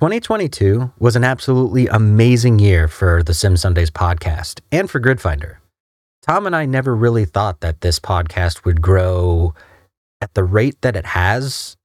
2022 0.00 0.90
was 0.98 1.14
an 1.14 1.24
absolutely 1.24 1.86
amazing 1.88 2.58
year 2.58 2.88
for 2.88 3.22
the 3.22 3.34
Sim 3.34 3.54
Sundays 3.54 3.90
podcast 3.90 4.60
and 4.72 4.90
for 4.90 4.98
Gridfinder. 4.98 5.56
Tom 6.22 6.46
and 6.46 6.56
I 6.56 6.64
never 6.64 6.96
really 6.96 7.26
thought 7.26 7.60
that 7.60 7.82
this 7.82 8.00
podcast 8.00 8.64
would 8.64 8.80
grow 8.80 9.52
at 10.22 10.32
the 10.32 10.42
rate 10.42 10.80
that 10.80 10.96
it 10.96 11.04
has. 11.04 11.76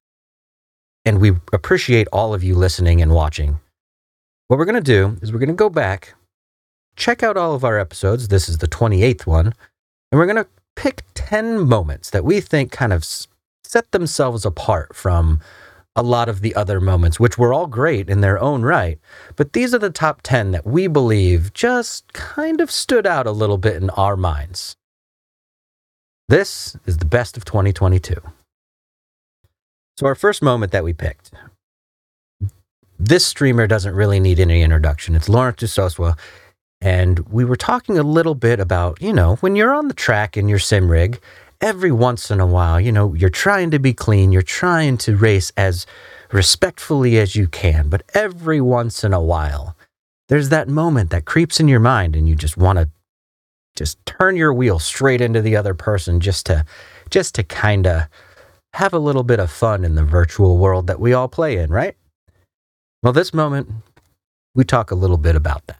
And 1.03 1.19
we 1.19 1.33
appreciate 1.51 2.07
all 2.13 2.33
of 2.33 2.41
you 2.41 2.55
listening 2.55 3.01
and 3.01 3.13
watching. 3.13 3.59
What 4.47 4.59
we're 4.59 4.65
going 4.65 4.75
to 4.75 4.81
do 4.81 5.17
is 5.21 5.33
we're 5.33 5.39
going 5.39 5.49
to 5.49 5.53
go 5.53 5.69
back, 5.69 6.13
check 6.95 7.21
out 7.21 7.35
all 7.35 7.53
of 7.53 7.65
our 7.65 7.77
episodes. 7.77 8.29
This 8.29 8.47
is 8.47 8.59
the 8.59 8.67
28th 8.69 9.25
one. 9.25 9.47
And 9.47 10.19
we're 10.19 10.25
going 10.25 10.41
to 10.41 10.47
pick 10.77 11.01
10 11.15 11.67
moments 11.67 12.11
that 12.11 12.23
we 12.23 12.39
think 12.39 12.71
kind 12.71 12.93
of 12.93 13.03
set 13.03 13.91
themselves 13.91 14.45
apart 14.45 14.95
from 14.95 15.41
a 15.95 16.03
lot 16.03 16.27
of 16.27 16.41
the 16.41 16.53
other 16.55 16.81
moments, 16.81 17.19
which 17.19 17.37
were 17.37 17.53
all 17.53 17.67
great 17.67 18.09
in 18.09 18.21
their 18.21 18.39
own 18.39 18.63
right. 18.63 18.99
But 19.35 19.53
these 19.53 19.73
are 19.73 19.79
the 19.79 19.89
top 19.89 20.21
10 20.23 20.51
that 20.51 20.65
we 20.65 20.87
believe 20.87 21.53
just 21.53 22.11
kind 22.13 22.59
of 22.59 22.69
stood 22.69 23.07
out 23.07 23.27
a 23.27 23.31
little 23.31 23.57
bit 23.57 23.77
in 23.77 23.89
our 23.91 24.17
minds. 24.17 24.75
This 26.27 26.75
is 26.85 26.97
the 26.97 27.05
best 27.05 27.37
of 27.37 27.45
2022. 27.45 28.15
So, 29.97 30.05
our 30.05 30.15
first 30.15 30.41
moment 30.41 30.71
that 30.73 30.83
we 30.83 30.91
picked. 30.91 31.31
This 32.99 33.25
streamer 33.25 33.67
doesn't 33.67 33.95
really 33.95 34.19
need 34.19 34.39
any 34.39 34.61
introduction. 34.61 35.15
It's 35.15 35.29
Lawrence 35.29 35.61
Dusoswa. 35.61 36.17
And 36.81 37.19
we 37.29 37.45
were 37.45 37.55
talking 37.55 37.97
a 37.97 38.03
little 38.03 38.35
bit 38.35 38.59
about, 38.59 39.01
you 39.01 39.13
know, 39.13 39.35
when 39.37 39.55
you're 39.55 39.73
on 39.73 39.87
the 39.87 39.93
track 39.93 40.35
in 40.35 40.49
your 40.49 40.59
sim 40.59 40.89
rig 40.89 41.19
every 41.65 41.91
once 41.91 42.29
in 42.29 42.39
a 42.39 42.45
while, 42.45 42.79
you 42.79 42.91
know, 42.91 43.15
you're 43.15 43.27
trying 43.27 43.71
to 43.71 43.79
be 43.79 43.91
clean, 43.91 44.31
you're 44.31 44.43
trying 44.43 44.97
to 44.99 45.17
race 45.17 45.51
as 45.57 45.87
respectfully 46.31 47.17
as 47.17 47.35
you 47.35 47.47
can, 47.47 47.89
but 47.89 48.03
every 48.13 48.61
once 48.61 49.03
in 49.03 49.13
a 49.13 49.21
while, 49.21 49.75
there's 50.29 50.49
that 50.49 50.69
moment 50.69 51.09
that 51.09 51.25
creeps 51.25 51.59
in 51.59 51.67
your 51.67 51.79
mind 51.79 52.15
and 52.15 52.29
you 52.29 52.35
just 52.35 52.55
want 52.55 52.77
to 52.77 52.87
just 53.75 53.97
turn 54.05 54.35
your 54.35 54.53
wheel 54.53 54.77
straight 54.77 55.21
into 55.21 55.41
the 55.41 55.55
other 55.55 55.73
person 55.73 56.19
just 56.19 56.45
to 56.45 56.63
just 57.09 57.33
to 57.35 57.43
kind 57.43 57.87
of 57.87 58.03
have 58.73 58.93
a 58.93 58.99
little 58.99 59.23
bit 59.23 59.39
of 59.39 59.49
fun 59.49 59.83
in 59.83 59.95
the 59.95 60.03
virtual 60.03 60.57
world 60.59 60.85
that 60.85 60.99
we 60.99 61.13
all 61.13 61.27
play 61.27 61.57
in, 61.57 61.71
right? 61.71 61.95
Well, 63.01 63.13
this 63.13 63.33
moment 63.33 63.69
we 64.53 64.63
talk 64.63 64.91
a 64.91 64.95
little 64.95 65.17
bit 65.17 65.35
about 65.35 65.65
that. 65.65 65.79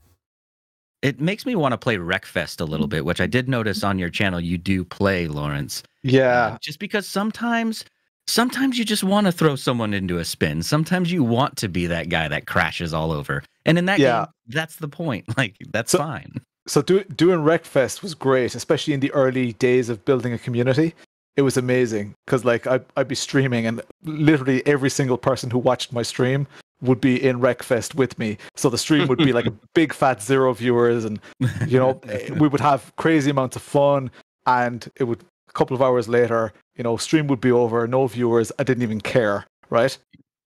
It 1.06 1.22
makes 1.22 1.45
me 1.45 1.56
want 1.56 1.73
to 1.73 1.78
play 1.78 1.98
Wreckfest 1.98 2.59
a 2.59 2.64
little 2.64 2.88
bit, 2.88 3.06
which 3.06 3.22
I 3.22 3.28
did 3.28 3.48
notice 3.48 3.84
on 3.84 4.00
your 4.00 4.09
channel 4.09 4.39
you 4.39 4.58
do 4.58 4.84
play, 4.84 5.28
Lawrence. 5.28 5.84
Yeah. 6.02 6.31
Uh, 6.31 6.58
just 6.62 6.80
because 6.80 7.08
sometimes 7.08 7.86
sometimes 8.25 8.80
you 8.80 8.86
just 8.86 9.03
want 9.03 9.28
to 9.28 9.31
throw 9.31 9.56
someone 9.56 9.94
into 9.94 10.17
a 10.17 10.25
spin. 10.25 10.64
Sometimes 10.64 11.12
you 11.12 11.23
want 11.23 11.58
to 11.58 11.70
be 11.70 11.86
that 11.86 12.09
guy 12.09 12.28
that 12.28 12.47
crashes 12.47 12.92
all 12.92 13.12
over. 13.12 13.44
And 13.67 13.78
in 13.78 13.86
that 13.86 14.00
yeah. 14.00 14.22
game, 14.22 14.28
that's 14.47 14.78
the 14.78 14.88
point. 14.88 15.25
Like 15.38 15.58
that's 15.70 15.92
so, 15.92 16.00
fine. 16.00 16.42
So 16.66 16.81
do, 16.81 17.03
doing 17.03 17.42
Wreckfest 17.42 18.02
was 18.02 18.16
great, 18.16 18.56
especially 18.56 18.95
in 18.95 19.00
the 19.00 19.12
early 19.12 19.53
days 19.53 19.90
of 19.90 20.03
building 20.06 20.34
a 20.34 20.40
community. 20.40 20.95
It 21.36 21.44
was 21.44 21.56
amazing 21.56 22.16
because 22.25 22.44
like 22.44 22.66
I, 22.66 22.80
I'd 22.97 23.08
be 23.08 23.14
streaming 23.14 23.67
and 23.67 23.80
literally 24.06 24.66
every 24.66 24.90
single 24.90 25.19
person 25.19 25.52
who 25.52 25.59
watched 25.59 25.94
my 25.94 26.02
stream 26.02 26.47
would 26.81 27.02
be 27.02 27.22
in 27.22 27.40
Wreckfest 27.40 27.95
with 27.95 28.18
me. 28.20 28.38
So 28.56 28.70
the 28.70 28.78
stream 28.78 29.08
would 29.08 29.18
be 29.18 29.34
like 29.34 29.45
a 29.45 29.52
big 29.73 29.94
fat 29.94 30.22
zero 30.22 30.54
viewers, 30.54 31.06
and 31.06 31.20
you 31.68 31.80
know 31.80 32.00
we 32.38 32.48
would 32.48 32.62
have 32.62 32.94
crazy 32.98 33.31
amounts 33.31 33.56
of 33.56 33.62
fun. 33.62 34.12
And 34.45 34.90
it 34.98 35.06
would 35.06 35.23
a 35.50 35.53
couple 35.53 35.76
of 35.76 35.81
hours 35.81 36.08
later, 36.08 36.53
you 36.76 36.84
know, 36.84 36.98
stream 36.98 37.28
would 37.28 37.42
be 37.42 37.52
over, 37.52 37.88
no 37.88 38.06
viewers. 38.08 38.52
I 38.59 38.64
didn't 38.64 38.84
even 38.84 39.02
care, 39.02 39.46
right? 39.70 39.98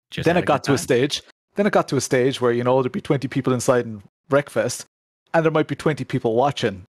Just 0.10 0.26
then 0.26 0.38
it 0.38 0.46
got 0.46 0.64
to 0.66 0.70
time. 0.70 0.76
a 0.76 0.80
stage. 0.80 1.22
Then 1.56 1.68
it 1.68 1.74
got 1.74 1.88
to 1.90 1.98
a 1.98 2.02
stage 2.02 2.40
where 2.40 2.52
you 2.52 2.64
know 2.64 2.82
there'd 2.82 2.92
be 2.92 3.02
twenty 3.02 3.28
people 3.28 3.54
inside 3.54 3.86
in 3.86 4.04
Wreckfest, 4.30 4.86
and 5.34 5.44
there 5.44 5.52
might 5.52 5.68
be 5.68 5.76
twenty 5.76 6.04
people 6.04 6.36
watching. 6.36 6.86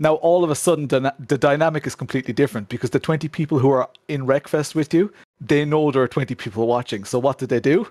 Now 0.00 0.14
all 0.14 0.42
of 0.42 0.50
a 0.50 0.56
sudden 0.56 0.88
the 0.88 1.38
dynamic 1.38 1.86
is 1.86 1.94
completely 1.94 2.34
different 2.34 2.68
because 2.68 2.90
the 2.90 2.98
20 2.98 3.28
people 3.28 3.60
who 3.60 3.70
are 3.70 3.88
in 4.08 4.26
Wreckfest 4.26 4.74
with 4.74 4.92
you, 4.92 5.12
they 5.40 5.64
know 5.64 5.92
there 5.92 6.02
are 6.02 6.08
20 6.08 6.34
people 6.34 6.66
watching. 6.66 7.04
So 7.04 7.20
what 7.20 7.38
did 7.38 7.48
they 7.48 7.60
do? 7.60 7.86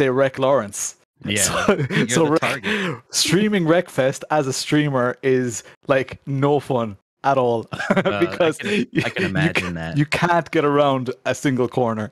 They 0.00 0.10
wreck 0.10 0.38
Lawrence. 0.38 0.96
Yeah. 1.24 1.42
So, 1.42 1.86
so 2.08 2.26
rec- 2.26 2.64
streaming 3.10 3.66
Wreckfest 3.66 4.24
as 4.30 4.48
a 4.48 4.52
streamer 4.52 5.16
is 5.22 5.62
like 5.86 6.20
no 6.26 6.58
fun 6.58 6.96
at 7.22 7.36
all 7.36 7.66
uh, 7.90 8.20
because 8.20 8.58
I 8.64 8.64
can, 8.64 9.04
I 9.04 9.08
can 9.10 9.24
imagine 9.24 9.66
you, 9.68 9.72
that 9.74 9.98
you 9.98 10.06
can't 10.06 10.50
get 10.50 10.64
around 10.64 11.10
a 11.26 11.34
single 11.34 11.68
corner. 11.68 12.10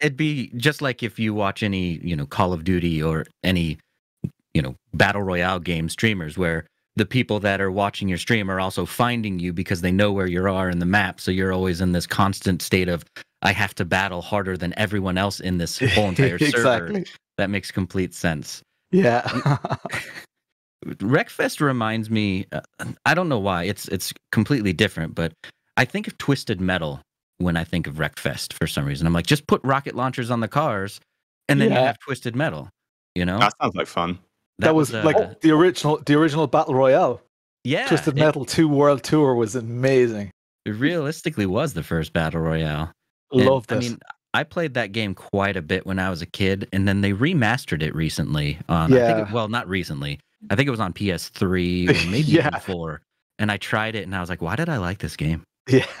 It'd 0.00 0.16
be 0.16 0.48
just 0.56 0.82
like 0.82 1.04
if 1.04 1.20
you 1.20 1.32
watch 1.32 1.62
any, 1.62 2.00
you 2.02 2.16
know, 2.16 2.26
Call 2.26 2.52
of 2.52 2.64
Duty 2.64 3.00
or 3.00 3.26
any, 3.44 3.78
you 4.54 4.60
know, 4.60 4.74
battle 4.92 5.22
royale 5.22 5.60
game 5.60 5.88
streamers 5.88 6.36
where 6.36 6.66
the 6.96 7.06
people 7.06 7.38
that 7.40 7.60
are 7.60 7.70
watching 7.70 8.08
your 8.08 8.18
stream 8.18 8.50
are 8.50 8.58
also 8.58 8.86
finding 8.86 9.38
you 9.38 9.52
because 9.52 9.82
they 9.82 9.92
know 9.92 10.10
where 10.10 10.26
you 10.26 10.44
are 10.48 10.68
in 10.68 10.80
the 10.80 10.86
map. 10.86 11.20
So 11.20 11.30
you're 11.30 11.52
always 11.52 11.80
in 11.80 11.92
this 11.92 12.06
constant 12.06 12.60
state 12.62 12.88
of 12.88 13.04
I 13.42 13.52
have 13.52 13.74
to 13.76 13.84
battle 13.84 14.22
harder 14.22 14.56
than 14.56 14.74
everyone 14.78 15.18
else 15.18 15.40
in 15.40 15.58
this 15.58 15.78
whole 15.94 16.08
entire 16.08 16.38
server. 16.38 17.04
That 17.38 17.50
makes 17.50 17.70
complete 17.70 18.14
sense. 18.14 18.62
Yeah. 18.90 19.22
Wreckfest 20.86 21.60
reminds 21.60 22.10
me. 22.10 22.46
Uh, 22.52 22.60
I 23.04 23.14
don't 23.14 23.28
know 23.28 23.38
why. 23.38 23.64
It's 23.64 23.88
it's 23.88 24.12
completely 24.30 24.72
different, 24.72 25.14
but 25.14 25.32
I 25.76 25.84
think 25.84 26.06
of 26.06 26.16
Twisted 26.18 26.60
Metal 26.60 27.00
when 27.38 27.56
I 27.56 27.64
think 27.64 27.86
of 27.86 27.94
Wreckfest 27.94 28.52
for 28.52 28.66
some 28.66 28.84
reason. 28.84 29.06
I'm 29.06 29.12
like, 29.12 29.26
just 29.26 29.46
put 29.46 29.60
rocket 29.64 29.94
launchers 29.94 30.30
on 30.30 30.40
the 30.40 30.48
cars, 30.48 31.00
and 31.48 31.60
then 31.60 31.70
yeah. 31.70 31.80
you 31.80 31.86
have 31.86 31.98
Twisted 31.98 32.36
Metal. 32.36 32.68
You 33.14 33.24
know, 33.24 33.38
that 33.38 33.54
sounds 33.60 33.74
like 33.74 33.86
fun. 33.86 34.18
That, 34.58 34.66
that 34.66 34.74
was, 34.74 34.92
was 34.92 35.02
uh, 35.02 35.06
like 35.06 35.40
the 35.40 35.50
original, 35.50 36.00
the 36.04 36.14
original 36.14 36.46
battle 36.46 36.74
royale. 36.74 37.20
Yeah, 37.64 37.88
Twisted 37.88 38.14
Metal 38.14 38.44
Two 38.44 38.68
World 38.68 39.02
Tour 39.02 39.34
was 39.34 39.56
amazing. 39.56 40.30
It 40.66 40.72
realistically 40.72 41.46
was 41.46 41.72
the 41.72 41.82
first 41.82 42.12
battle 42.12 42.40
royale. 42.40 42.92
Love 43.32 43.66
this. 43.66 43.76
I 43.76 43.88
mean, 43.88 43.98
I 44.34 44.44
played 44.44 44.74
that 44.74 44.92
game 44.92 45.14
quite 45.14 45.56
a 45.56 45.62
bit 45.62 45.86
when 45.86 45.98
I 45.98 46.10
was 46.10 46.20
a 46.20 46.26
kid, 46.26 46.68
and 46.72 46.86
then 46.86 47.00
they 47.00 47.12
remastered 47.12 47.82
it 47.82 47.94
recently. 47.94 48.58
Um, 48.68 48.76
on, 48.76 48.92
yeah. 48.92 49.22
It, 49.22 49.32
well, 49.32 49.48
not 49.48 49.68
recently. 49.68 50.20
I 50.50 50.56
think 50.56 50.66
it 50.68 50.70
was 50.70 50.80
on 50.80 50.92
PS3 50.92 51.88
or 51.88 52.10
maybe 52.10 52.28
yeah. 52.28 52.48
even 52.48 52.60
four. 52.60 53.02
And 53.38 53.50
I 53.50 53.56
tried 53.56 53.94
it, 53.94 54.04
and 54.04 54.14
I 54.14 54.20
was 54.20 54.28
like, 54.28 54.42
"Why 54.42 54.56
did 54.56 54.68
I 54.68 54.78
like 54.78 54.98
this 54.98 55.16
game?" 55.16 55.44
Yeah, 55.68 55.86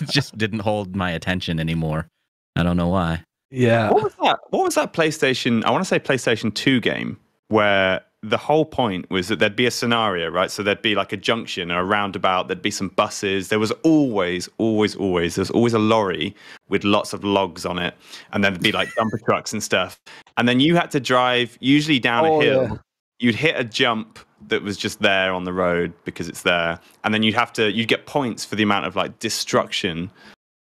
it 0.00 0.08
just 0.10 0.36
didn't 0.36 0.60
hold 0.60 0.96
my 0.96 1.10
attention 1.10 1.60
anymore. 1.60 2.08
I 2.56 2.62
don't 2.62 2.76
know 2.76 2.88
why. 2.88 3.22
Yeah. 3.50 3.90
What 3.90 4.02
was 4.02 4.14
that? 4.22 4.38
What 4.50 4.64
was 4.64 4.74
that 4.74 4.92
PlayStation? 4.92 5.64
I 5.64 5.70
want 5.70 5.82
to 5.84 5.88
say 5.88 5.98
PlayStation 5.98 6.54
Two 6.54 6.80
game 6.80 7.18
where 7.48 8.00
the 8.28 8.38
whole 8.38 8.64
point 8.64 9.10
was 9.10 9.28
that 9.28 9.38
there'd 9.38 9.56
be 9.56 9.66
a 9.66 9.70
scenario, 9.70 10.28
right? 10.28 10.50
So 10.50 10.62
there'd 10.62 10.80
be 10.80 10.94
like 10.94 11.12
a 11.12 11.16
junction 11.16 11.70
or 11.70 11.80
a 11.80 11.84
roundabout, 11.84 12.48
there'd 12.48 12.62
be 12.62 12.70
some 12.70 12.88
buses. 12.88 13.48
There 13.48 13.58
was 13.58 13.70
always, 13.82 14.48
always, 14.58 14.96
always, 14.96 15.34
there's 15.34 15.50
always 15.50 15.74
a 15.74 15.78
lorry 15.78 16.34
with 16.68 16.84
lots 16.84 17.12
of 17.12 17.22
logs 17.22 17.66
on 17.66 17.78
it. 17.78 17.94
And 18.32 18.42
then 18.42 18.54
there'd 18.54 18.62
be 18.62 18.72
like 18.72 18.88
dumper 18.94 19.22
trucks 19.24 19.52
and 19.52 19.62
stuff. 19.62 20.00
And 20.38 20.48
then 20.48 20.58
you 20.58 20.74
had 20.74 20.90
to 20.92 21.00
drive, 21.00 21.56
usually 21.60 21.98
down 21.98 22.24
oh, 22.24 22.40
a 22.40 22.44
hill. 22.44 22.62
Yeah. 22.62 22.76
You'd 23.20 23.34
hit 23.34 23.56
a 23.58 23.64
jump 23.64 24.18
that 24.48 24.62
was 24.62 24.76
just 24.76 25.00
there 25.00 25.32
on 25.32 25.44
the 25.44 25.52
road 25.52 25.92
because 26.04 26.28
it's 26.28 26.42
there. 26.42 26.80
And 27.04 27.12
then 27.12 27.22
you'd 27.22 27.34
have 27.34 27.52
to, 27.54 27.70
you'd 27.70 27.88
get 27.88 28.06
points 28.06 28.44
for 28.44 28.56
the 28.56 28.62
amount 28.62 28.86
of 28.86 28.96
like 28.96 29.18
destruction 29.18 30.10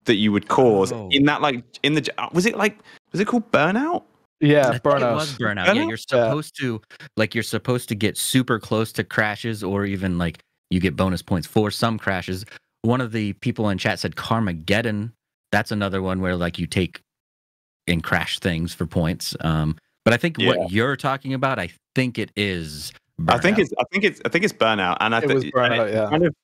that 0.05 0.15
you 0.15 0.31
would 0.31 0.49
cause 0.49 0.93
oh. 0.93 1.09
in 1.11 1.25
that, 1.25 1.41
like, 1.43 1.65
in 1.83 1.95
the, 1.95 2.09
was 2.33 2.47
it 2.47 2.57
like, 2.57 2.79
was 3.13 3.21
it 3.21 3.27
called 3.27 3.51
Burnout? 3.51 4.05
Yeah, 4.41 4.79
burnout. 4.79 5.13
It 5.13 5.15
was 5.15 5.39
burnout. 5.39 5.75
Yeah, 5.75 5.85
you're 5.85 5.97
supposed 5.97 6.59
yeah. 6.61 6.67
to 6.67 6.83
like 7.17 7.35
you're 7.35 7.45
supposed 7.45 7.89
to 7.89 7.95
get 7.95 8.19
super 8.19 8.59
close 8.59 8.93
to 8.93 9.05
crashes, 9.05 9.65
or 9.65 9.87
even 9.87 10.19
like 10.19 10.43
you 10.71 10.81
get 10.81 10.97
bonus 10.97 11.23
points 11.23 11.47
for 11.47 11.71
some 11.71 11.99
crashes. 11.99 12.45
One 12.83 13.01
of 13.01 13.13
the 13.13 13.33
people 13.35 13.69
in 13.71 13.79
chat 13.79 13.99
said 13.99 14.17
Carmageddon. 14.17 15.13
That's 15.53 15.71
another 15.71 16.03
one 16.03 16.21
where 16.21 16.37
like 16.37 16.59
you 16.59 16.67
take 16.67 17.01
and 17.87 18.03
crash 18.03 18.39
things 18.41 18.75
for 18.75 18.87
points. 18.87 19.35
Um, 19.41 19.77
but 20.05 20.13
I 20.13 20.17
think 20.19 20.39
yeah. 20.39 20.49
what 20.49 20.71
you're 20.71 20.97
talking 20.97 21.35
about, 21.35 21.59
I 21.59 21.71
think 21.95 22.19
it 22.19 22.31
is. 22.37 22.93
Burnout. 23.21 23.35
I 23.35 23.39
think 23.39 23.59
it's. 23.59 23.73
I 23.79 23.85
think 23.91 24.05
it's. 24.05 24.21
I 24.25 24.29
think 24.29 24.45
it's 24.45 24.53
burnout, 24.53 24.99
and 25.01 25.15
I 25.15 25.21
think 25.21 25.33
it 25.33 25.35
was 25.35 25.45
burnout. 25.47 25.93
Yeah. 25.93 26.11
Kind 26.11 26.27
of, 26.27 26.35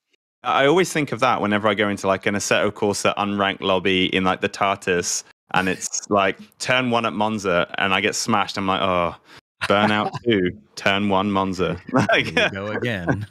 I 0.43 0.65
always 0.65 0.91
think 0.91 1.11
of 1.11 1.19
that 1.19 1.41
whenever 1.41 1.67
I 1.67 1.73
go 1.73 1.87
into 1.87 2.07
like 2.07 2.25
an 2.25 2.35
Assetto 2.35 2.71
Corsa 2.71 3.15
unranked 3.15 3.61
lobby 3.61 4.07
in 4.07 4.23
like 4.23 4.41
the 4.41 4.49
Tartarus 4.49 5.23
and 5.51 5.69
it's 5.69 6.09
like 6.09 6.39
turn 6.59 6.91
one 6.91 7.05
at 7.05 7.13
Monza, 7.13 7.73
and 7.77 7.93
I 7.93 8.01
get 8.01 8.15
smashed. 8.15 8.57
I'm 8.57 8.67
like, 8.67 8.81
oh, 8.81 9.15
burnout 9.63 10.11
two, 10.25 10.51
turn 10.75 11.09
one 11.09 11.31
Monza. 11.31 11.79
like, 11.91 12.33
go 12.51 12.67
again. 12.71 13.27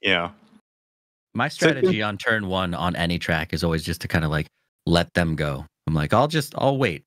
yeah. 0.00 0.30
My 1.34 1.48
strategy 1.48 2.02
on 2.02 2.18
turn 2.18 2.48
one 2.48 2.74
on 2.74 2.96
any 2.96 3.18
track 3.18 3.52
is 3.52 3.62
always 3.62 3.84
just 3.84 4.00
to 4.00 4.08
kind 4.08 4.24
of 4.24 4.30
like 4.30 4.46
let 4.86 5.12
them 5.14 5.36
go. 5.36 5.66
I'm 5.86 5.94
like, 5.94 6.12
I'll 6.12 6.28
just, 6.28 6.54
I'll 6.56 6.78
wait, 6.78 7.04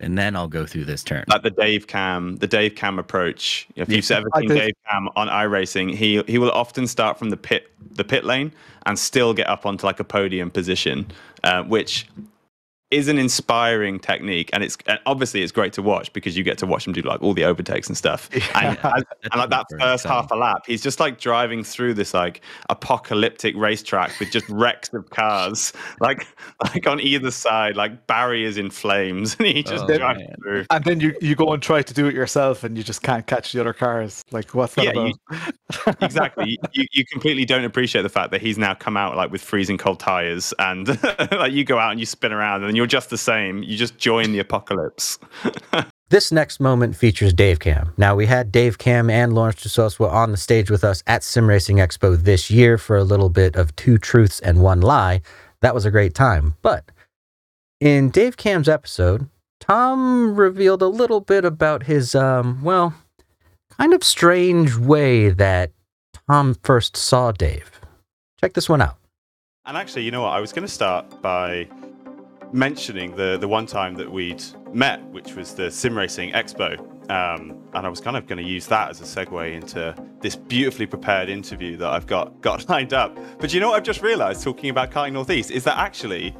and 0.00 0.16
then 0.16 0.34
I'll 0.34 0.48
go 0.48 0.66
through 0.66 0.86
this 0.86 1.04
turn. 1.04 1.24
Like 1.28 1.42
the 1.42 1.50
Dave 1.50 1.86
Cam, 1.86 2.36
the 2.36 2.46
Dave 2.46 2.74
Cam 2.74 2.98
approach. 2.98 3.68
If 3.76 3.90
you've 3.90 4.10
ever 4.10 4.28
seen 4.36 4.48
Dave 4.48 4.72
Cam 4.88 5.08
on 5.14 5.28
iRacing, 5.28 5.94
he 5.94 6.22
he 6.26 6.38
will 6.38 6.50
often 6.50 6.86
start 6.86 7.18
from 7.18 7.30
the 7.30 7.36
pit, 7.36 7.70
the 7.92 8.04
pit 8.04 8.24
lane, 8.24 8.52
and 8.86 8.98
still 8.98 9.34
get 9.34 9.46
up 9.46 9.66
onto 9.66 9.86
like 9.86 10.00
a 10.00 10.04
podium 10.04 10.50
position, 10.50 11.06
uh, 11.44 11.62
which 11.62 12.06
is 12.90 13.06
an 13.08 13.18
inspiring 13.18 13.98
technique, 14.00 14.50
and 14.52 14.64
it's 14.64 14.76
and 14.86 14.98
obviously 15.06 15.42
it's 15.42 15.52
great 15.52 15.72
to 15.74 15.82
watch 15.82 16.12
because 16.12 16.36
you 16.36 16.42
get 16.42 16.58
to 16.58 16.66
watch 16.66 16.86
him 16.86 16.92
do 16.92 17.02
like 17.02 17.22
all 17.22 17.34
the 17.34 17.44
overtakes 17.44 17.86
and 17.88 17.96
stuff. 17.96 18.28
And, 18.54 18.76
and, 18.82 19.04
and 19.32 19.34
like 19.36 19.50
that 19.50 19.66
first 19.78 20.04
half 20.04 20.30
a 20.30 20.34
lap, 20.34 20.62
he's 20.66 20.82
just 20.82 20.98
like 21.00 21.18
driving 21.20 21.62
through 21.64 21.94
this 21.94 22.12
like 22.12 22.40
apocalyptic 22.68 23.54
racetrack 23.56 24.18
with 24.18 24.30
just 24.32 24.48
wrecks 24.50 24.92
of 24.92 25.08
cars, 25.10 25.72
like 26.00 26.26
like 26.64 26.86
on 26.86 27.00
either 27.00 27.30
side, 27.30 27.76
like 27.76 28.06
barriers 28.06 28.56
in 28.58 28.70
flames, 28.70 29.36
and 29.38 29.46
he 29.46 29.62
just 29.62 29.84
Oh, 29.84 29.98
drives 29.98 30.18
man. 30.18 30.34
through. 30.42 30.66
And 30.70 30.84
then 30.84 31.00
you, 31.00 31.14
you 31.20 31.34
go 31.36 31.52
and 31.52 31.62
try 31.62 31.82
to 31.82 31.94
do 31.94 32.06
it 32.06 32.14
yourself, 32.14 32.64
and 32.64 32.76
you 32.76 32.82
just 32.82 33.02
can't 33.02 33.26
catch 33.26 33.52
the 33.52 33.60
other 33.60 33.72
cars. 33.72 34.24
Like, 34.32 34.52
what's 34.54 34.74
that 34.74 34.84
Yeah, 34.84 34.90
about? 34.90 35.06
you- 35.06 35.92
exactly. 36.00 36.58
You, 36.72 36.84
you 36.92 37.04
completely 37.06 37.44
don't 37.44 37.64
appreciate 37.64 38.02
the 38.02 38.08
fact 38.08 38.30
that 38.32 38.40
he's 38.40 38.58
now 38.58 38.74
come 38.74 38.96
out 38.96 39.16
like 39.16 39.30
with 39.30 39.42
freezing 39.42 39.78
cold 39.78 40.00
tires, 40.00 40.52
and 40.58 40.88
like 41.32 41.52
you 41.52 41.64
go 41.64 41.78
out 41.78 41.90
and 41.92 42.00
you 42.00 42.06
spin 42.06 42.32
around, 42.32 42.64
and 42.64 42.76
you're 42.80 42.86
just 42.86 43.10
the 43.10 43.18
same. 43.18 43.62
You 43.62 43.76
just 43.76 43.98
join 43.98 44.32
the 44.32 44.38
apocalypse. 44.38 45.18
This 46.08 46.32
next 46.32 46.58
moment 46.58 46.96
features 46.96 47.32
Dave 47.32 47.60
Cam. 47.60 47.92
Now, 47.96 48.16
we 48.16 48.26
had 48.26 48.50
Dave 48.50 48.78
Cam 48.78 49.08
and 49.08 49.32
Lawrence 49.32 49.62
Dusoswa 49.62 50.10
on 50.10 50.32
the 50.32 50.36
stage 50.36 50.68
with 50.68 50.82
us 50.82 51.04
at 51.06 51.22
Sim 51.22 51.46
Racing 51.46 51.76
Expo 51.76 52.20
this 52.20 52.50
year 52.50 52.78
for 52.78 52.96
a 52.96 53.04
little 53.04 53.28
bit 53.28 53.54
of 53.54 53.76
two 53.76 53.96
truths 53.96 54.40
and 54.40 54.60
one 54.60 54.80
lie. 54.80 55.22
That 55.60 55.72
was 55.72 55.84
a 55.84 55.90
great 55.92 56.12
time. 56.12 56.56
But 56.62 56.90
in 57.78 58.10
Dave 58.10 58.36
Cam's 58.36 58.68
episode, 58.68 59.28
Tom 59.60 60.34
revealed 60.34 60.82
a 60.82 60.88
little 60.88 61.20
bit 61.20 61.44
about 61.44 61.84
his, 61.84 62.16
um, 62.16 62.60
well, 62.64 62.92
kind 63.78 63.94
of 63.94 64.02
strange 64.02 64.74
way 64.74 65.28
that 65.28 65.70
Tom 66.28 66.56
first 66.64 66.96
saw 66.96 67.30
Dave. 67.30 67.80
Check 68.40 68.54
this 68.54 68.68
one 68.68 68.82
out. 68.82 68.96
And 69.64 69.76
actually, 69.76 70.02
you 70.02 70.10
know 70.10 70.22
what? 70.22 70.32
I 70.32 70.40
was 70.40 70.52
going 70.52 70.66
to 70.66 70.72
start 70.72 71.22
by 71.22 71.68
mentioning 72.52 73.14
the 73.16 73.38
the 73.38 73.48
one 73.48 73.66
time 73.66 73.94
that 73.94 74.10
we'd 74.10 74.42
met, 74.72 75.04
which 75.10 75.34
was 75.34 75.54
the 75.54 75.70
Sim 75.70 75.96
Racing 75.96 76.32
Expo. 76.32 76.78
Um, 77.10 77.56
and 77.74 77.86
I 77.86 77.88
was 77.88 78.00
kind 78.00 78.16
of 78.16 78.26
going 78.28 78.38
to 78.38 78.48
use 78.48 78.66
that 78.68 78.90
as 78.90 79.00
a 79.00 79.04
segue 79.04 79.52
into 79.52 79.94
this 80.20 80.36
beautifully 80.36 80.86
prepared 80.86 81.28
interview 81.28 81.76
that 81.78 81.90
I've 81.90 82.06
got 82.06 82.40
got 82.40 82.68
lined 82.68 82.92
up. 82.92 83.18
But 83.38 83.52
you 83.52 83.60
know 83.60 83.70
what 83.70 83.76
I've 83.76 83.82
just 83.82 84.02
realised 84.02 84.42
talking 84.42 84.70
about 84.70 84.90
Karting 84.90 85.12
Northeast 85.12 85.50
is 85.50 85.64
that 85.64 85.78
actually 85.78 86.36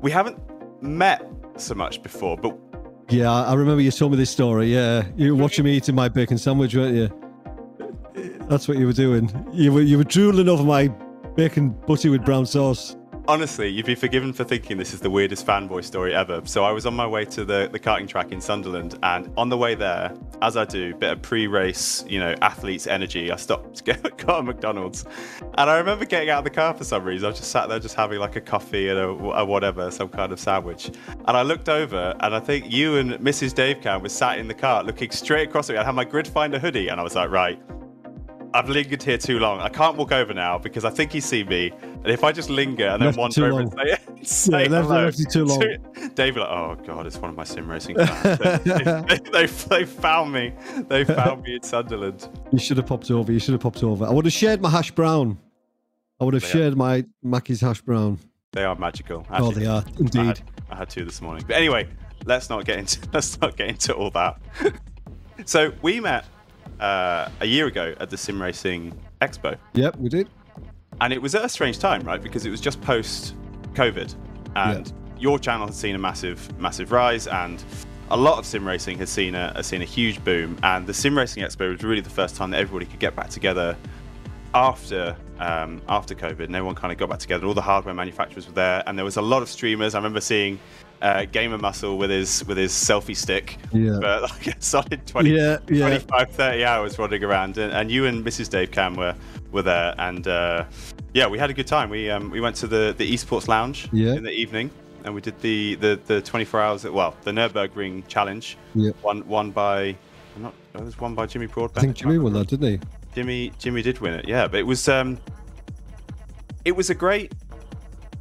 we 0.00 0.10
haven't 0.10 0.38
met 0.82 1.26
so 1.56 1.74
much 1.74 2.02
before, 2.02 2.36
but 2.36 2.56
Yeah, 3.08 3.30
I 3.30 3.54
remember 3.54 3.82
you 3.82 3.90
told 3.90 4.12
me 4.12 4.18
this 4.18 4.30
story. 4.30 4.72
Yeah, 4.72 5.04
you 5.16 5.34
were 5.34 5.42
watching 5.42 5.64
me 5.64 5.76
eating 5.76 5.94
my 5.94 6.08
bacon 6.08 6.38
sandwich, 6.38 6.74
weren't 6.74 6.96
you? 6.96 7.18
That's 8.48 8.68
what 8.68 8.78
you 8.78 8.86
were 8.86 8.92
doing. 8.92 9.30
You 9.52 9.72
were 9.72 9.82
you 9.82 9.98
were 9.98 10.04
drooling 10.04 10.48
over 10.48 10.62
my 10.62 10.88
bacon 11.34 11.70
butty 11.86 12.08
with 12.08 12.24
brown 12.24 12.46
sauce. 12.46 12.96
Honestly, 13.28 13.68
you'd 13.68 13.86
be 13.86 13.94
forgiven 13.94 14.32
for 14.32 14.42
thinking 14.42 14.76
this 14.76 14.92
is 14.92 14.98
the 14.98 15.08
weirdest 15.08 15.46
fanboy 15.46 15.84
story 15.84 16.12
ever. 16.12 16.42
So 16.44 16.64
I 16.64 16.72
was 16.72 16.86
on 16.86 16.94
my 16.94 17.06
way 17.06 17.24
to 17.26 17.44
the, 17.44 17.68
the 17.70 17.78
karting 17.78 18.08
track 18.08 18.32
in 18.32 18.40
Sunderland, 18.40 18.98
and 19.04 19.32
on 19.36 19.48
the 19.48 19.56
way 19.56 19.76
there, 19.76 20.12
as 20.42 20.56
I 20.56 20.64
do, 20.64 20.92
bit 20.96 21.12
of 21.12 21.22
pre-race, 21.22 22.04
you 22.08 22.18
know, 22.18 22.34
athlete's 22.42 22.88
energy, 22.88 23.30
I 23.30 23.36
stopped 23.36 23.76
to 23.76 23.84
get 23.84 24.02
McDonald's, 24.26 25.04
and 25.40 25.70
I 25.70 25.78
remember 25.78 26.04
getting 26.04 26.30
out 26.30 26.38
of 26.38 26.44
the 26.44 26.50
car 26.50 26.74
for 26.74 26.82
some 26.82 27.04
reason. 27.04 27.28
I 27.28 27.30
just 27.30 27.52
sat 27.52 27.68
there, 27.68 27.78
just 27.78 27.94
having 27.94 28.18
like 28.18 28.34
a 28.34 28.40
coffee 28.40 28.88
and 28.88 28.98
a, 28.98 29.08
a 29.08 29.44
whatever, 29.44 29.92
some 29.92 30.08
kind 30.08 30.32
of 30.32 30.40
sandwich, 30.40 30.86
and 30.88 31.36
I 31.36 31.42
looked 31.42 31.68
over, 31.68 32.16
and 32.18 32.34
I 32.34 32.40
think 32.40 32.72
you 32.72 32.96
and 32.96 33.12
Mrs. 33.12 33.54
Dave 33.54 33.80
Cam 33.80 34.02
was 34.02 34.12
sat 34.12 34.40
in 34.40 34.48
the 34.48 34.54
car, 34.54 34.82
looking 34.82 35.12
straight 35.12 35.48
across 35.48 35.70
at 35.70 35.74
me. 35.74 35.78
I 35.78 35.84
had 35.84 35.94
my 35.94 36.04
Grid 36.04 36.26
Finder 36.26 36.58
hoodie, 36.58 36.88
and 36.88 36.98
I 36.98 37.04
was 37.04 37.14
like, 37.14 37.30
right. 37.30 37.62
I've 38.54 38.68
lingered 38.68 39.02
here 39.02 39.16
too 39.18 39.38
long. 39.38 39.60
I 39.60 39.68
can't 39.68 39.96
walk 39.96 40.12
over 40.12 40.34
now 40.34 40.58
because 40.58 40.84
I 40.84 40.90
think 40.90 41.10
he's 41.12 41.24
seen 41.24 41.48
me. 41.48 41.72
And 41.82 42.08
if 42.08 42.22
I 42.24 42.32
just 42.32 42.50
linger 42.50 42.86
and 42.88 43.00
then 43.00 43.06
Left 43.08 43.18
wander 43.18 43.44
over 43.46 43.52
long. 43.64 43.72
and 43.78 43.98
say, 44.22 44.22
say 44.22 44.62
Yeah, 44.64 44.68
left- 44.70 44.88
hello 44.88 45.04
left 45.04 45.20
it 45.20 45.30
too 45.30 45.44
long. 45.44 45.60
to- 45.60 46.08
David, 46.14 46.40
like, 46.40 46.48
oh 46.50 46.76
god, 46.86 47.06
it's 47.06 47.16
one 47.16 47.30
of 47.30 47.36
my 47.36 47.44
sim 47.44 47.70
racing 47.70 47.96
fans. 47.96 48.38
they, 48.64 48.72
they, 48.74 49.18
they, 49.32 49.46
they 49.46 49.84
found 49.86 50.32
me. 50.32 50.52
They 50.88 51.04
found 51.04 51.42
me 51.44 51.54
in 51.54 51.62
Sunderland. 51.62 52.28
You 52.50 52.58
should 52.58 52.76
have 52.76 52.86
popped 52.86 53.10
over. 53.10 53.32
You 53.32 53.38
should 53.38 53.52
have 53.52 53.60
popped 53.62 53.82
over. 53.82 54.04
I 54.04 54.10
would 54.10 54.24
have 54.26 54.34
shared 54.34 54.60
my 54.60 54.68
hash 54.70 54.90
brown. 54.90 55.38
I 56.20 56.24
would 56.24 56.34
have 56.34 56.42
They 56.42 56.48
are- 56.48 56.52
shared 56.52 56.76
my 56.76 57.04
Mackey's 57.22 57.60
hash 57.62 57.80
brown. 57.80 58.18
They 58.52 58.64
are 58.64 58.76
magical. 58.76 59.26
oh, 59.30 59.50
they 59.50 59.64
are 59.66 59.82
I 59.86 59.90
indeed. 59.98 60.26
had, 60.26 60.40
I 60.70 60.76
had 60.76 60.90
two 60.90 61.06
this 61.06 61.22
morning. 61.22 61.42
But 61.46 61.56
anyway, 61.56 61.88
let's 62.26 62.50
not 62.50 62.66
get 62.66 62.78
into 62.80 63.00
let's 63.14 63.40
not 63.40 63.56
get 63.56 63.68
into 63.70 63.94
all 63.94 64.10
that. 64.10 64.38
so 65.46 65.72
we 65.80 66.00
met 66.00 66.26
uh, 66.82 67.30
a 67.40 67.46
year 67.46 67.68
ago 67.68 67.94
at 68.00 68.10
the 68.10 68.16
Sim 68.16 68.42
Racing 68.42 68.92
Expo. 69.20 69.56
Yep, 69.74 69.96
we 69.96 70.08
did. 70.08 70.28
And 71.00 71.12
it 71.12 71.22
was 71.22 71.34
at 71.34 71.44
a 71.44 71.48
strange 71.48 71.78
time, 71.78 72.02
right? 72.02 72.20
Because 72.20 72.44
it 72.44 72.50
was 72.50 72.60
just 72.60 72.80
post 72.82 73.34
COVID. 73.74 74.14
And 74.56 74.92
your 75.18 75.38
channel 75.38 75.66
has 75.66 75.76
seen 75.76 75.94
a 75.94 75.98
massive, 75.98 76.58
massive 76.58 76.92
rise. 76.92 77.26
And 77.26 77.62
a 78.10 78.16
lot 78.16 78.38
of 78.38 78.44
sim 78.44 78.66
racing 78.66 78.98
has 78.98 79.08
seen 79.08 79.34
a, 79.34 79.52
has 79.54 79.66
seen 79.66 79.80
a 79.80 79.86
huge 79.86 80.22
boom. 80.24 80.58
And 80.62 80.86
the 80.86 80.92
Sim 80.92 81.16
Racing 81.16 81.42
Expo 81.42 81.70
was 81.70 81.82
really 81.82 82.02
the 82.02 82.10
first 82.10 82.36
time 82.36 82.50
that 82.50 82.60
everybody 82.60 82.84
could 82.84 83.00
get 83.00 83.16
back 83.16 83.30
together 83.30 83.76
after 84.52 85.16
um, 85.38 85.80
after 85.88 86.14
COVID. 86.14 86.44
And 86.44 86.56
everyone 86.56 86.74
kind 86.74 86.92
of 86.92 86.98
got 86.98 87.08
back 87.08 87.20
together. 87.20 87.46
All 87.46 87.54
the 87.54 87.62
hardware 87.62 87.94
manufacturers 87.94 88.46
were 88.46 88.52
there. 88.52 88.82
And 88.86 88.98
there 88.98 89.04
was 89.04 89.16
a 89.16 89.22
lot 89.22 89.40
of 89.40 89.48
streamers. 89.48 89.94
I 89.94 89.98
remember 89.98 90.20
seeing 90.20 90.58
uh, 91.02 91.24
Gamer 91.26 91.58
Muscle 91.58 91.98
with 91.98 92.10
his 92.10 92.44
with 92.46 92.56
his 92.56 92.72
selfie 92.72 93.16
stick 93.16 93.58
Yeah. 93.72 93.98
for 94.00 94.20
like 94.22 94.46
a 94.46 94.54
solid 94.60 95.06
20, 95.06 95.30
Yeah, 95.30 95.58
yeah. 95.68 95.98
25, 95.98 96.30
30 96.30 96.64
hours 96.64 96.98
running 96.98 97.22
around. 97.24 97.58
And, 97.58 97.72
and 97.72 97.90
you 97.90 98.06
and 98.06 98.24
Mrs. 98.24 98.48
Dave 98.48 98.70
Cam 98.70 98.94
were, 98.94 99.14
were 99.50 99.62
there. 99.62 99.94
And 99.98 100.26
uh, 100.28 100.64
yeah, 101.12 101.26
we 101.26 101.38
had 101.38 101.50
a 101.50 101.54
good 101.54 101.66
time. 101.66 101.90
We 101.90 102.08
um, 102.08 102.30
we 102.30 102.40
went 102.40 102.56
to 102.56 102.66
the, 102.66 102.94
the 102.96 103.12
esports 103.12 103.48
lounge 103.48 103.88
Yeah. 103.92 104.14
in 104.14 104.22
the 104.22 104.30
evening. 104.32 104.70
And 105.04 105.12
we 105.12 105.20
did 105.20 105.36
the, 105.40 105.74
the, 105.74 105.98
the 106.06 106.22
24 106.22 106.60
hours, 106.60 106.84
well, 106.84 107.16
the 107.22 107.32
Nürburgring 107.32 108.06
challenge. 108.06 108.56
Yeah. 108.76 108.92
Won, 109.02 109.26
won 109.26 109.50
by, 109.50 109.96
I'm 110.36 110.42
not, 110.42 110.54
it 110.74 110.80
was 110.80 110.96
won 111.00 111.16
by 111.16 111.26
Jimmy 111.26 111.46
Broadbent. 111.46 111.78
I 111.78 111.80
think 111.80 111.96
Jimmy 111.96 112.18
won 112.18 112.32
that, 112.34 112.46
didn't 112.46 112.68
he? 112.68 112.80
Jimmy 113.12 113.52
Jimmy 113.58 113.82
did 113.82 113.98
win 113.98 114.14
it, 114.14 114.28
yeah. 114.28 114.46
But 114.46 114.60
it 114.60 114.66
was 114.66 114.88
um, 114.88 115.18
it 116.64 116.72
was 116.76 116.88
a 116.90 116.94
great 116.94 117.32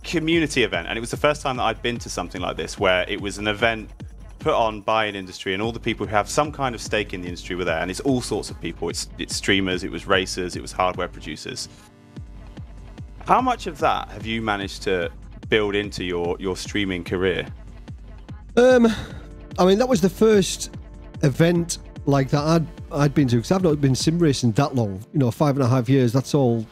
community 0.03 0.63
event, 0.63 0.87
and 0.87 0.97
it 0.97 1.01
was 1.01 1.11
the 1.11 1.17
first 1.17 1.41
time 1.41 1.57
that 1.57 1.63
I'd 1.63 1.81
been 1.81 1.97
to 1.99 2.09
something 2.09 2.41
like 2.41 2.57
this, 2.57 2.79
where 2.79 3.05
it 3.07 3.19
was 3.19 3.37
an 3.37 3.47
event 3.47 3.89
put 4.39 4.53
on 4.53 4.81
by 4.81 5.05
an 5.05 5.15
industry, 5.15 5.53
and 5.53 5.61
all 5.61 5.71
the 5.71 5.79
people 5.79 6.05
who 6.05 6.15
have 6.15 6.29
some 6.29 6.51
kind 6.51 6.73
of 6.75 6.81
stake 6.81 7.13
in 7.13 7.21
the 7.21 7.27
industry 7.27 7.55
were 7.55 7.65
there, 7.65 7.79
and 7.79 7.89
it's 7.91 7.99
all 8.01 8.21
sorts 8.21 8.49
of 8.49 8.59
people. 8.59 8.89
It's 8.89 9.07
it's 9.17 9.35
streamers, 9.35 9.83
it 9.83 9.91
was 9.91 10.07
racers, 10.07 10.55
it 10.55 10.61
was 10.61 10.71
hardware 10.71 11.07
producers. 11.07 11.69
How 13.25 13.41
much 13.41 13.67
of 13.67 13.77
that 13.79 14.09
have 14.09 14.25
you 14.25 14.41
managed 14.41 14.81
to 14.83 15.11
build 15.49 15.75
into 15.75 16.03
your 16.03 16.35
your 16.39 16.57
streaming 16.57 17.03
career? 17.03 17.47
Um, 18.57 18.87
I 19.57 19.65
mean, 19.65 19.77
that 19.77 19.87
was 19.87 20.01
the 20.01 20.09
first 20.09 20.75
event 21.23 21.77
like 22.05 22.29
that 22.29 22.43
I'd 22.43 22.67
I'd 22.91 23.13
been 23.13 23.27
to 23.27 23.37
because 23.37 23.51
I've 23.51 23.63
not 23.63 23.79
been 23.79 23.95
sim 23.95 24.17
racing 24.19 24.53
that 24.53 24.75
long. 24.75 25.05
You 25.13 25.19
know, 25.19 25.31
five 25.31 25.55
and 25.55 25.63
a 25.63 25.67
half 25.67 25.87
years. 25.87 26.11
That's 26.11 26.33
all. 26.33 26.65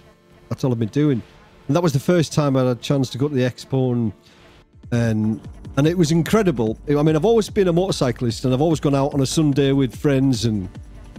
That's 0.49 0.63
all 0.63 0.71
I've 0.71 0.79
been 0.79 0.89
doing. 0.89 1.21
And 1.69 1.75
that 1.75 1.83
was 1.83 1.93
the 1.93 1.99
first 1.99 2.33
time 2.33 2.57
I 2.57 2.63
had 2.63 2.77
a 2.77 2.81
chance 2.81 3.11
to 3.11 3.19
go 3.19 3.27
to 3.27 3.35
the 3.35 3.43
expo 3.43 3.91
and 3.93 4.11
and 4.91 5.39
and 5.77 5.85
it 5.85 5.95
was 5.95 6.11
incredible. 6.11 6.79
I 6.89 7.03
mean, 7.03 7.15
I've 7.15 7.25
always 7.25 7.47
been 7.47 7.67
a 7.67 7.73
motorcyclist 7.73 8.43
and 8.43 8.55
I've 8.55 8.61
always 8.61 8.79
gone 8.79 8.95
out 8.95 9.13
on 9.13 9.21
a 9.21 9.25
Sunday 9.27 9.71
with 9.71 9.95
friends 9.95 10.45
and 10.45 10.67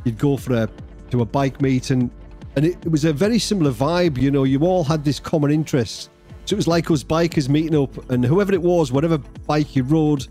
you'd 0.05 0.19
go 0.19 0.37
for 0.37 0.55
a 0.55 0.69
to 1.13 1.23
a 1.23 1.25
bike 1.25 1.63
meet 1.63 1.91
and 1.91 2.11
and 2.57 2.67
it, 2.67 2.85
it 2.85 2.91
was 2.91 3.05
a 3.05 3.13
very 3.13 3.39
similar 3.39 3.71
vibe. 3.71 4.19
You 4.19 4.33
know, 4.33 4.43
you 4.43 4.63
all 4.63 4.83
had 4.83 5.05
this 5.05 5.21
common 5.21 5.53
interest. 5.53 6.11
So 6.47 6.55
it 6.55 6.57
was 6.57 6.67
like 6.67 6.91
us 6.91 7.05
bikers 7.05 7.49
meeting 7.49 7.81
up, 7.81 8.11
and 8.11 8.25
whoever 8.25 8.53
it 8.53 8.61
was, 8.61 8.91
whatever 8.91 9.19
bike 9.19 9.77
you 9.77 9.85
rode, 9.85 10.27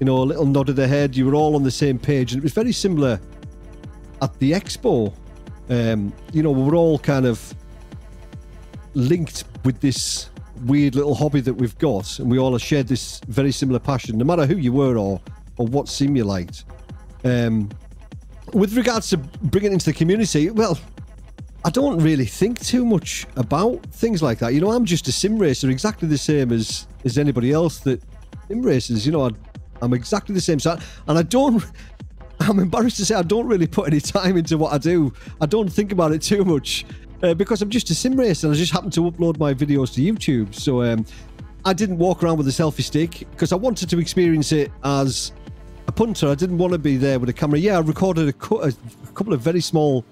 you 0.00 0.06
know, 0.06 0.16
a 0.22 0.24
little 0.24 0.46
nod 0.46 0.70
of 0.70 0.76
the 0.76 0.88
head, 0.88 1.14
you 1.14 1.26
were 1.26 1.34
all 1.34 1.54
on 1.54 1.62
the 1.62 1.70
same 1.70 1.98
page. 1.98 2.32
And 2.32 2.40
it 2.40 2.42
was 2.42 2.54
very 2.54 2.72
similar 2.72 3.20
at 4.22 4.38
the 4.38 4.52
expo. 4.52 5.12
Um, 5.68 6.10
you 6.32 6.42
know, 6.42 6.52
we 6.52 6.62
were 6.62 6.74
all 6.74 6.98
kind 6.98 7.26
of 7.26 7.54
linked 8.98 9.44
with 9.64 9.80
this 9.80 10.30
weird 10.64 10.94
little 10.94 11.14
hobby 11.14 11.40
that 11.40 11.54
we've 11.54 11.78
got, 11.78 12.18
and 12.18 12.30
we 12.30 12.38
all 12.38 12.52
have 12.52 12.62
shared 12.62 12.88
this 12.88 13.20
very 13.28 13.52
similar 13.52 13.78
passion, 13.78 14.18
no 14.18 14.24
matter 14.24 14.44
who 14.44 14.56
you 14.56 14.72
were 14.72 14.98
or 14.98 15.20
or 15.56 15.66
what 15.66 15.88
sim 15.88 16.16
you 16.16 16.24
liked. 16.24 16.64
Um, 17.24 17.70
with 18.52 18.76
regards 18.76 19.10
to 19.10 19.16
bringing 19.16 19.72
it 19.72 19.74
into 19.74 19.86
the 19.86 19.92
community, 19.92 20.50
well, 20.50 20.78
I 21.64 21.70
don't 21.70 21.98
really 22.00 22.24
think 22.24 22.60
too 22.60 22.84
much 22.84 23.26
about 23.36 23.82
things 23.86 24.22
like 24.22 24.38
that. 24.38 24.54
You 24.54 24.60
know, 24.60 24.70
I'm 24.70 24.84
just 24.84 25.08
a 25.08 25.12
sim 25.12 25.38
racer, 25.38 25.70
exactly 25.70 26.08
the 26.08 26.18
same 26.18 26.52
as 26.52 26.86
as 27.04 27.18
anybody 27.18 27.52
else 27.52 27.78
that 27.80 28.02
sim 28.48 28.62
races. 28.62 29.06
You 29.06 29.12
know, 29.12 29.26
I, 29.26 29.30
I'm 29.80 29.94
exactly 29.94 30.34
the 30.34 30.40
same. 30.40 30.58
So, 30.60 30.76
and 31.06 31.18
I 31.18 31.22
don't. 31.22 31.64
I'm 32.40 32.60
embarrassed 32.60 32.98
to 32.98 33.04
say 33.04 33.16
I 33.16 33.22
don't 33.22 33.48
really 33.48 33.66
put 33.66 33.88
any 33.88 34.00
time 34.00 34.36
into 34.36 34.56
what 34.58 34.72
I 34.72 34.78
do. 34.78 35.12
I 35.40 35.46
don't 35.46 35.68
think 35.68 35.90
about 35.90 36.12
it 36.12 36.22
too 36.22 36.44
much 36.44 36.86
uh, 37.22 37.34
because 37.34 37.62
I'm 37.62 37.70
just 37.70 37.90
a 37.90 37.94
sim 37.94 38.16
racer 38.16 38.46
and 38.46 38.54
I 38.54 38.58
just 38.58 38.72
happened 38.72 38.92
to 38.94 39.00
upload 39.10 39.38
my 39.38 39.54
videos 39.54 39.92
to 39.94 40.00
YouTube. 40.00 40.54
So 40.54 40.82
um, 40.82 41.04
I 41.64 41.72
didn't 41.72 41.98
walk 41.98 42.22
around 42.22 42.38
with 42.38 42.48
a 42.48 42.50
selfie 42.50 42.82
stick 42.82 43.26
because 43.30 43.52
I 43.52 43.56
wanted 43.56 43.90
to 43.90 43.98
experience 43.98 44.52
it 44.52 44.70
as 44.84 45.32
a 45.86 45.92
punter. 45.92 46.28
I 46.28 46.34
didn't 46.34 46.58
want 46.58 46.72
to 46.72 46.78
be 46.78 46.96
there 46.96 47.18
with 47.18 47.28
a 47.28 47.32
camera. 47.32 47.58
Yeah, 47.58 47.76
I 47.76 47.80
recorded 47.80 48.28
a, 48.28 48.54
a 48.56 48.72
couple 49.14 49.32
of 49.32 49.40
very 49.40 49.60
small 49.60 50.04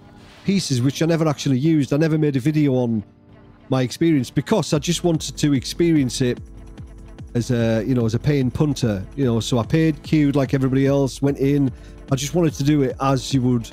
pieces 0.44 0.80
which 0.80 1.02
I 1.02 1.06
never 1.06 1.28
actually 1.28 1.58
used. 1.58 1.92
I 1.92 1.96
never 1.96 2.18
made 2.18 2.36
a 2.36 2.40
video 2.40 2.74
on 2.74 3.04
my 3.68 3.82
experience 3.82 4.30
because 4.30 4.72
I 4.72 4.78
just 4.78 5.04
wanted 5.04 5.36
to 5.36 5.54
experience 5.54 6.20
it 6.20 6.38
as 7.34 7.50
a 7.50 7.84
you 7.86 7.94
know 7.94 8.06
as 8.06 8.14
a 8.14 8.18
paying 8.18 8.50
punter. 8.50 9.04
You 9.16 9.24
know, 9.24 9.40
so 9.40 9.58
I 9.58 9.64
paid, 9.64 10.02
queued 10.02 10.36
like 10.36 10.54
everybody 10.54 10.86
else, 10.86 11.20
went 11.20 11.38
in. 11.38 11.70
I 12.10 12.16
just 12.16 12.34
wanted 12.34 12.54
to 12.54 12.64
do 12.64 12.82
it 12.82 12.96
as 13.00 13.34
you 13.34 13.42
would, 13.42 13.68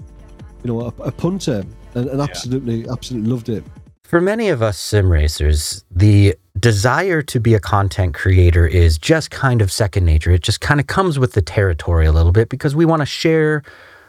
you 0.63 0.71
know, 0.71 0.81
a, 0.81 0.87
a 1.03 1.11
punter, 1.11 1.63
and, 1.95 2.07
and 2.09 2.21
absolutely, 2.21 2.87
absolutely 2.89 3.29
loved 3.29 3.49
it. 3.49 3.63
For 4.03 4.21
many 4.21 4.49
of 4.49 4.61
us 4.61 4.77
sim 4.77 5.11
racers, 5.11 5.83
the 5.89 6.35
desire 6.59 7.21
to 7.23 7.39
be 7.39 7.53
a 7.53 7.59
content 7.59 8.13
creator 8.13 8.67
is 8.67 8.97
just 8.97 9.31
kind 9.31 9.61
of 9.61 9.71
second 9.71 10.05
nature. 10.05 10.31
It 10.31 10.43
just 10.43 10.61
kind 10.61 10.79
of 10.79 10.87
comes 10.87 11.17
with 11.17 11.33
the 11.33 11.41
territory 11.41 12.05
a 12.05 12.11
little 12.11 12.31
bit 12.31 12.49
because 12.49 12.75
we 12.75 12.85
want 12.85 13.01
to 13.01 13.05
share 13.05 13.63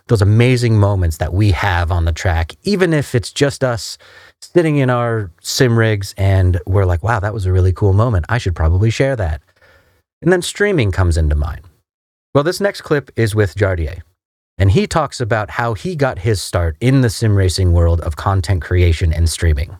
those 0.08 0.20
amazing 0.20 0.78
moments 0.78 1.16
that 1.16 1.32
we 1.32 1.52
have 1.52 1.90
on 1.90 2.04
the 2.04 2.12
track, 2.12 2.52
even 2.64 2.92
if 2.92 3.14
it's 3.14 3.32
just 3.32 3.64
us 3.64 3.96
sitting 4.42 4.76
in 4.76 4.90
our 4.90 5.30
sim 5.40 5.78
rigs 5.78 6.14
and 6.18 6.60
we're 6.66 6.84
like, 6.84 7.02
wow, 7.02 7.18
that 7.18 7.32
was 7.32 7.46
a 7.46 7.52
really 7.52 7.72
cool 7.72 7.94
moment. 7.94 8.26
I 8.28 8.36
should 8.36 8.54
probably 8.54 8.90
share 8.90 9.16
that. 9.16 9.40
And 10.20 10.30
then 10.30 10.42
streaming 10.42 10.92
comes 10.92 11.16
into 11.16 11.34
mind. 11.34 11.62
Well, 12.34 12.44
this 12.44 12.60
next 12.60 12.82
clip 12.82 13.10
is 13.16 13.34
with 13.34 13.54
Jardier, 13.54 14.02
and 14.58 14.70
he 14.70 14.86
talks 14.86 15.20
about 15.20 15.50
how 15.50 15.74
he 15.74 15.96
got 15.96 16.18
his 16.18 16.42
start 16.42 16.76
in 16.80 17.00
the 17.00 17.10
sim 17.10 17.36
racing 17.36 17.72
world 17.72 18.00
of 18.00 18.16
content 18.16 18.62
creation 18.62 19.12
and 19.12 19.28
streaming 19.28 19.76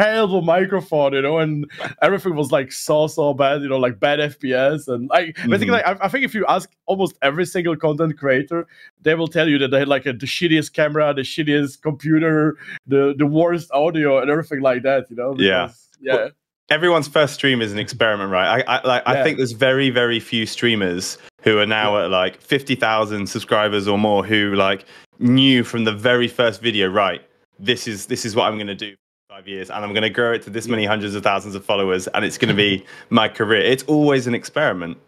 terrible 0.00 0.42
microphone, 0.42 1.12
you 1.12 1.22
know, 1.22 1.38
and 1.38 1.70
everything 2.02 2.34
was 2.34 2.50
like 2.50 2.72
so 2.72 3.06
so 3.06 3.34
bad, 3.34 3.62
you 3.62 3.68
know, 3.68 3.76
like 3.76 4.00
bad 4.00 4.18
FPS 4.18 4.88
and 4.88 5.08
like 5.10 5.34
mm-hmm. 5.34 5.50
basically, 5.50 5.72
like, 5.72 5.86
I, 5.86 5.96
I, 6.00 6.08
think 6.08 6.24
if 6.24 6.34
you 6.34 6.46
ask 6.46 6.70
almost 6.86 7.16
every 7.22 7.44
single 7.44 7.76
content 7.76 8.18
creator, 8.18 8.66
they 9.02 9.14
will 9.14 9.28
tell 9.28 9.48
you 9.48 9.58
that 9.58 9.70
they 9.70 9.80
had 9.80 9.88
like 9.88 10.06
a, 10.06 10.12
the 10.12 10.26
shittiest 10.26 10.72
camera, 10.72 11.12
the 11.12 11.22
shittiest 11.22 11.82
computer, 11.82 12.56
the 12.86 13.14
the 13.16 13.26
worst 13.26 13.70
audio, 13.72 14.20
and 14.20 14.30
everything 14.30 14.60
like 14.60 14.82
that, 14.82 15.10
you 15.10 15.16
know. 15.16 15.34
Because, 15.34 15.88
yeah, 16.00 16.14
yeah. 16.14 16.14
Well, 16.16 16.30
everyone's 16.70 17.08
first 17.08 17.34
stream 17.34 17.60
is 17.60 17.72
an 17.72 17.78
experiment, 17.78 18.30
right? 18.30 18.64
I 18.66 18.76
I, 18.78 18.86
like, 18.86 19.02
yeah. 19.06 19.12
I 19.12 19.22
think 19.22 19.36
there's 19.36 19.52
very 19.52 19.90
very 19.90 20.20
few 20.20 20.46
streamers 20.46 21.18
who 21.42 21.58
are 21.58 21.66
now 21.66 21.98
yeah. 21.98 22.04
at 22.04 22.10
like 22.10 22.40
fifty 22.40 22.74
thousand 22.74 23.26
subscribers 23.26 23.86
or 23.88 23.98
more 23.98 24.24
who 24.24 24.54
like 24.54 24.84
knew 25.18 25.64
from 25.64 25.84
the 25.84 25.92
very 25.92 26.28
first 26.28 26.62
video, 26.62 26.88
right? 26.88 27.22
This 27.58 27.86
is 27.86 28.06
this 28.06 28.24
is 28.24 28.34
what 28.34 28.44
I'm 28.44 28.56
going 28.56 28.68
to 28.68 28.74
do 28.74 28.94
five 29.28 29.46
years 29.46 29.70
and 29.70 29.84
I'm 29.84 29.92
going 29.92 30.02
to 30.02 30.10
grow 30.10 30.32
it 30.32 30.42
to 30.42 30.50
this 30.50 30.66
many 30.66 30.84
hundreds 30.84 31.14
of 31.14 31.22
thousands 31.22 31.54
of 31.54 31.64
followers 31.64 32.08
and 32.08 32.24
it's 32.24 32.38
going 32.38 32.48
to 32.48 32.54
be 32.54 32.84
my 33.10 33.28
career. 33.28 33.60
It's 33.60 33.84
always 33.84 34.26
an 34.26 34.34
experiment. 34.34 34.98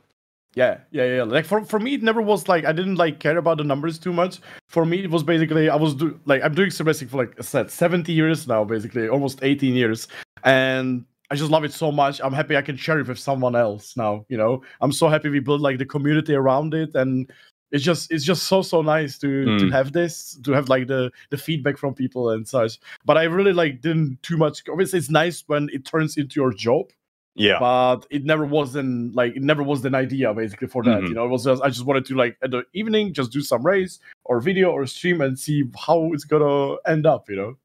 Yeah, 0.55 0.79
yeah, 0.91 1.17
yeah. 1.17 1.23
Like 1.23 1.47
for, 1.47 1.65
for 1.65 1.79
me, 1.79 1.95
it 1.95 2.03
never 2.03 2.21
was 2.21 2.47
like 2.47 2.67
I 2.67 2.73
didn't 2.73 2.97
like 2.97 3.21
care 3.21 3.39
about 3.39 3.57
the 3.57 3.65
numbers 3.65 3.99
too 3.99 4.13
much. 4.13 4.39
For 4.69 4.85
me, 4.85 5.03
it 5.03 5.11
was 5.11 5.23
basically 5.23 5.71
I 5.71 5.77
was 5.77 5.95
do 5.95 6.21
like 6.27 6.43
I'm 6.43 6.55
doing 6.55 6.71
racing 6.81 7.09
for 7.09 7.17
like 7.17 7.35
I 7.39 7.43
said 7.43 7.71
70 7.71 8.13
years 8.13 8.47
now, 8.47 8.63
basically 8.63 9.09
almost 9.09 9.39
18 9.43 9.75
years, 9.75 10.09
and 10.45 11.07
I 11.33 11.35
just 11.35 11.51
love 11.51 11.65
it 11.65 11.73
so 11.73 11.91
much. 11.91 12.21
I'm 12.23 12.35
happy 12.35 12.59
I 12.59 12.61
can 12.61 12.77
share 12.77 13.01
it 13.01 13.09
with 13.09 13.19
someone 13.19 13.57
else 13.57 13.97
now. 13.97 14.27
You 14.29 14.37
know, 14.37 14.63
I'm 14.83 14.93
so 14.93 15.09
happy 15.09 15.31
we 15.31 15.41
built 15.41 15.63
like 15.63 15.79
the 15.79 15.87
community 15.87 16.35
around 16.35 16.75
it, 16.75 16.95
and 16.95 17.33
it's 17.71 17.83
just 17.83 18.13
it's 18.13 18.23
just 18.23 18.43
so 18.43 18.61
so 18.61 18.83
nice 18.83 19.19
to 19.21 19.27
mm. 19.27 19.59
to 19.59 19.65
hmm. 19.65 19.73
have 19.73 19.95
this 19.95 20.39
to 20.45 20.53
have 20.53 20.69
like 20.69 20.89
the 20.89 21.11
the 21.31 21.39
feedback 21.39 21.79
from 21.79 21.95
people 21.95 22.29
and 22.29 22.47
such 22.47 22.79
but 23.07 23.17
i 23.17 23.23
really 23.23 23.55
like 23.55 23.81
didn't 23.81 24.23
too 24.23 24.37
much 24.37 24.63
obviously 24.71 24.99
it's 24.99 25.09
nice 25.09 25.43
when 25.47 25.71
it 25.73 25.87
turns 25.87 26.19
into 26.19 26.39
your 26.39 26.53
job 26.53 26.91
yeah 27.35 27.59
but 27.59 28.07
it 28.11 28.27
never 28.27 28.45
wasn't 28.45 29.15
like 29.15 29.35
it 29.35 29.43
never 29.43 29.63
was 29.63 29.83
an 29.87 29.95
idea 29.95 30.35
basically 30.35 30.69
for 30.69 30.83
that 30.83 30.99
mm-hmm. 30.99 31.07
you 31.07 31.15
know 31.15 31.25
it 31.25 31.31
was 31.31 31.45
just 31.45 31.63
i 31.63 31.69
just 31.69 31.87
wanted 31.87 32.05
to 32.05 32.15
like 32.15 32.37
at 32.43 32.51
the 32.51 32.63
evening 32.75 33.15
just 33.15 33.33
do 33.33 33.41
some 33.41 33.65
race 33.65 34.01
or 34.27 34.39
video 34.39 34.71
or 34.71 34.85
stream 34.85 35.23
and 35.23 35.39
see 35.39 35.65
how 35.87 36.13
it's 36.13 36.25
gonna 36.25 36.77
end 36.87 37.07
up 37.07 37.31
you 37.31 37.37
know 37.37 37.57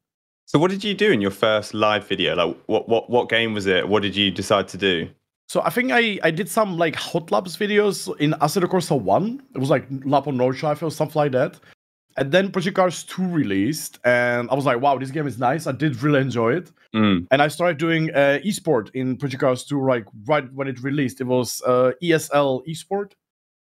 so 0.48 0.58
what 0.58 0.70
did 0.70 0.82
you 0.82 0.94
do 0.94 1.12
in 1.12 1.20
your 1.20 1.30
first 1.30 1.74
live 1.74 2.08
video 2.08 2.34
like 2.34 2.56
what 2.66 2.88
what 2.88 3.08
what 3.10 3.28
game 3.28 3.52
was 3.54 3.66
it 3.66 3.86
what 3.88 4.02
did 4.02 4.16
you 4.16 4.30
decide 4.30 4.66
to 4.66 4.78
do 4.78 5.08
so 5.48 5.62
I 5.62 5.70
think 5.70 5.92
I, 5.92 6.18
I 6.22 6.30
did 6.30 6.48
some 6.48 6.76
like 6.76 6.94
hot 6.94 7.30
laps 7.30 7.56
videos 7.56 8.14
in 8.20 8.32
Assetto 8.32 8.66
Corsa 8.66 9.00
1. 9.00 9.42
It 9.54 9.58
was 9.58 9.70
like 9.70 9.86
lap 10.04 10.26
on 10.26 10.36
Nordschleife 10.36 10.82
or 10.82 10.90
something 10.90 11.18
like 11.18 11.32
that. 11.32 11.58
And 12.18 12.32
then 12.32 12.50
Project 12.50 12.76
Cars 12.76 13.04
2 13.04 13.28
released, 13.28 14.00
and 14.04 14.50
I 14.50 14.54
was 14.54 14.66
like, 14.66 14.80
wow, 14.80 14.98
this 14.98 15.12
game 15.12 15.28
is 15.28 15.38
nice. 15.38 15.68
I 15.68 15.72
did 15.72 16.02
really 16.02 16.20
enjoy 16.20 16.54
it. 16.56 16.72
Mm. 16.92 17.28
And 17.30 17.40
I 17.40 17.46
started 17.46 17.78
doing 17.78 18.10
uh, 18.10 18.40
esport 18.44 18.90
in 18.92 19.16
Project 19.16 19.40
Cars 19.40 19.64
2, 19.64 19.86
like 19.86 20.04
right 20.26 20.52
when 20.52 20.66
it 20.66 20.82
released. 20.82 21.20
It 21.20 21.28
was 21.28 21.62
uh, 21.64 21.92
ESL 22.02 22.66
esport. 22.66 23.12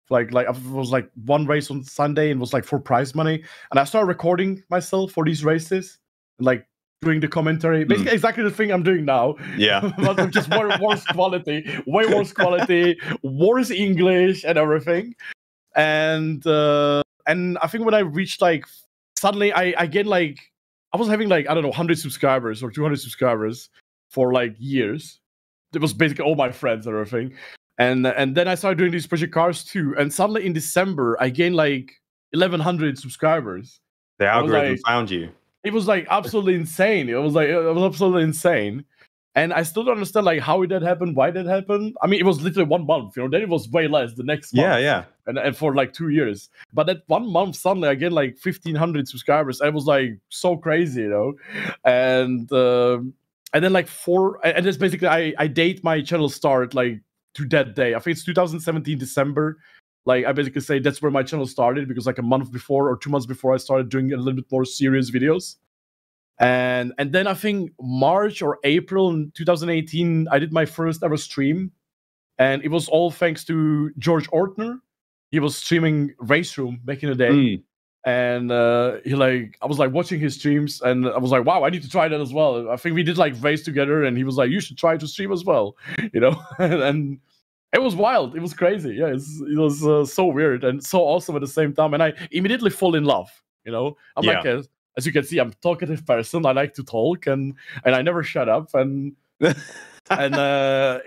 Like, 0.09 0.31
like 0.31 0.47
it 0.47 0.55
was 0.71 0.89
like 0.89 1.09
one 1.25 1.45
race 1.45 1.69
on 1.69 1.83
Sunday 1.83 2.31
and 2.31 2.39
was 2.39 2.53
like 2.53 2.63
for 2.63 2.79
prize 2.79 3.13
money. 3.13 3.43
And 3.71 3.79
I 3.79 3.83
started 3.83 4.07
recording 4.07 4.63
myself 4.69 5.11
for 5.11 5.25
these 5.25 5.43
races. 5.43 5.99
And 6.39 6.45
like 6.45 6.65
doing 7.01 7.19
the 7.19 7.27
commentary. 7.27 7.83
Hmm. 7.83 7.89
Basically, 7.89 8.11
mm. 8.11 8.15
exactly 8.15 8.43
the 8.43 8.51
thing 8.51 8.71
I'm 8.71 8.83
doing 8.83 9.05
now. 9.05 9.35
Yeah, 9.57 9.91
but 9.97 10.31
just 10.31 10.49
more 10.49 10.69
worse 10.81 11.05
quality, 11.13 11.65
way 11.85 12.05
worse 12.07 12.33
quality, 12.33 12.97
worse 13.23 13.71
English 13.71 14.43
and 14.43 14.57
everything. 14.57 15.15
And 15.75 16.45
uh, 16.45 17.03
and 17.27 17.57
I 17.61 17.67
think 17.67 17.85
when 17.85 17.93
I 17.93 17.99
reached 17.99 18.41
like 18.41 18.65
suddenly 19.17 19.53
I 19.53 19.73
I 19.77 19.85
get 19.87 20.05
like 20.05 20.39
I 20.93 20.97
was 20.97 21.07
having 21.07 21.29
like 21.29 21.47
I 21.49 21.53
don't 21.53 21.63
know 21.63 21.69
100 21.69 21.97
subscribers 21.99 22.63
or 22.63 22.71
200 22.71 22.99
subscribers 22.99 23.69
for 24.09 24.33
like 24.33 24.55
years. 24.57 25.19
It 25.73 25.81
was 25.81 25.93
basically 25.93 26.25
all 26.25 26.35
my 26.35 26.51
friends 26.51 26.87
and 26.87 26.95
everything. 26.95 27.35
And 27.77 28.07
and 28.07 28.35
then 28.35 28.47
I 28.47 28.55
started 28.55 28.77
doing 28.77 28.91
these 28.91 29.05
Project 29.07 29.33
Cars 29.33 29.65
2. 29.65 29.95
And 29.97 30.13
suddenly 30.13 30.45
in 30.45 30.53
December 30.53 31.17
I 31.19 31.29
gained 31.29 31.55
like 31.55 31.91
1100 32.31 32.97
subscribers. 32.97 33.81
The 34.17 34.27
algorithm 34.27 34.71
like, 34.71 34.79
found 34.85 35.11
you 35.11 35.29
it 35.65 35.73
was 35.73 35.87
like 35.87 36.07
absolutely 36.09 36.55
insane. 36.55 37.09
It 37.09 37.15
was 37.15 37.33
like 37.33 37.49
it 37.49 37.59
was 37.59 37.83
absolutely 37.83 38.23
insane. 38.23 38.85
And 39.37 39.51
I 39.51 39.63
still 39.63 39.83
don't 39.83 39.95
understand 39.95 40.25
like 40.25 40.39
how 40.39 40.65
that 40.65 40.81
happened, 40.81 41.17
why 41.17 41.29
that 41.29 41.45
happened. 41.45 41.97
I 42.01 42.07
mean, 42.07 42.21
it 42.21 42.25
was 42.25 42.41
literally 42.41 42.69
one 42.69 42.85
month, 42.85 43.17
you 43.17 43.23
know. 43.23 43.29
Then 43.29 43.41
it 43.41 43.49
was 43.49 43.67
way 43.67 43.89
less 43.89 44.13
the 44.13 44.23
next 44.23 44.53
month. 44.53 44.63
Yeah, 44.63 44.77
yeah. 44.77 45.03
And, 45.27 45.37
and 45.37 45.57
for 45.57 45.75
like 45.75 45.91
two 45.91 46.07
years, 46.07 46.49
but 46.71 46.85
that 46.87 47.01
one 47.07 47.29
month 47.29 47.57
suddenly 47.57 47.89
I 47.89 47.95
get 47.95 48.13
like 48.13 48.37
fifteen 48.37 48.75
hundred 48.75 49.09
subscribers. 49.09 49.59
I 49.59 49.69
was 49.69 49.85
like 49.85 50.19
so 50.29 50.55
crazy, 50.55 51.01
you 51.01 51.09
know. 51.09 51.33
And 51.83 52.49
uh, 52.51 52.99
and 53.53 53.63
then 53.63 53.73
like 53.73 53.87
four, 53.87 54.39
and 54.45 54.65
it's 54.65 54.77
basically 54.77 55.07
I 55.07 55.33
I 55.37 55.47
date 55.47 55.83
my 55.83 56.01
channel 56.01 56.29
start 56.29 56.73
like 56.73 57.01
to 57.35 57.45
that 57.49 57.75
day. 57.75 57.93
I 57.93 57.99
think 57.99 58.15
it's 58.15 58.25
2017 58.25 58.97
December. 58.97 59.57
Like 60.05 60.25
I 60.25 60.31
basically 60.31 60.61
say 60.61 60.79
that's 60.79 61.01
where 61.01 61.11
my 61.11 61.23
channel 61.23 61.47
started 61.47 61.87
because 61.87 62.05
like 62.05 62.19
a 62.19 62.23
month 62.23 62.51
before 62.51 62.89
or 62.89 62.97
two 62.97 63.09
months 63.09 63.25
before 63.25 63.53
I 63.53 63.57
started 63.57 63.89
doing 63.89 64.13
a 64.13 64.17
little 64.17 64.33
bit 64.33 64.45
more 64.51 64.65
serious 64.65 65.09
videos. 65.09 65.55
And 66.39 66.93
and 66.97 67.11
then 67.11 67.27
I 67.27 67.33
think 67.33 67.71
March 67.79 68.41
or 68.41 68.59
April 68.63 69.09
in 69.09 69.31
2018, 69.35 70.27
I 70.31 70.39
did 70.39 70.53
my 70.53 70.65
first 70.65 71.03
ever 71.03 71.17
stream. 71.17 71.71
And 72.37 72.63
it 72.63 72.69
was 72.69 72.89
all 72.89 73.11
thanks 73.11 73.45
to 73.45 73.91
George 73.97 74.29
Ortner. 74.31 74.79
He 75.31 75.39
was 75.39 75.55
streaming 75.55 76.13
Race 76.19 76.57
Room 76.57 76.81
back 76.83 77.01
in 77.01 77.09
the 77.09 77.15
day. 77.15 77.29
Mm. 77.29 77.63
And 78.05 78.51
uh, 78.51 78.97
he 79.03 79.15
like 79.15 79.57
I 79.61 79.65
was 79.65 79.79
like 79.79 79.91
watching 79.91 80.19
his 80.19 80.35
streams 80.35 80.81
and 80.81 81.07
I 81.07 81.17
was 81.17 81.31
like, 81.31 81.45
wow, 81.45 81.63
I 81.63 81.71
need 81.71 81.81
to 81.81 81.89
try 81.89 82.07
that 82.07 82.21
as 82.21 82.31
well. 82.31 82.69
I 82.69 82.75
think 82.75 82.93
we 82.93 83.01
did 83.01 83.17
like 83.17 83.33
race 83.41 83.63
together 83.63 84.03
and 84.03 84.15
he 84.15 84.23
was 84.23 84.37
like, 84.37 84.51
you 84.51 84.59
should 84.59 84.77
try 84.77 84.97
to 84.97 85.07
stream 85.07 85.31
as 85.31 85.43
well, 85.43 85.75
you 86.13 86.19
know? 86.19 86.39
and 86.59 87.19
it 87.75 87.81
was 87.81 87.95
wild. 87.95 88.35
It 88.35 88.41
was 88.41 88.53
crazy. 88.53 88.95
Yeah, 88.95 89.07
it 89.07 89.59
was 89.59 89.85
uh, 89.85 90.05
so 90.05 90.25
weird 90.25 90.63
and 90.63 90.83
so 90.83 91.01
awesome 91.01 91.35
at 91.35 91.41
the 91.41 91.47
same 91.47 91.73
time. 91.73 91.93
And 91.93 92.01
I 92.01 92.13
immediately 92.31 92.69
fall 92.69 92.95
in 92.95 93.03
love. 93.03 93.29
You 93.65 93.71
know, 93.73 93.97
I'm 94.15 94.23
yeah. 94.23 94.37
like, 94.37 94.45
a, 94.45 94.63
as 94.97 95.05
you 95.05 95.11
can 95.11 95.23
see, 95.23 95.39
I'm 95.39 95.49
a 95.49 95.55
talkative 95.55 96.05
person. 96.05 96.45
I 96.45 96.53
like 96.53 96.73
to 96.75 96.83
talk 96.83 97.27
and 97.27 97.53
and 97.83 97.93
I 97.93 98.01
never 98.01 98.23
shut 98.23 98.47
up. 98.47 98.73
And 98.73 99.13
and 99.41 100.35
uh, 100.35 100.99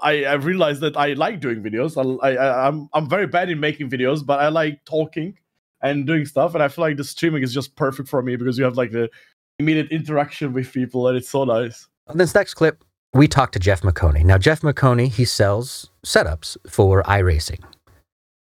I 0.00 0.24
I 0.24 0.34
realized 0.34 0.80
that 0.80 0.96
I 0.96 1.12
like 1.12 1.40
doing 1.40 1.62
videos. 1.62 1.96
I, 1.96 2.34
I 2.34 2.66
I'm 2.66 2.88
I'm 2.92 3.08
very 3.08 3.28
bad 3.28 3.48
in 3.48 3.60
making 3.60 3.88
videos, 3.88 4.26
but 4.26 4.40
I 4.40 4.48
like 4.48 4.84
talking 4.84 5.38
and 5.82 6.04
doing 6.04 6.24
stuff. 6.26 6.54
And 6.54 6.62
I 6.62 6.68
feel 6.68 6.82
like 6.82 6.96
the 6.96 7.04
streaming 7.04 7.44
is 7.44 7.54
just 7.54 7.76
perfect 7.76 8.08
for 8.08 8.22
me 8.22 8.34
because 8.34 8.58
you 8.58 8.64
have 8.64 8.76
like 8.76 8.90
the 8.90 9.08
immediate 9.60 9.92
interaction 9.92 10.52
with 10.52 10.72
people, 10.72 11.06
and 11.06 11.16
it's 11.16 11.28
so 11.28 11.44
nice. 11.44 11.86
And 12.08 12.18
this 12.18 12.34
next 12.34 12.54
clip, 12.54 12.82
we 13.14 13.26
talked 13.28 13.54
to 13.54 13.58
Jeff 13.58 13.82
McConey. 13.82 14.24
Now, 14.24 14.38
Jeff 14.38 14.60
McConey, 14.60 15.08
he 15.08 15.24
sells 15.24 15.90
setups 16.04 16.56
for 16.68 17.02
iRacing. 17.04 17.62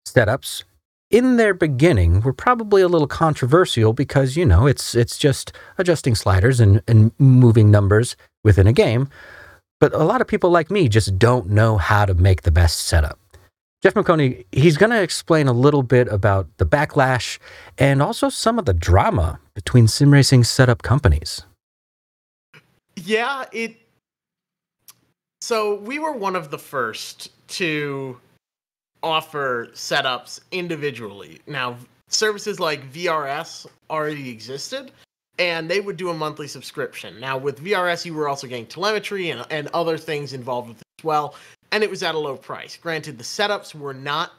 Setups 0.06 0.64
in 1.10 1.36
their 1.36 1.54
beginning 1.54 2.20
were 2.20 2.32
probably 2.32 2.82
a 2.82 2.88
little 2.88 3.06
controversial 3.06 3.92
because, 3.92 4.36
you 4.36 4.44
know, 4.44 4.66
it's 4.66 4.94
it's 4.94 5.18
just 5.18 5.52
adjusting 5.78 6.14
sliders 6.14 6.60
and, 6.60 6.82
and 6.88 7.12
moving 7.18 7.70
numbers 7.70 8.16
within 8.44 8.66
a 8.66 8.72
game. 8.72 9.08
But 9.80 9.94
a 9.94 10.04
lot 10.04 10.20
of 10.20 10.26
people 10.26 10.50
like 10.50 10.70
me 10.70 10.88
just 10.88 11.18
don't 11.18 11.50
know 11.50 11.76
how 11.76 12.04
to 12.04 12.14
make 12.14 12.42
the 12.42 12.50
best 12.50 12.80
setup. 12.80 13.18
Jeff 13.80 13.94
McConey, 13.94 14.44
he's 14.50 14.76
going 14.76 14.90
to 14.90 15.00
explain 15.00 15.46
a 15.46 15.52
little 15.52 15.84
bit 15.84 16.08
about 16.08 16.48
the 16.56 16.66
backlash 16.66 17.38
and 17.78 18.02
also 18.02 18.28
some 18.28 18.58
of 18.58 18.64
the 18.64 18.74
drama 18.74 19.38
between 19.54 19.86
sim 19.86 20.12
racing 20.12 20.42
setup 20.42 20.82
companies. 20.82 21.42
Yeah, 22.96 23.44
it 23.52 23.76
so 25.40 25.76
we 25.76 25.98
were 25.98 26.12
one 26.12 26.36
of 26.36 26.50
the 26.50 26.58
first 26.58 27.30
to 27.48 28.18
offer 29.02 29.68
setups 29.72 30.40
individually. 30.50 31.40
Now, 31.46 31.76
services 32.08 32.58
like 32.58 32.92
VRS 32.92 33.66
already 33.90 34.30
existed, 34.30 34.90
and 35.38 35.70
they 35.70 35.80
would 35.80 35.96
do 35.96 36.10
a 36.10 36.14
monthly 36.14 36.48
subscription. 36.48 37.20
Now, 37.20 37.38
with 37.38 37.62
VRS, 37.62 38.04
you 38.04 38.14
were 38.14 38.28
also 38.28 38.46
getting 38.46 38.66
telemetry 38.66 39.30
and, 39.30 39.46
and 39.50 39.68
other 39.68 39.96
things 39.96 40.32
involved 40.32 40.68
with 40.68 40.78
it 40.78 40.86
as 40.98 41.04
well. 41.04 41.34
and 41.70 41.84
it 41.84 41.90
was 41.90 42.02
at 42.02 42.14
a 42.14 42.18
low 42.18 42.36
price. 42.36 42.76
Granted, 42.76 43.18
the 43.18 43.24
setups 43.24 43.74
were 43.74 43.94
not 43.94 44.32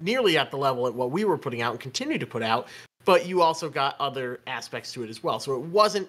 nearly 0.00 0.36
at 0.36 0.50
the 0.50 0.58
level 0.58 0.86
at 0.86 0.94
what 0.94 1.10
we 1.10 1.24
were 1.24 1.38
putting 1.38 1.62
out 1.62 1.72
and 1.72 1.80
continue 1.80 2.18
to 2.18 2.26
put 2.26 2.42
out, 2.42 2.68
but 3.04 3.26
you 3.26 3.40
also 3.40 3.70
got 3.70 3.96
other 4.00 4.40
aspects 4.46 4.92
to 4.92 5.02
it 5.02 5.08
as 5.08 5.22
well. 5.22 5.40
So 5.40 5.54
it 5.54 5.62
wasn't 5.62 6.08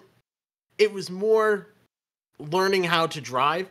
it 0.77 0.91
was 0.91 1.09
more 1.09 1.67
learning 2.39 2.83
how 2.83 3.07
to 3.07 3.21
drive 3.21 3.69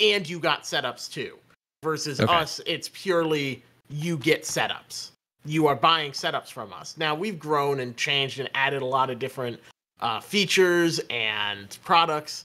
and 0.00 0.28
you 0.28 0.38
got 0.38 0.62
setups 0.62 1.10
too. 1.10 1.38
Versus 1.82 2.20
Okay. 2.20 2.32
us, 2.32 2.60
it's 2.66 2.88
purely 2.92 3.62
you 3.88 4.16
get 4.18 4.42
setups. 4.42 5.10
You 5.44 5.66
are 5.68 5.76
buying 5.76 6.12
setups 6.12 6.50
from 6.50 6.72
us. 6.72 6.96
Now 6.96 7.14
we've 7.14 7.38
grown 7.38 7.80
and 7.80 7.96
changed 7.96 8.40
and 8.40 8.50
added 8.54 8.82
a 8.82 8.86
lot 8.86 9.10
of 9.10 9.18
different 9.18 9.60
uh, 10.00 10.20
features 10.20 11.00
and 11.10 11.78
products. 11.84 12.44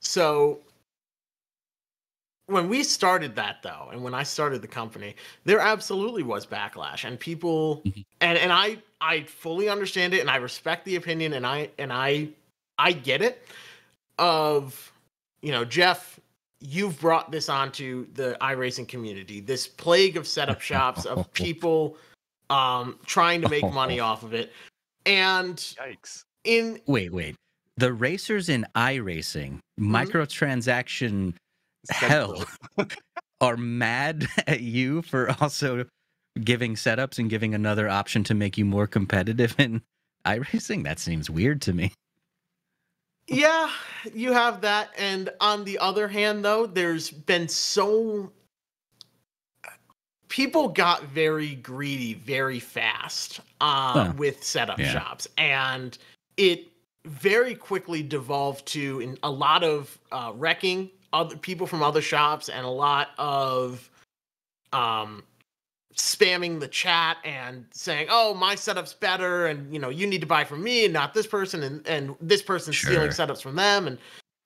So 0.00 0.58
when 2.46 2.68
we 2.68 2.82
started 2.82 3.34
that 3.36 3.62
though, 3.62 3.88
and 3.92 4.02
when 4.02 4.14
I 4.14 4.22
started 4.22 4.60
the 4.60 4.68
company, 4.68 5.14
there 5.44 5.60
absolutely 5.60 6.22
was 6.22 6.44
backlash 6.46 7.04
and 7.04 7.18
people 7.18 7.82
Mhm. 7.86 8.04
and 8.20 8.38
and 8.38 8.52
I 8.52 8.78
I 9.00 9.22
fully 9.22 9.68
understand 9.68 10.14
it 10.14 10.20
and 10.20 10.30
I 10.30 10.36
respect 10.36 10.84
the 10.84 10.96
opinion 10.96 11.34
and 11.34 11.46
I 11.46 11.70
and 11.78 11.92
I 11.92 12.28
I 12.78 12.92
get 12.92 13.22
it 13.22 13.46
of 14.18 14.90
you 15.40 15.52
know, 15.52 15.64
Jeff, 15.64 16.18
you've 16.66 16.98
brought 17.00 17.30
this 17.30 17.48
onto 17.48 18.06
the 18.14 18.36
iRacing 18.40 18.88
community. 18.88 19.40
This 19.40 19.66
plague 19.66 20.16
of 20.16 20.26
setup 20.26 20.60
shops 20.70 21.04
of 21.04 21.32
people 21.32 21.96
um 22.50 22.98
trying 23.06 23.40
to 23.42 23.48
make 23.48 23.64
money 23.72 24.00
off 24.08 24.22
of 24.22 24.34
it. 24.34 24.52
And 25.06 25.56
Yikes. 25.56 26.22
in 26.44 26.80
Wait, 26.86 27.12
wait. 27.12 27.36
The 27.76 27.92
racers 27.92 28.48
in 28.48 28.66
iRacing, 28.74 29.58
Mm-hmm. 29.80 29.96
microtransaction 29.96 31.34
hell, 31.90 32.44
are 33.40 33.56
mad 33.56 34.26
at 34.46 34.60
you 34.60 35.02
for 35.02 35.34
also 35.40 35.84
giving 36.42 36.74
setups 36.76 37.18
and 37.18 37.28
giving 37.28 37.54
another 37.54 37.88
option 37.88 38.22
to 38.24 38.34
make 38.34 38.56
you 38.56 38.64
more 38.64 38.86
competitive 38.86 39.54
in 39.58 39.82
iRacing? 40.24 40.84
That 40.84 41.00
seems 41.00 41.28
weird 41.28 41.60
to 41.62 41.72
me. 41.72 41.92
Yeah, 43.26 43.70
you 44.12 44.32
have 44.32 44.60
that. 44.62 44.90
And 44.98 45.30
on 45.40 45.64
the 45.64 45.78
other 45.78 46.08
hand, 46.08 46.44
though, 46.44 46.66
there's 46.66 47.10
been 47.10 47.48
so. 47.48 48.32
People 50.28 50.68
got 50.68 51.04
very 51.04 51.54
greedy 51.56 52.14
very 52.14 52.58
fast 52.58 53.40
uh, 53.60 54.06
Huh. 54.06 54.12
with 54.16 54.42
setup 54.42 54.78
Yeah. 54.78 54.92
shops. 54.92 55.28
And 55.38 55.96
it 56.36 56.68
very 57.04 57.54
quickly 57.54 58.02
devolved 58.02 58.66
to 58.66 59.00
in 59.00 59.18
a 59.22 59.30
lot 59.30 59.62
of 59.62 59.96
uh, 60.10 60.32
wrecking 60.34 60.90
other 61.12 61.36
people 61.36 61.66
from 61.66 61.82
other 61.82 62.02
shops 62.02 62.48
and 62.48 62.66
a 62.66 62.70
lot 62.70 63.10
of 63.18 63.88
um, 64.72 65.22
spamming 65.96 66.60
the 66.60 66.68
chat 66.68 67.18
and 67.24 67.66
saying, 67.72 68.08
"Oh, 68.10 68.34
my 68.34 68.54
setup's 68.54 68.94
better," 68.94 69.46
and 69.46 69.72
you 69.72 69.78
know, 69.78 69.88
you 69.88 70.06
need 70.06 70.20
to 70.20 70.26
buy 70.26 70.44
from 70.44 70.62
me 70.62 70.84
and 70.84 70.92
not 70.92 71.14
this 71.14 71.26
person, 71.26 71.62
and 71.62 71.86
and 71.86 72.16
this 72.20 72.42
person's 72.42 72.78
stealing 72.78 73.10
setups 73.10 73.42
from 73.42 73.56
them, 73.56 73.86
and 73.86 73.98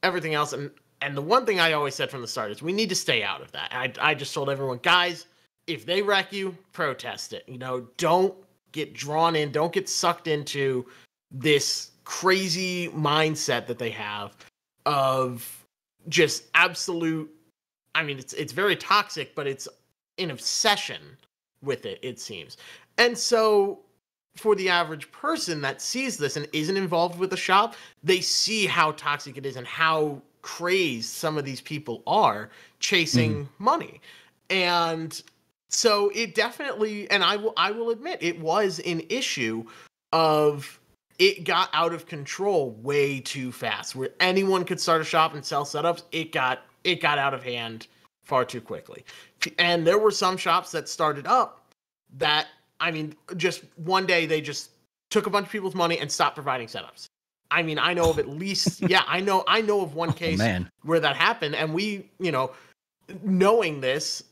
everything 0.02 0.34
else. 0.34 0.52
And 0.52 0.70
and 1.00 1.16
the 1.16 1.22
one 1.22 1.46
thing 1.46 1.60
I 1.60 1.72
always 1.72 1.94
said 1.94 2.10
from 2.10 2.20
the 2.20 2.28
start 2.28 2.50
is 2.50 2.62
we 2.62 2.72
need 2.72 2.88
to 2.88 2.94
stay 2.94 3.22
out 3.22 3.40
of 3.40 3.52
that. 3.52 3.68
I 3.72 3.92
I 4.00 4.14
just 4.14 4.34
told 4.34 4.50
everyone, 4.50 4.80
guys, 4.82 5.26
if 5.66 5.86
they 5.86 6.02
wreck 6.02 6.32
you, 6.32 6.56
protest 6.72 7.32
it. 7.32 7.44
You 7.46 7.58
know, 7.58 7.86
don't 7.96 8.34
get 8.72 8.94
drawn 8.94 9.36
in, 9.36 9.52
don't 9.52 9.72
get 9.72 9.88
sucked 9.88 10.26
into 10.26 10.86
this 11.30 11.90
crazy 12.04 12.88
mindset 12.88 13.66
that 13.66 13.78
they 13.78 13.90
have 13.90 14.34
of 14.86 15.66
just 16.08 16.44
absolute 16.54 17.30
I 17.94 18.02
mean 18.02 18.18
it's 18.18 18.32
it's 18.34 18.52
very 18.52 18.76
toxic, 18.76 19.34
but 19.34 19.46
it's 19.46 19.68
an 20.18 20.30
obsession 20.30 21.00
with 21.62 21.86
it, 21.86 21.98
it 22.02 22.20
seems. 22.20 22.56
And 22.96 23.16
so 23.16 23.80
for 24.36 24.54
the 24.54 24.68
average 24.68 25.10
person 25.10 25.60
that 25.62 25.82
sees 25.82 26.16
this 26.16 26.36
and 26.36 26.48
isn't 26.52 26.76
involved 26.76 27.18
with 27.18 27.30
the 27.30 27.36
shop, 27.36 27.74
they 28.02 28.20
see 28.20 28.66
how 28.66 28.92
toxic 28.92 29.36
it 29.36 29.44
is 29.44 29.56
and 29.56 29.66
how 29.66 30.22
crazed 30.42 31.10
some 31.10 31.36
of 31.36 31.44
these 31.44 31.60
people 31.60 32.02
are 32.06 32.50
chasing 32.80 33.44
mm-hmm. 33.44 33.64
money. 33.64 34.00
And 34.48 35.20
so 35.68 36.10
it 36.14 36.34
definitely 36.34 37.10
and 37.10 37.22
I 37.22 37.36
will 37.36 37.52
I 37.56 37.70
will 37.70 37.90
admit 37.90 38.18
it 38.22 38.40
was 38.40 38.80
an 38.80 39.02
issue 39.08 39.64
of 40.12 40.80
it 41.18 41.44
got 41.44 41.68
out 41.72 41.92
of 41.92 42.06
control 42.06 42.70
way 42.82 43.20
too 43.20 43.52
fast 43.52 43.94
where 43.94 44.10
anyone 44.20 44.64
could 44.64 44.80
start 44.80 45.00
a 45.00 45.04
shop 45.04 45.34
and 45.34 45.44
sell 45.44 45.64
setups 45.64 46.02
it 46.12 46.32
got 46.32 46.60
it 46.84 47.02
got 47.02 47.18
out 47.18 47.34
of 47.34 47.42
hand 47.42 47.86
far 48.28 48.44
too 48.44 48.60
quickly. 48.60 49.04
And 49.58 49.86
there 49.86 49.98
were 49.98 50.10
some 50.10 50.36
shops 50.36 50.70
that 50.72 50.88
started 50.88 51.26
up 51.26 51.64
that 52.16 52.46
i 52.80 52.90
mean 52.90 53.14
just 53.36 53.64
one 53.76 54.06
day 54.06 54.24
they 54.24 54.40
just 54.40 54.70
took 55.10 55.26
a 55.26 55.30
bunch 55.30 55.46
of 55.46 55.52
people's 55.52 55.74
money 55.74 55.98
and 55.98 56.10
stopped 56.10 56.36
providing 56.36 56.68
setups. 56.68 57.06
I 57.50 57.62
mean 57.62 57.78
i 57.78 57.92
know 57.94 58.10
of 58.10 58.18
at 58.18 58.28
least 58.28 58.82
yeah 58.88 59.02
i 59.08 59.20
know 59.20 59.44
i 59.48 59.60
know 59.60 59.80
of 59.80 59.94
one 59.94 60.10
oh, 60.10 60.12
case 60.12 60.38
man. 60.38 60.70
where 60.82 61.00
that 61.00 61.16
happened. 61.16 61.54
And 61.54 61.74
we 61.74 62.08
you 62.20 62.30
know 62.30 62.52
knowing 63.22 63.80
this 63.80 64.22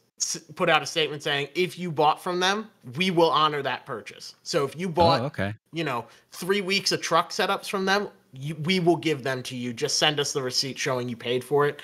put 0.55 0.71
out 0.71 0.83
a 0.83 0.87
statement 0.87 1.23
saying 1.23 1.49
if 1.55 1.79
you 1.79 1.91
bought 1.91 2.23
from 2.23 2.41
them 2.41 2.71
we 2.97 3.11
will 3.11 3.31
honor 3.31 3.63
that 3.63 3.87
purchase. 3.87 4.35
So 4.43 4.65
if 4.65 4.79
you 4.79 4.89
bought 4.89 5.23
oh, 5.23 5.27
okay. 5.27 5.55
you 5.73 5.85
know 5.85 6.07
three 6.33 6.61
weeks 6.61 6.93
of 6.93 7.01
truck 7.01 7.31
setups 7.31 7.69
from 7.69 7.87
them 7.87 8.09
you, 8.33 8.55
we 8.65 8.81
will 8.81 8.97
give 8.97 9.23
them 9.23 9.43
to 9.45 9.57
you. 9.57 9.73
Just 9.73 9.99
send 9.99 10.21
us 10.21 10.33
the 10.35 10.43
receipt 10.43 10.79
showing 10.79 11.09
you 11.09 11.17
paid 11.17 11.43
for 11.43 11.67
it 11.67 11.81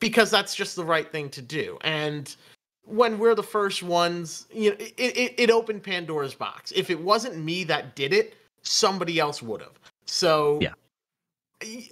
because 0.00 0.30
that's 0.30 0.54
just 0.54 0.76
the 0.76 0.84
right 0.84 1.10
thing 1.10 1.28
to 1.30 1.42
do 1.42 1.78
and 1.82 2.36
when 2.84 3.18
we're 3.18 3.34
the 3.34 3.42
first 3.42 3.82
ones 3.82 4.46
you 4.52 4.70
know 4.70 4.76
it, 4.78 4.94
it, 4.96 5.34
it 5.36 5.50
opened 5.50 5.82
pandora's 5.82 6.34
box 6.34 6.72
if 6.74 6.90
it 6.90 7.00
wasn't 7.00 7.36
me 7.36 7.64
that 7.64 7.96
did 7.96 8.12
it 8.12 8.36
somebody 8.62 9.18
else 9.18 9.42
would 9.42 9.60
have 9.60 9.78
so 10.06 10.58
Yeah. 10.60 10.72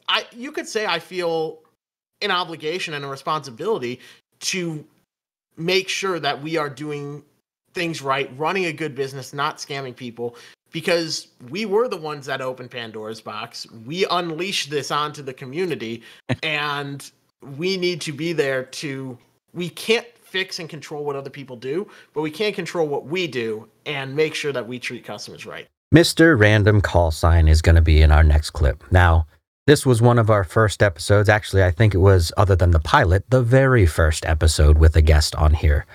i 0.09 0.27
you 0.33 0.53
could 0.53 0.69
say 0.69 0.87
i 0.87 0.99
feel 0.99 1.61
an 2.23 2.31
obligation 2.31 2.95
and 2.95 3.05
a 3.05 3.09
responsibility 3.09 4.01
to 4.41 4.85
make 5.57 5.89
sure 5.89 6.19
that 6.21 6.41
we 6.43 6.57
are 6.57 6.69
doing 6.71 7.23
things 7.75 8.03
right 8.03 8.31
running 8.37 8.67
a 8.67 8.73
good 8.73 8.95
business 8.95 9.33
not 9.33 9.59
scamming 9.59 9.95
people 9.97 10.37
because 10.75 11.29
we 11.51 11.67
were 11.67 11.87
the 11.87 11.97
ones 11.97 12.27
that 12.27 12.41
opened 12.41 12.69
Pandora's 12.69 13.21
box. 13.21 13.65
We 13.87 14.07
unleashed 14.11 14.71
this 14.71 14.91
onto 14.91 15.23
the 15.23 15.33
community 15.33 16.03
and 16.43 17.11
we 17.57 17.77
need 17.77 18.01
to 18.03 18.13
be 18.13 18.33
there 18.33 18.65
to 18.65 19.19
we 19.53 19.69
can't 19.69 20.07
fix 20.23 20.59
and 20.59 20.69
control 20.69 21.05
what 21.05 21.15
other 21.17 21.31
people 21.31 21.57
do, 21.57 21.89
but 22.13 22.23
we 22.23 22.31
can 22.31 22.53
control 22.53 22.89
what 22.89 23.07
we 23.07 23.27
do 23.27 23.69
and 23.87 24.15
make 24.17 24.35
sure 24.35 24.53
that 24.53 24.67
we 24.67 24.79
treat 24.79 25.05
customers 25.05 25.47
right. 25.47 25.69
Mr. 25.95 26.37
Random 26.39 26.81
Call 26.81 27.13
Sign 27.13 27.47
is 27.47 27.63
going 27.63 27.77
to 27.77 27.83
be 27.83 28.03
in 28.03 28.11
our 28.11 28.25
next 28.25 28.51
clip. 28.51 28.83
Now, 28.91 29.27
this 29.67 29.87
was 29.87 30.03
one 30.03 30.19
of 30.19 30.31
our 30.31 30.43
first 30.43 30.83
episodes. 30.83 31.29
Actually, 31.29 31.63
I 31.63 31.71
think 31.71 31.95
it 31.95 31.99
was, 31.99 32.33
other 32.37 32.57
than 32.57 32.73
the 32.73 32.81
pilot, 32.81 33.31
the 33.31 33.43
very 33.43 33.87
first 33.87 34.27
episode 34.27 34.79
with 34.79 34.97
a 34.97 35.03
guest 35.03 35.37
on 35.37 35.55
here. 35.55 35.87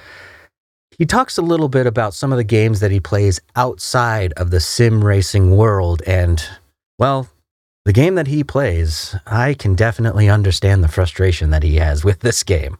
He 0.98 1.06
talks 1.06 1.38
a 1.38 1.42
little 1.42 1.70
bit 1.70 1.86
about 1.86 2.14
some 2.14 2.32
of 2.32 2.38
the 2.38 2.44
games 2.44 2.80
that 2.80 2.92
he 2.92 3.00
plays 3.00 3.40
outside 3.56 4.34
of 4.34 4.52
the 4.52 4.60
sim 4.60 5.04
racing 5.04 5.56
world. 5.56 6.02
And, 6.08 6.44
well, 6.98 7.28
the 7.86 7.94
game 7.94 8.16
that 8.16 8.28
he 8.28 8.44
plays, 8.44 9.16
I 9.26 9.54
can 9.54 9.76
definitely 9.76 10.30
understand 10.30 10.84
the 10.84 10.88
frustration 10.88 11.50
that 11.52 11.64
he 11.64 11.78
has 11.78 12.04
with 12.04 12.20
this 12.20 12.44
game. 12.44 12.78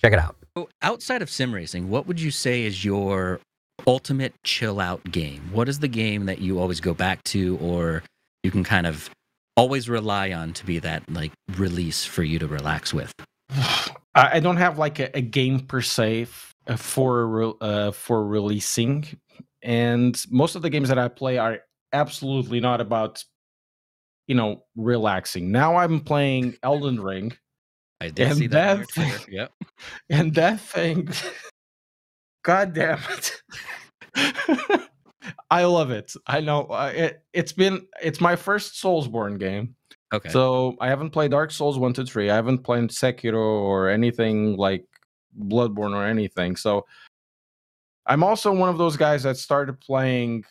Check 0.00 0.12
it 0.12 0.18
out. 0.18 0.36
So 0.56 0.68
outside 0.82 1.22
of 1.22 1.30
sim 1.30 1.52
racing, 1.52 1.88
what 1.88 2.06
would 2.06 2.20
you 2.20 2.30
say 2.30 2.62
is 2.62 2.84
your 2.84 3.40
ultimate 3.86 4.34
chill 4.44 4.80
out 4.80 5.02
game? 5.10 5.42
What 5.52 5.68
is 5.68 5.80
the 5.80 5.88
game 5.88 6.26
that 6.26 6.40
you 6.40 6.60
always 6.60 6.80
go 6.80 6.94
back 6.94 7.24
to 7.24 7.58
or 7.60 8.02
you 8.42 8.50
can 8.50 8.62
kind 8.62 8.86
of 8.86 9.10
always 9.56 9.88
rely 9.88 10.32
on 10.32 10.52
to 10.52 10.66
be 10.66 10.78
that 10.80 11.02
like 11.10 11.32
release 11.56 12.04
for 12.04 12.22
you 12.22 12.38
to 12.38 12.46
relax 12.46 12.94
with? 12.94 13.12
I 13.50 13.90
I 14.14 14.40
don't 14.40 14.58
have 14.58 14.78
like 14.78 15.00
a, 15.00 15.16
a 15.16 15.20
game 15.20 15.60
per 15.60 15.80
se 15.80 16.22
f- 16.22 16.52
uh, 16.66 16.76
for 16.76 17.54
uh, 17.60 17.90
for 17.90 18.24
releasing, 18.24 19.06
and 19.62 20.22
most 20.30 20.54
of 20.54 20.62
the 20.62 20.70
games 20.70 20.88
that 20.88 20.98
I 20.98 21.08
play 21.08 21.38
are 21.38 21.58
absolutely 21.92 22.60
not 22.60 22.80
about 22.80 23.24
you 24.26 24.34
know 24.34 24.64
relaxing. 24.76 25.50
Now 25.50 25.76
I'm 25.76 26.00
playing 26.00 26.56
Elden 26.62 27.00
Ring, 27.00 27.32
I 28.00 28.10
did 28.10 28.28
And 28.28 28.38
see 28.38 28.46
that 28.48 28.78
that- 28.78 28.88
Twitter. 28.88 29.30
Yep. 29.30 29.52
and 30.10 30.34
that 30.34 30.60
thing, 30.60 31.08
god 32.44 32.74
damn 32.74 32.98
it. 33.10 33.42
I 35.50 35.64
love 35.64 35.90
it. 35.90 36.12
I 36.26 36.40
know 36.40 36.64
uh, 36.66 36.92
it, 36.94 37.22
it's 37.32 37.52
been 37.52 37.86
it's 38.02 38.20
my 38.20 38.36
first 38.36 38.82
Soulsborne 38.82 39.38
game. 39.38 39.74
Okay. 40.12 40.28
So 40.28 40.76
I 40.80 40.88
haven't 40.88 41.10
played 41.10 41.30
Dark 41.30 41.50
Souls 41.50 41.78
one 41.78 41.92
to 41.94 42.04
three. 42.04 42.30
I 42.30 42.34
haven't 42.34 42.58
played 42.58 42.84
Sekiro 42.90 43.34
or 43.36 43.88
anything 43.88 44.56
like 44.56 44.84
Bloodborne 45.38 45.94
or 45.94 46.04
anything. 46.04 46.56
So 46.56 46.84
I'm 48.06 48.22
also 48.22 48.52
one 48.52 48.68
of 48.68 48.78
those 48.78 48.96
guys 48.96 49.22
that 49.22 49.38
started 49.38 49.80
playing 49.80 50.44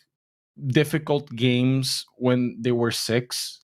difficult 0.67 1.29
games 1.35 2.05
when 2.17 2.57
they 2.59 2.71
were 2.71 2.91
six 2.91 3.62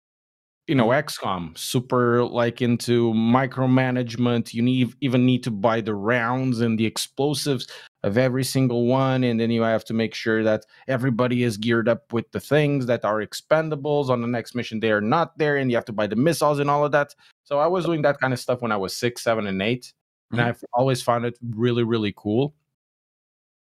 you 0.69 0.75
know 0.75 0.89
XCOM, 0.89 1.57
super 1.57 2.23
like 2.23 2.61
into 2.61 3.11
micromanagement. 3.13 4.53
You 4.53 4.61
need 4.61 4.93
even 5.01 5.25
need 5.25 5.43
to 5.43 5.51
buy 5.51 5.81
the 5.81 5.95
rounds 5.95 6.61
and 6.61 6.79
the 6.79 6.85
explosives 6.85 7.67
of 8.03 8.17
every 8.17 8.43
single 8.43 8.85
one, 8.85 9.23
and 9.23 9.39
then 9.39 9.51
you 9.51 9.63
have 9.63 9.83
to 9.85 9.93
make 9.93 10.13
sure 10.13 10.43
that 10.43 10.65
everybody 10.87 11.43
is 11.43 11.57
geared 11.57 11.89
up 11.89 12.13
with 12.13 12.31
the 12.31 12.39
things 12.39 12.85
that 12.85 13.03
are 13.03 13.17
expendables 13.17 14.09
on 14.09 14.21
the 14.21 14.27
next 14.27 14.55
mission. 14.55 14.79
They 14.79 14.91
are 14.91 15.01
not 15.01 15.37
there, 15.37 15.57
and 15.57 15.69
you 15.69 15.75
have 15.75 15.85
to 15.85 15.93
buy 15.93 16.07
the 16.07 16.15
missiles 16.15 16.59
and 16.59 16.69
all 16.69 16.85
of 16.85 16.91
that. 16.93 17.13
So 17.43 17.59
I 17.59 17.67
was 17.67 17.85
doing 17.85 18.03
that 18.03 18.19
kind 18.19 18.31
of 18.31 18.39
stuff 18.39 18.61
when 18.61 18.71
I 18.71 18.77
was 18.77 18.95
six, 18.95 19.23
seven, 19.23 19.47
and 19.47 19.61
8 19.61 19.93
and 20.31 20.39
mm-hmm. 20.39 20.49
I've 20.49 20.63
always 20.73 21.01
found 21.01 21.25
it 21.25 21.37
really, 21.55 21.83
really 21.83 22.13
cool. 22.15 22.53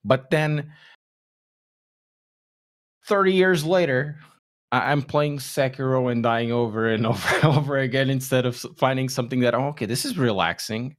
But 0.04 0.30
then 0.30 0.72
30 3.06 3.34
years 3.34 3.64
later, 3.64 4.18
I- 4.72 4.92
I'm 4.92 5.02
playing 5.02 5.40
Sekiro 5.40 6.12
and 6.12 6.22
dying 6.24 6.52
over 6.52 6.90
and 6.90 7.06
over 7.12 7.36
and 7.36 7.46
over 7.46 7.78
again 7.78 8.10
instead 8.10 8.46
of 8.46 8.56
finding 8.78 9.10
something 9.10 9.42
that, 9.42 9.54
oh, 9.56 9.68
okay, 9.70 9.86
this 9.86 10.06
is 10.06 10.18
relaxing. 10.18 10.96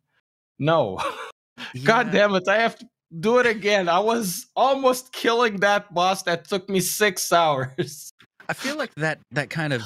No. 0.59 0.99
God 1.85 2.11
damn 2.11 2.35
it. 2.35 2.49
I 2.49 2.59
have 2.59 2.77
to 2.79 2.87
do 3.19 3.39
it 3.39 3.47
again. 3.47 3.89
I 3.89 3.99
was 3.99 4.47
almost 4.57 5.13
killing 5.13 5.59
that 5.59 5.93
boss 5.93 6.23
that 6.25 6.49
took 6.49 6.69
me 6.69 6.81
six 6.81 7.33
hours. 7.33 8.13
I 8.49 8.53
feel 8.53 8.77
like 8.77 8.95
that 8.97 9.21
that 9.31 9.49
kind 9.51 9.73
of 9.73 9.83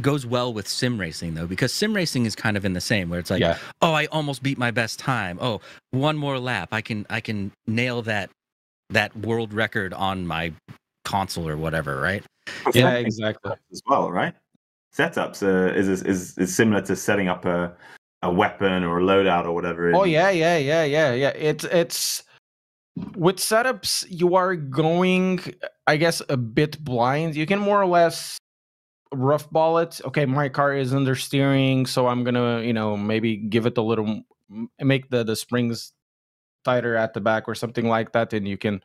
goes 0.00 0.24
well 0.24 0.52
with 0.52 0.68
sim 0.68 0.98
racing 0.98 1.34
though, 1.34 1.46
because 1.46 1.72
sim 1.72 1.94
racing 1.94 2.24
is 2.24 2.34
kind 2.36 2.56
of 2.56 2.64
in 2.64 2.72
the 2.72 2.80
same 2.80 3.08
where 3.10 3.18
it's 3.18 3.30
like, 3.30 3.40
yeah. 3.40 3.58
oh, 3.80 3.92
I 3.92 4.06
almost 4.06 4.42
beat 4.42 4.58
my 4.58 4.70
best 4.70 4.98
time. 4.98 5.38
Oh, 5.40 5.60
one 5.90 6.16
more 6.16 6.38
lap, 6.38 6.68
I 6.72 6.80
can 6.80 7.06
I 7.10 7.20
can 7.20 7.52
nail 7.66 8.02
that 8.02 8.30
that 8.90 9.16
world 9.16 9.52
record 9.52 9.92
on 9.92 10.26
my 10.26 10.52
console 11.04 11.48
or 11.48 11.56
whatever, 11.56 12.00
right? 12.00 12.24
Yeah, 12.74 12.94
exactly. 12.94 13.52
As 13.70 13.82
well, 13.86 14.10
right? 14.10 14.34
Setups 14.94 15.42
uh, 15.42 15.72
is, 15.74 15.88
is 15.88 16.36
is 16.36 16.54
similar 16.54 16.82
to 16.82 16.96
setting 16.96 17.28
up 17.28 17.44
a 17.44 17.74
a 18.22 18.32
weapon 18.32 18.84
or 18.84 19.00
a 19.00 19.02
loadout 19.02 19.44
or 19.46 19.52
whatever. 19.52 19.94
Oh 19.94 20.04
in- 20.04 20.10
yeah, 20.10 20.30
yeah, 20.30 20.56
yeah, 20.58 20.84
yeah, 20.84 21.12
yeah. 21.12 21.30
It's 21.30 21.64
it's 21.64 22.22
with 23.16 23.36
setups 23.36 24.04
you 24.08 24.36
are 24.36 24.54
going, 24.54 25.40
I 25.86 25.96
guess, 25.96 26.22
a 26.28 26.36
bit 26.36 26.82
blind. 26.84 27.36
You 27.36 27.46
can 27.46 27.58
more 27.58 27.80
or 27.80 27.86
less 27.86 28.38
rough 29.12 29.50
ball 29.50 29.78
it. 29.78 30.00
Okay, 30.04 30.26
my 30.26 30.48
car 30.48 30.74
is 30.74 30.92
under 30.94 31.14
steering, 31.14 31.86
so 31.86 32.06
I'm 32.06 32.24
gonna, 32.24 32.60
you 32.60 32.72
know, 32.72 32.96
maybe 32.96 33.36
give 33.36 33.66
it 33.66 33.78
a 33.78 33.82
little, 33.82 34.22
make 34.80 35.08
the 35.08 35.24
the 35.24 35.36
springs 35.36 35.92
tighter 36.64 36.96
at 36.96 37.14
the 37.14 37.20
back 37.20 37.48
or 37.48 37.54
something 37.54 37.88
like 37.88 38.12
that, 38.12 38.32
and 38.32 38.46
you 38.46 38.58
can 38.58 38.82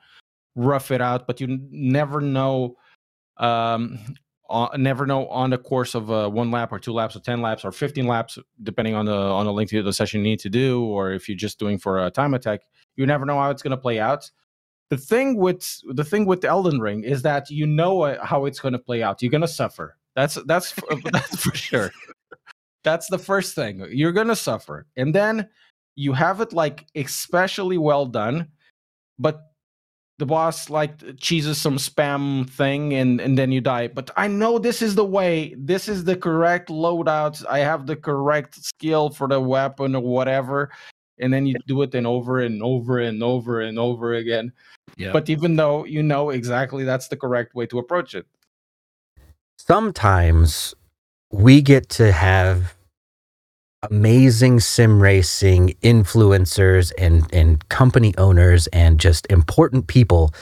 rough 0.57 0.91
it 0.91 1.01
out. 1.01 1.27
But 1.27 1.39
you 1.39 1.59
never 1.71 2.19
know. 2.19 2.75
Um, 3.37 3.99
uh, 4.49 4.69
never 4.77 5.05
know 5.05 5.27
on 5.27 5.49
the 5.49 5.57
course 5.57 5.93
of 5.95 6.09
uh, 6.09 6.29
one 6.29 6.51
lap 6.51 6.71
or 6.71 6.79
two 6.79 6.93
laps 6.93 7.15
or 7.15 7.19
10 7.19 7.41
laps 7.41 7.65
or 7.65 7.71
15 7.71 8.07
laps 8.07 8.39
depending 8.63 8.95
on 8.95 9.05
the 9.05 9.13
on 9.13 9.45
the 9.45 9.51
length 9.51 9.73
of 9.73 9.83
the 9.83 9.91
session 9.91 10.21
you 10.21 10.23
need 10.23 10.39
to 10.39 10.49
do 10.49 10.85
or 10.85 11.11
if 11.11 11.27
you're 11.27 11.37
just 11.37 11.59
doing 11.59 11.77
for 11.77 12.05
a 12.05 12.09
time 12.09 12.33
attack 12.33 12.61
you 12.95 13.05
never 13.05 13.25
know 13.25 13.37
how 13.37 13.49
it's 13.49 13.61
going 13.61 13.71
to 13.71 13.77
play 13.77 13.99
out 13.99 14.31
the 14.89 14.97
thing 14.97 15.35
with 15.35 15.81
the 15.93 16.03
thing 16.03 16.25
with 16.25 16.41
the 16.41 16.47
elden 16.47 16.79
ring 16.79 17.03
is 17.03 17.23
that 17.23 17.49
you 17.49 17.67
know 17.67 18.03
uh, 18.03 18.23
how 18.25 18.45
it's 18.45 18.59
going 18.59 18.71
to 18.71 18.79
play 18.79 19.03
out 19.03 19.21
you're 19.21 19.31
going 19.31 19.41
to 19.41 19.47
suffer 19.47 19.97
that's 20.15 20.35
that's 20.45 20.73
that's 21.11 21.35
for 21.35 21.53
sure 21.55 21.91
that's 22.83 23.07
the 23.07 23.19
first 23.19 23.53
thing 23.53 23.85
you're 23.91 24.13
going 24.13 24.27
to 24.27 24.35
suffer 24.35 24.85
and 24.95 25.13
then 25.13 25.49
you 25.95 26.13
have 26.13 26.39
it 26.39 26.53
like 26.53 26.85
especially 26.95 27.77
well 27.77 28.05
done 28.05 28.47
but 29.19 29.41
the 30.19 30.25
boss 30.25 30.69
like 30.69 31.17
cheeses 31.17 31.59
some 31.59 31.77
spam 31.77 32.49
thing 32.49 32.93
and 32.93 33.21
and 33.21 33.37
then 33.37 33.51
you 33.51 33.61
die. 33.61 33.87
But 33.87 34.09
i 34.17 34.27
know 34.27 34.57
this 34.59 34.81
is 34.81 34.95
the 34.95 35.05
way. 35.05 35.55
This 35.57 35.87
is 35.87 36.03
the 36.03 36.15
correct 36.15 36.69
loadout 36.69 37.45
i 37.49 37.59
have 37.59 37.85
the 37.85 37.95
correct 37.95 38.55
skill 38.55 39.09
for 39.09 39.27
the 39.27 39.39
weapon 39.39 39.95
or 39.95 40.01
whatever. 40.01 40.71
And 41.19 41.33
then 41.33 41.47
you 41.47 41.55
do 41.65 41.81
it 41.81 41.95
and 41.95 42.05
over 42.05 42.39
and 42.39 42.61
over 42.61 42.99
and 42.99 43.23
over 43.23 43.61
and 43.61 43.79
over 43.79 44.13
again. 44.13 44.53
Yeah. 44.95 45.11
but 45.11 45.29
even 45.29 45.57
though 45.57 45.85
you 45.85 46.01
know 46.01 46.29
exactly 46.29 46.83
that's 46.83 47.09
the 47.09 47.17
correct 47.17 47.53
way 47.53 47.65
to 47.67 47.77
approach 47.77 48.15
it. 48.15 48.25
Sometimes 49.57 50.73
we 51.29 51.61
get 51.61 51.89
to 51.89 52.11
have 52.11 52.76
amazing 53.83 54.59
sim 54.59 55.01
racing 55.01 55.75
influencers 55.81 56.91
and, 56.97 57.31
and 57.33 57.67
company 57.69 58.13
owners 58.17 58.67
and 58.67 58.99
just 58.99 59.27
important 59.29 59.87
people 59.87 60.33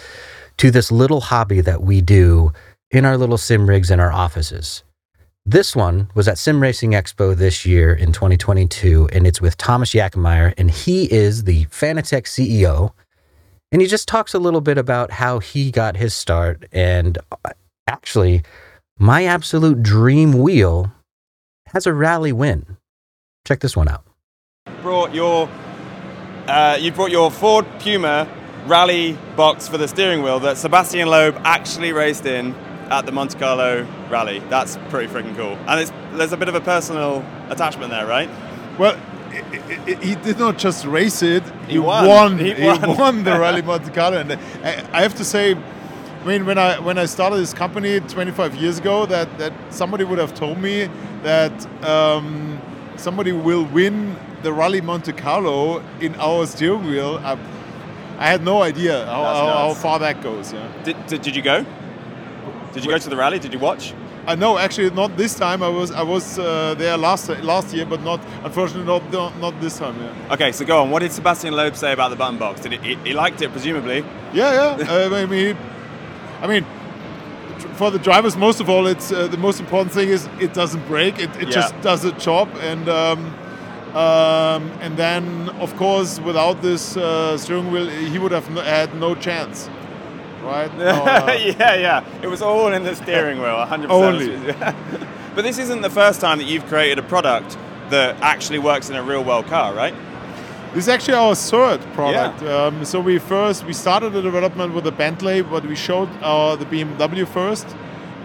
to 0.58 0.72
this 0.72 0.92
little 0.92 1.22
hobby 1.22 1.62
that 1.62 1.82
we 1.82 2.02
do 2.02 2.54
in 2.92 3.06
our 3.06 3.18
little 3.18 3.38
sim 3.38 3.68
rigs 3.68 3.92
in 3.92 4.00
our 4.00 4.12
offices. 4.12 4.84
This 5.48 5.76
one 5.76 6.10
was 6.16 6.28
at 6.28 6.40
Sim 6.40 6.60
Racing 6.60 6.94
Expo 6.94 7.36
this 7.36 7.68
year 7.68 7.94
in 7.94 8.12
2022, 8.12 9.10
and 9.14 9.28
it's 9.28 9.40
with 9.40 9.58
Thomas 9.58 9.92
Jackermeier, 9.94 10.56
and 10.58 10.72
he 10.72 11.12
is 11.12 11.44
the 11.44 11.66
Fanatec 11.66 12.24
CEO. 12.24 12.94
And 13.72 13.80
he 13.80 13.88
just 13.88 14.08
talks 14.08 14.34
a 14.34 14.40
little 14.40 14.62
bit 14.62 14.80
about 14.80 15.12
how 15.12 15.38
he 15.38 15.70
got 15.70 15.98
his 15.98 16.16
start. 16.16 16.66
And 16.72 17.20
uh, 17.32 17.52
actually, 17.86 18.42
my 18.98 19.26
absolute 19.26 19.84
dream 19.84 20.34
wheel 20.34 20.92
has 21.68 21.86
a 21.86 21.94
rally 21.94 22.32
win. 22.32 22.78
Check 23.46 23.60
this 23.60 23.76
one 23.78 23.88
out. 23.88 24.04
brought 24.82 25.14
your 25.14 25.50
uh, 26.48 26.78
you 26.80 26.92
brought 26.92 27.12
your 27.12 27.32
Ford 27.32 27.66
Puma 27.80 28.28
rally 28.68 29.18
box 29.36 29.68
for 29.68 29.78
the 29.78 29.88
steering 29.88 30.24
wheel 30.24 30.40
that 30.40 30.58
Sebastian 30.58 31.08
Loeb 31.08 31.36
actually 31.44 31.92
raced 31.94 32.26
in 32.26 32.54
at 32.90 33.06
the 33.06 33.12
Monte 33.12 33.38
Carlo 33.40 33.88
rally. 34.10 34.40
That's 34.50 34.78
pretty 34.90 35.12
freaking 35.12 35.36
cool. 35.36 35.58
And 35.68 35.80
it's, 35.80 35.92
there's 36.14 36.34
a 36.34 36.38
bit 36.38 36.50
of 36.50 36.56
a 36.56 36.62
personal 36.62 37.26
attachment 37.50 37.90
there, 37.92 38.06
right? 38.06 38.30
Well, 38.80 38.96
i- 39.32 39.38
i- 39.38 39.92
i- 39.92 40.04
he 40.04 40.16
did 40.16 40.38
not 40.38 40.58
just 40.60 40.86
race 40.86 41.22
it; 41.24 41.44
he, 41.68 41.74
He 41.74 41.80
won. 41.80 42.08
won. 42.08 42.38
He 42.40 42.54
He, 42.54 42.64
won. 42.64 42.98
won. 42.98 43.24
the 43.24 43.32
Rally 43.40 43.62
Monte 43.70 43.92
Carlo, 43.92 44.18
and 44.18 44.34
I, 44.34 44.88
I 44.94 45.02
have 45.02 45.16
to 45.16 45.24
say, 45.26 45.54
I 45.56 46.26
mean, 46.26 46.46
when 46.46 46.58
I 46.60 46.80
when 46.80 46.98
I 47.00 47.06
started 47.06 47.38
this 47.38 47.54
company 47.54 48.00
25 48.02 48.56
years 48.56 48.78
ago, 48.80 49.06
that 49.08 49.36
that 49.40 49.54
somebody 49.72 50.04
would 50.04 50.20
have 50.20 50.34
told 50.36 50.60
me 50.60 50.90
that 51.24 51.54
um, 51.84 52.60
somebody 52.98 53.32
will 53.32 53.66
win 53.66 54.16
the 54.44 54.54
Rally 54.54 54.82
Monte 54.82 55.14
Carlo 55.14 55.84
in 56.00 56.16
our 56.16 56.46
steering 56.46 56.86
wheel. 56.86 57.20
I, 57.24 57.38
I 58.18 58.28
had 58.28 58.44
no 58.44 58.62
idea 58.62 59.06
how, 59.06 59.24
how, 59.24 59.48
how 59.48 59.74
far 59.74 60.00
that 60.00 60.22
goes. 60.22 60.54
Yeah. 60.54 60.72
Did, 60.84 61.08
did, 61.08 61.22
did 61.22 61.36
you 61.36 61.42
go? 61.42 61.66
Did 62.74 62.84
you 62.84 62.92
go 62.92 62.98
to 62.98 63.10
the 63.10 63.16
rally? 63.16 63.40
Did 63.40 63.54
you 63.54 63.60
watch? 63.60 63.94
Uh, 64.28 64.36
no, 64.36 64.58
actually, 64.58 64.90
not 64.90 65.16
this 65.18 65.36
time. 65.36 65.62
I 65.62 65.70
was 65.70 65.92
I 65.92 66.02
was 66.02 66.40
uh, 66.40 66.74
there 66.76 66.98
last 66.98 67.30
last 67.44 67.74
year, 67.74 67.86
but 67.86 68.02
not 68.02 68.20
unfortunately 68.44 68.86
not 68.86 69.12
not, 69.12 69.38
not 69.40 69.62
this 69.62 69.78
time. 69.78 69.96
Yeah. 70.02 70.34
Okay, 70.34 70.52
so 70.52 70.66
go 70.66 70.82
on. 70.82 70.90
What 70.90 71.02
did 71.02 71.12
Sebastian 71.12 71.54
Loeb 71.54 71.76
say 71.76 71.94
about 71.94 72.10
the 72.10 72.16
button 72.16 72.40
box? 72.40 72.62
Did 72.62 72.74
he, 72.74 72.78
he, 72.80 72.96
he 72.96 73.14
liked 73.14 73.42
it, 73.42 73.52
presumably? 73.52 74.04
Yeah, 74.34 74.78
yeah. 74.78 74.90
uh, 74.90 75.10
I 75.16 75.26
mean, 75.26 75.56
I 76.42 76.48
mean, 76.48 76.66
for 77.78 77.92
the 77.92 78.00
drivers, 78.00 78.36
most 78.38 78.60
of 78.62 78.70
all, 78.70 78.88
it's 78.88 79.12
uh, 79.12 79.28
the 79.28 79.38
most 79.38 79.60
important 79.60 79.94
thing 79.94 80.10
is 80.10 80.28
it 80.40 80.54
doesn't 80.54 80.86
break. 80.88 81.20
It, 81.20 81.30
it 81.38 81.48
Yeah. 81.48 81.52
just 81.52 81.80
does 81.82 82.06
a 82.06 82.12
job, 82.14 82.50
and 82.62 82.88
um, 82.90 83.20
um, 83.96 84.72
and 84.82 84.98
then 84.98 85.50
of 85.60 85.76
course, 85.78 86.20
without 86.20 86.62
this 86.62 86.98
uh, 86.98 87.38
steering 87.38 87.72
wheel, 87.72 87.88
he 87.88 88.20
would 88.20 88.32
have 88.32 88.50
no, 88.52 88.62
had 88.62 88.94
no 88.96 89.16
chance, 89.16 89.70
right? 90.44 90.72
No, 90.78 90.88
uh, 91.06 91.32
yeah, 91.40 91.76
yeah. 91.76 92.04
It 92.22 92.28
was 92.28 92.42
all 92.42 92.74
in 92.74 92.84
the 92.84 92.96
steering 92.96 93.40
wheel, 93.40 93.56
100%. 93.56 93.90
Only. 93.90 94.38
but 95.36 95.44
this 95.44 95.58
isn't 95.58 95.82
the 95.82 95.90
first 95.90 96.20
time 96.22 96.38
that 96.40 96.46
you've 96.48 96.66
created 96.68 97.00
a 97.00 97.04
product 97.08 97.58
that 97.90 98.20
actually 98.22 98.60
works 98.60 98.90
in 98.90 98.96
a 98.96 99.04
real 99.04 99.24
world 99.24 99.46
car, 99.48 99.74
right? 99.74 99.94
This 100.76 100.88
is 100.88 100.90
actually 100.90 101.14
our 101.14 101.36
third 101.36 101.80
product. 101.94 102.44
Um, 102.44 102.84
so 102.84 103.00
we 103.00 103.18
first 103.18 103.64
we 103.64 103.72
started 103.72 104.10
the 104.12 104.22
development 104.22 104.74
with 104.74 104.84
the 104.84 104.92
Bentley, 104.92 105.42
but 105.42 105.66
we 105.66 105.74
showed 105.74 106.10
uh, 106.22 106.58
the 106.58 106.66
BMW 106.66 107.26
first, 107.26 107.66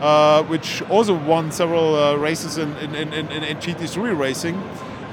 uh, 0.00 0.42
which 0.42 0.82
also 0.90 1.14
won 1.14 1.52
several 1.52 1.94
uh, 1.94 2.16
races 2.16 2.58
in 2.58 2.76
in, 2.78 2.96
in, 2.96 3.12
in, 3.12 3.44
in 3.44 3.56
GT3 3.58 4.18
racing. 4.18 4.56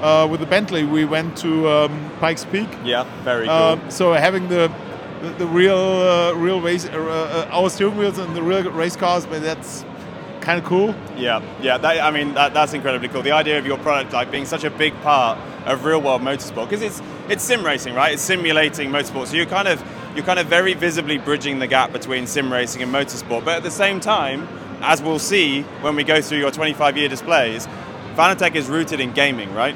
Uh, 0.02 0.28
with 0.32 0.40
the 0.40 0.48
Bentley, 0.48 0.84
we 0.84 1.06
went 1.06 1.38
to 1.38 1.70
um, 1.70 2.10
Pikes 2.20 2.44
Peak. 2.46 2.70
Yeah, 2.84 3.06
very 3.24 3.46
cool. 3.46 3.56
Um, 3.56 3.92
so 3.92 4.14
having 4.14 4.48
the 4.48 4.72
the, 5.22 5.30
the 5.38 5.46
real 5.46 5.78
uh, 5.78 6.34
real 6.34 6.60
race 6.60 6.88
uh, 6.88 6.98
uh, 6.98 7.56
our 7.56 7.70
steering 7.70 7.98
wheels 7.98 8.18
and 8.18 8.36
the 8.36 8.42
real 8.42 8.72
race 8.72 8.96
cars, 8.96 9.28
but 9.28 9.44
that's 9.44 9.86
kind 10.42 10.58
of 10.58 10.66
cool. 10.66 10.96
Yeah, 11.16 11.44
yeah. 11.62 11.78
That, 11.78 12.02
I 12.02 12.10
mean, 12.10 12.34
that, 12.34 12.56
that's 12.56 12.74
incredibly 12.74 13.10
cool. 13.10 13.22
The 13.22 13.34
idea 13.34 13.60
of 13.60 13.68
your 13.68 13.78
product 13.78 14.12
like 14.12 14.32
being 14.32 14.46
such 14.48 14.64
a 14.64 14.72
big 14.72 15.00
part 15.02 15.38
of 15.68 15.86
real 15.86 16.02
world 16.02 16.22
motorsport 16.22 16.70
because 16.70 16.82
it's 16.82 17.02
it's 17.30 17.44
sim 17.44 17.66
racing, 17.66 17.94
right? 17.94 18.14
It's 18.14 18.22
simulating 18.22 18.90
motorsport. 18.90 19.28
So 19.28 19.36
you're 19.36 19.46
kind 19.46 19.68
of 19.68 19.84
you're 20.16 20.26
kind 20.26 20.40
of 20.40 20.48
very 20.48 20.74
visibly 20.74 21.18
bridging 21.18 21.60
the 21.60 21.68
gap 21.68 21.92
between 21.92 22.26
sim 22.28 22.52
racing 22.52 22.82
and 22.82 22.92
motorsport. 22.92 23.46
But 23.46 23.58
at 23.58 23.64
the 23.64 23.72
same 23.72 24.00
time, 24.00 24.48
as 24.82 25.02
we'll 25.02 25.20
see 25.20 25.62
when 25.82 25.96
we 25.96 26.04
go 26.04 26.22
through 26.22 26.40
your 26.40 26.52
25 26.52 26.98
year 26.98 27.10
displays, 27.10 27.68
Fanatec 28.16 28.56
is 28.56 28.68
rooted 28.68 29.00
in 29.00 29.12
gaming, 29.12 29.54
right? 29.54 29.76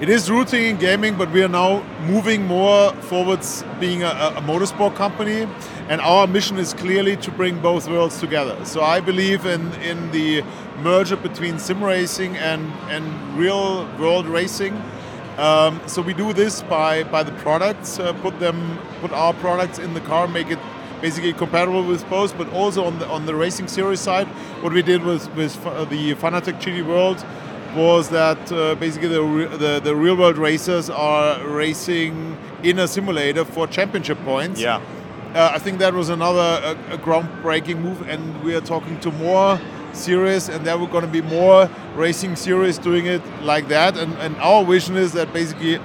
it 0.00 0.08
is 0.08 0.30
rooting 0.30 0.64
in 0.64 0.76
gaming, 0.78 1.14
but 1.14 1.30
we 1.30 1.42
are 1.42 1.48
now 1.48 1.82
moving 2.06 2.46
more 2.46 2.90
forwards 3.02 3.62
being 3.78 4.02
a, 4.02 4.06
a, 4.06 4.40
motorsport 4.40 4.94
company, 4.94 5.46
and 5.90 6.00
our 6.00 6.26
mission 6.26 6.56
is 6.56 6.72
clearly 6.72 7.16
to 7.18 7.30
bring 7.30 7.60
both 7.60 7.86
worlds 7.86 8.18
together. 8.18 8.56
So 8.64 8.80
I 8.80 9.00
believe 9.00 9.44
in 9.44 9.72
in 9.74 10.10
the 10.10 10.42
merger 10.82 11.16
between 11.16 11.58
sim 11.58 11.84
racing 11.84 12.38
and 12.38 12.72
and 12.88 13.04
real 13.38 13.86
world 13.98 14.26
racing. 14.26 14.72
Um, 15.40 15.80
so 15.86 16.02
we 16.02 16.12
do 16.12 16.34
this 16.34 16.62
by 16.62 17.04
by 17.04 17.22
the 17.22 17.32
products, 17.32 17.98
uh, 17.98 18.12
put 18.20 18.38
them 18.40 18.78
put 19.00 19.10
our 19.12 19.32
products 19.32 19.78
in 19.78 19.94
the 19.94 20.00
car, 20.02 20.28
make 20.28 20.50
it 20.50 20.58
basically 21.00 21.32
compatible 21.32 21.82
with 21.82 22.08
both, 22.10 22.36
but 22.36 22.52
also 22.52 22.84
on 22.84 22.98
the 22.98 23.08
on 23.08 23.24
the 23.24 23.34
racing 23.34 23.66
series 23.66 24.00
side, 24.00 24.28
what 24.62 24.74
we 24.74 24.82
did 24.82 25.02
with 25.02 25.34
with 25.34 25.54
the 25.88 26.14
Fanatec 26.16 26.60
GT 26.60 26.86
World 26.86 27.24
was 27.74 28.10
that 28.10 28.52
uh, 28.52 28.74
basically 28.74 29.08
the, 29.08 29.56
the, 29.56 29.80
the 29.80 29.94
real 29.94 30.16
world 30.16 30.36
racers 30.36 30.90
are 30.90 31.42
racing 31.46 32.36
in 32.62 32.78
a 32.80 32.88
simulator 32.88 33.44
for 33.44 33.66
championship 33.66 34.18
points. 34.24 34.60
Yeah. 34.60 34.82
Uh, 35.34 35.52
I 35.54 35.58
think 35.58 35.78
that 35.78 35.94
was 35.94 36.08
another 36.08 36.60
a, 36.90 36.94
a 36.94 36.98
groundbreaking 36.98 37.78
move, 37.78 38.06
and 38.08 38.42
we 38.42 38.54
are 38.56 38.60
talking 38.60 38.98
to 39.00 39.12
more 39.12 39.60
series, 39.92 40.48
and 40.48 40.66
there 40.66 40.78
were 40.78 40.86
going 40.86 41.04
to 41.04 41.10
be 41.10 41.22
more 41.22 41.68
racing 41.94 42.36
series 42.36 42.78
doing 42.78 43.06
it 43.06 43.22
like 43.42 43.68
that. 43.68 43.96
And, 43.96 44.12
and 44.14 44.36
our 44.36 44.64
vision 44.64 44.96
is 44.96 45.12
that 45.12 45.32
basically 45.32 45.78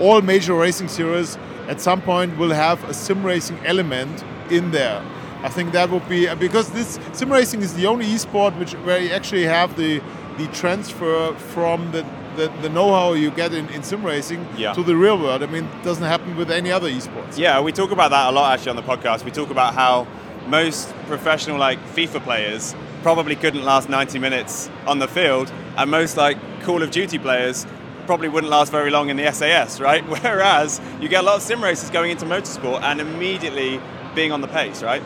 all 0.00 0.20
major 0.20 0.54
racing 0.54 0.88
series 0.88 1.36
at 1.68 1.80
some 1.80 2.00
point 2.00 2.36
will 2.38 2.52
have 2.52 2.82
a 2.88 2.94
sim 2.94 3.24
racing 3.24 3.58
element 3.64 4.24
in 4.50 4.70
there. 4.70 5.02
I 5.42 5.48
think 5.48 5.72
that 5.72 5.90
would 5.90 6.08
be 6.08 6.32
because 6.34 6.70
this 6.70 6.98
sim 7.12 7.30
racing 7.32 7.62
is 7.62 7.74
the 7.74 7.86
only 7.86 8.06
esport 8.06 8.58
which 8.58 8.72
where 8.84 9.00
you 9.00 9.10
actually 9.10 9.44
have 9.44 9.76
the 9.76 10.00
the 10.38 10.46
transfer 10.48 11.34
from 11.34 11.90
the, 11.90 12.06
the, 12.36 12.48
the 12.62 12.68
know-how 12.68 13.12
you 13.12 13.30
get 13.32 13.52
in, 13.52 13.68
in 13.70 13.82
sim 13.82 14.04
racing 14.04 14.46
yeah. 14.56 14.72
to 14.72 14.82
the 14.84 14.94
real 14.94 15.18
world. 15.18 15.42
I 15.42 15.46
mean, 15.46 15.64
it 15.64 15.82
doesn't 15.82 16.04
happen 16.04 16.36
with 16.36 16.50
any 16.50 16.70
other 16.70 16.88
esports. 16.88 17.36
Yeah, 17.36 17.60
we 17.60 17.72
talk 17.72 17.90
about 17.90 18.10
that 18.10 18.28
a 18.28 18.30
lot 18.30 18.54
actually 18.54 18.70
on 18.70 18.76
the 18.76 18.82
podcast. 18.82 19.24
We 19.24 19.32
talk 19.32 19.50
about 19.50 19.74
how 19.74 20.06
most 20.46 20.94
professional 21.06 21.58
like 21.58 21.78
FIFA 21.88 22.22
players 22.22 22.74
probably 23.14 23.36
couldn't 23.36 23.64
last 23.64 23.88
90 23.88 24.18
minutes 24.18 24.68
on 24.86 24.98
the 24.98 25.08
field, 25.08 25.50
and 25.78 25.90
most 25.90 26.18
like 26.18 26.36
Call 26.62 26.82
of 26.82 26.90
Duty 26.90 27.18
players 27.18 27.66
probably 28.04 28.28
wouldn't 28.28 28.50
last 28.50 28.70
very 28.70 28.90
long 28.90 29.08
in 29.08 29.16
the 29.16 29.32
SAS, 29.32 29.80
right? 29.80 30.06
Whereas 30.22 30.78
you 31.00 31.08
get 31.08 31.22
a 31.24 31.26
lot 31.26 31.36
of 31.36 31.42
sim 31.42 31.64
racers 31.64 31.88
going 31.88 32.10
into 32.10 32.26
motorsport 32.26 32.82
and 32.82 33.00
immediately 33.00 33.80
being 34.14 34.30
on 34.30 34.42
the 34.42 34.46
pace, 34.46 34.82
right? 34.82 35.02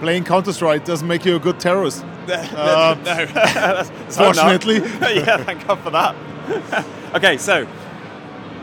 Playing 0.00 0.24
Counter 0.24 0.52
Strike 0.52 0.84
doesn't 0.84 1.06
make 1.06 1.24
you 1.24 1.36
a 1.36 1.38
good 1.38 1.60
terrorist. 1.60 2.04
Uh, 2.30 2.96
no, 3.04 3.84
fortunately. 4.08 4.76
yeah, 4.76 5.36
thank 5.44 5.66
God 5.66 5.78
for 5.80 5.90
that. 5.90 6.14
okay, 7.14 7.36
so 7.36 7.66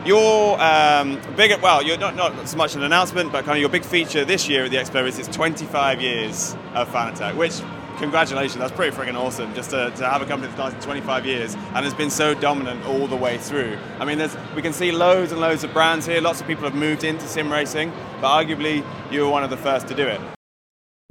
your 0.04 0.60
um, 0.60 1.18
big, 1.36 1.58
well, 1.62 1.82
you're 1.82 1.98
not, 1.98 2.16
not 2.16 2.46
so 2.46 2.56
much 2.58 2.74
an 2.76 2.82
announcement, 2.82 3.32
but 3.32 3.44
kind 3.44 3.56
of 3.56 3.60
your 3.60 3.70
big 3.70 3.84
feature 3.84 4.26
this 4.26 4.48
year 4.48 4.64
at 4.64 4.70
the 4.70 4.76
Expo 4.76 5.06
is 5.06 5.18
it's 5.18 5.28
25 5.28 6.00
years 6.00 6.54
of 6.74 6.88
Fanatec, 6.88 7.34
which 7.36 7.60
congratulations, 7.98 8.56
that's 8.56 8.72
pretty 8.72 8.96
freaking 8.96 9.14
awesome 9.14 9.54
just 9.54 9.70
to, 9.70 9.90
to 9.90 10.08
have 10.08 10.22
a 10.22 10.26
company 10.26 10.48
that's 10.48 10.58
lasted 10.58 10.82
25 10.82 11.26
years 11.26 11.54
and 11.54 11.84
has 11.84 11.94
been 11.94 12.10
so 12.10 12.34
dominant 12.34 12.84
all 12.86 13.06
the 13.06 13.16
way 13.16 13.38
through. 13.38 13.78
I 13.98 14.04
mean, 14.04 14.18
there's, 14.18 14.36
we 14.54 14.62
can 14.62 14.72
see 14.72 14.92
loads 14.92 15.32
and 15.32 15.40
loads 15.40 15.64
of 15.64 15.72
brands 15.72 16.06
here, 16.06 16.20
lots 16.20 16.40
of 16.40 16.46
people 16.46 16.64
have 16.64 16.74
moved 16.74 17.04
into 17.04 17.26
sim 17.26 17.52
racing, 17.52 17.92
but 18.20 18.28
arguably 18.28 18.84
you 19.10 19.22
were 19.22 19.30
one 19.30 19.44
of 19.44 19.50
the 19.50 19.56
first 19.56 19.88
to 19.88 19.94
do 19.94 20.06
it. 20.06 20.20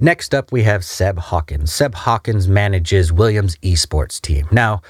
Next 0.00 0.34
up, 0.34 0.52
we 0.52 0.62
have 0.62 0.84
Seb 0.84 1.18
Hawkins. 1.18 1.72
Seb 1.72 1.94
Hawkins 1.94 2.46
manages 2.46 3.12
Williams 3.12 3.56
esports 3.56 4.20
team. 4.20 4.46
Now, 4.52 4.80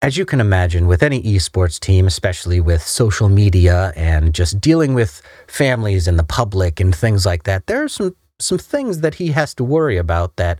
as 0.00 0.16
you 0.16 0.24
can 0.24 0.40
imagine, 0.40 0.86
with 0.86 1.02
any 1.02 1.22
esports 1.22 1.80
team, 1.80 2.06
especially 2.06 2.60
with 2.60 2.82
social 2.82 3.28
media 3.28 3.92
and 3.96 4.32
just 4.32 4.60
dealing 4.60 4.94
with 4.94 5.22
families 5.48 6.06
and 6.06 6.18
the 6.18 6.24
public 6.24 6.78
and 6.78 6.94
things 6.94 7.26
like 7.26 7.44
that, 7.44 7.66
there 7.66 7.82
are 7.82 7.88
some 7.88 8.14
some 8.40 8.58
things 8.58 9.00
that 9.00 9.14
he 9.14 9.28
has 9.28 9.54
to 9.54 9.64
worry 9.64 9.96
about 9.96 10.36
that 10.36 10.58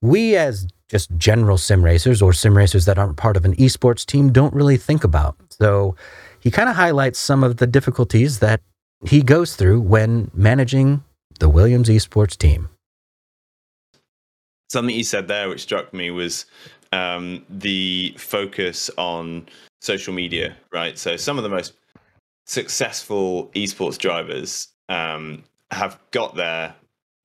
we 0.00 0.36
as 0.36 0.66
just 0.88 1.10
general 1.16 1.58
sim 1.58 1.84
racers 1.84 2.22
or 2.22 2.32
sim 2.32 2.56
racers 2.56 2.84
that 2.86 2.98
aren't 2.98 3.16
part 3.16 3.36
of 3.36 3.44
an 3.44 3.54
esports 3.56 4.06
team 4.06 4.32
don't 4.32 4.54
really 4.54 4.76
think 4.76 5.04
about. 5.04 5.36
So 5.50 5.96
he 6.40 6.50
kind 6.50 6.68
of 6.68 6.76
highlights 6.76 7.18
some 7.18 7.44
of 7.44 7.58
the 7.58 7.66
difficulties 7.66 8.38
that 8.38 8.60
he 9.04 9.22
goes 9.22 9.54
through 9.54 9.80
when 9.80 10.30
managing 10.34 11.04
the 11.40 11.48
Williams 11.48 11.88
esports 11.88 12.36
team 12.36 12.68
something 14.68 14.94
you 14.94 15.04
said 15.04 15.28
there 15.28 15.48
which 15.48 15.62
struck 15.62 15.92
me 15.92 16.10
was 16.10 16.46
um, 16.92 17.44
the 17.48 18.14
focus 18.16 18.90
on 18.96 19.46
social 19.80 20.12
media, 20.12 20.56
right? 20.72 20.98
So 20.98 21.16
some 21.16 21.38
of 21.38 21.44
the 21.44 21.50
most 21.50 21.74
successful 22.46 23.50
esports 23.54 23.98
drivers 23.98 24.68
um, 24.88 25.42
have 25.70 25.98
got 26.10 26.34
there 26.34 26.74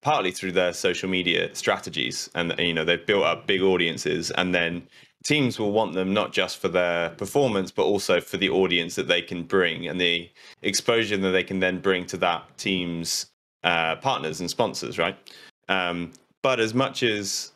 partly 0.04 0.30
through 0.30 0.52
their 0.52 0.72
social 0.72 1.08
media 1.08 1.52
strategies, 1.54 2.30
and 2.34 2.54
you 2.58 2.72
know 2.72 2.84
they've 2.84 3.04
built 3.04 3.24
up 3.24 3.46
big 3.46 3.62
audiences, 3.62 4.30
and 4.32 4.54
then 4.54 4.86
teams 5.24 5.58
will 5.58 5.72
want 5.72 5.94
them 5.94 6.12
not 6.12 6.32
just 6.32 6.58
for 6.58 6.68
their 6.68 7.10
performance, 7.10 7.72
but 7.72 7.84
also 7.84 8.20
for 8.20 8.36
the 8.36 8.50
audience 8.50 8.94
that 8.94 9.08
they 9.08 9.22
can 9.22 9.42
bring 9.42 9.88
and 9.88 10.00
the 10.00 10.30
exposure 10.62 11.16
that 11.16 11.30
they 11.30 11.42
can 11.42 11.58
then 11.58 11.80
bring 11.80 12.04
to 12.06 12.18
that 12.18 12.44
team's 12.58 13.26
uh, 13.64 13.96
partners 13.96 14.40
and 14.40 14.50
sponsors, 14.50 14.98
right? 14.98 15.16
Um, 15.68 16.12
but 16.42 16.60
as 16.60 16.74
much 16.74 17.02
as 17.02 17.52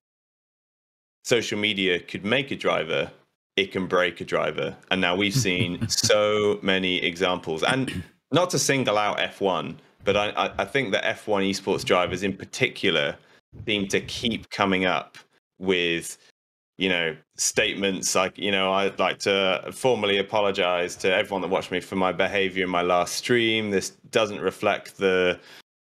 social 1.24 1.58
media 1.58 2.00
could 2.00 2.24
make 2.24 2.50
a 2.50 2.56
driver, 2.56 3.10
it 3.56 3.70
can 3.70 3.86
break 3.86 4.22
a 4.22 4.24
driver. 4.24 4.74
And 4.90 5.00
now 5.00 5.14
we've 5.14 5.34
seen 5.34 5.86
so 5.90 6.58
many 6.62 7.04
examples. 7.04 7.62
And 7.62 8.02
not 8.32 8.48
to 8.50 8.58
single 8.58 8.96
out 8.96 9.18
F1, 9.18 9.76
but 10.08 10.16
I, 10.16 10.50
I 10.56 10.64
think 10.64 10.90
that 10.92 11.04
F1 11.04 11.50
esports 11.50 11.84
drivers 11.84 12.22
in 12.22 12.34
particular 12.34 13.14
seem 13.66 13.86
to 13.88 14.00
keep 14.00 14.48
coming 14.48 14.86
up 14.86 15.18
with 15.58 16.16
you 16.78 16.88
know 16.88 17.14
statements 17.36 18.14
like 18.14 18.38
you 18.38 18.50
know 18.50 18.72
i'd 18.72 18.98
like 19.00 19.18
to 19.18 19.68
formally 19.72 20.18
apologize 20.18 20.94
to 20.94 21.12
everyone 21.12 21.42
that 21.42 21.48
watched 21.48 21.72
me 21.72 21.80
for 21.80 21.96
my 21.96 22.12
behavior 22.12 22.64
in 22.64 22.70
my 22.70 22.80
last 22.80 23.16
stream 23.16 23.70
this 23.70 23.90
doesn't 24.10 24.40
reflect 24.40 24.96
the 24.96 25.38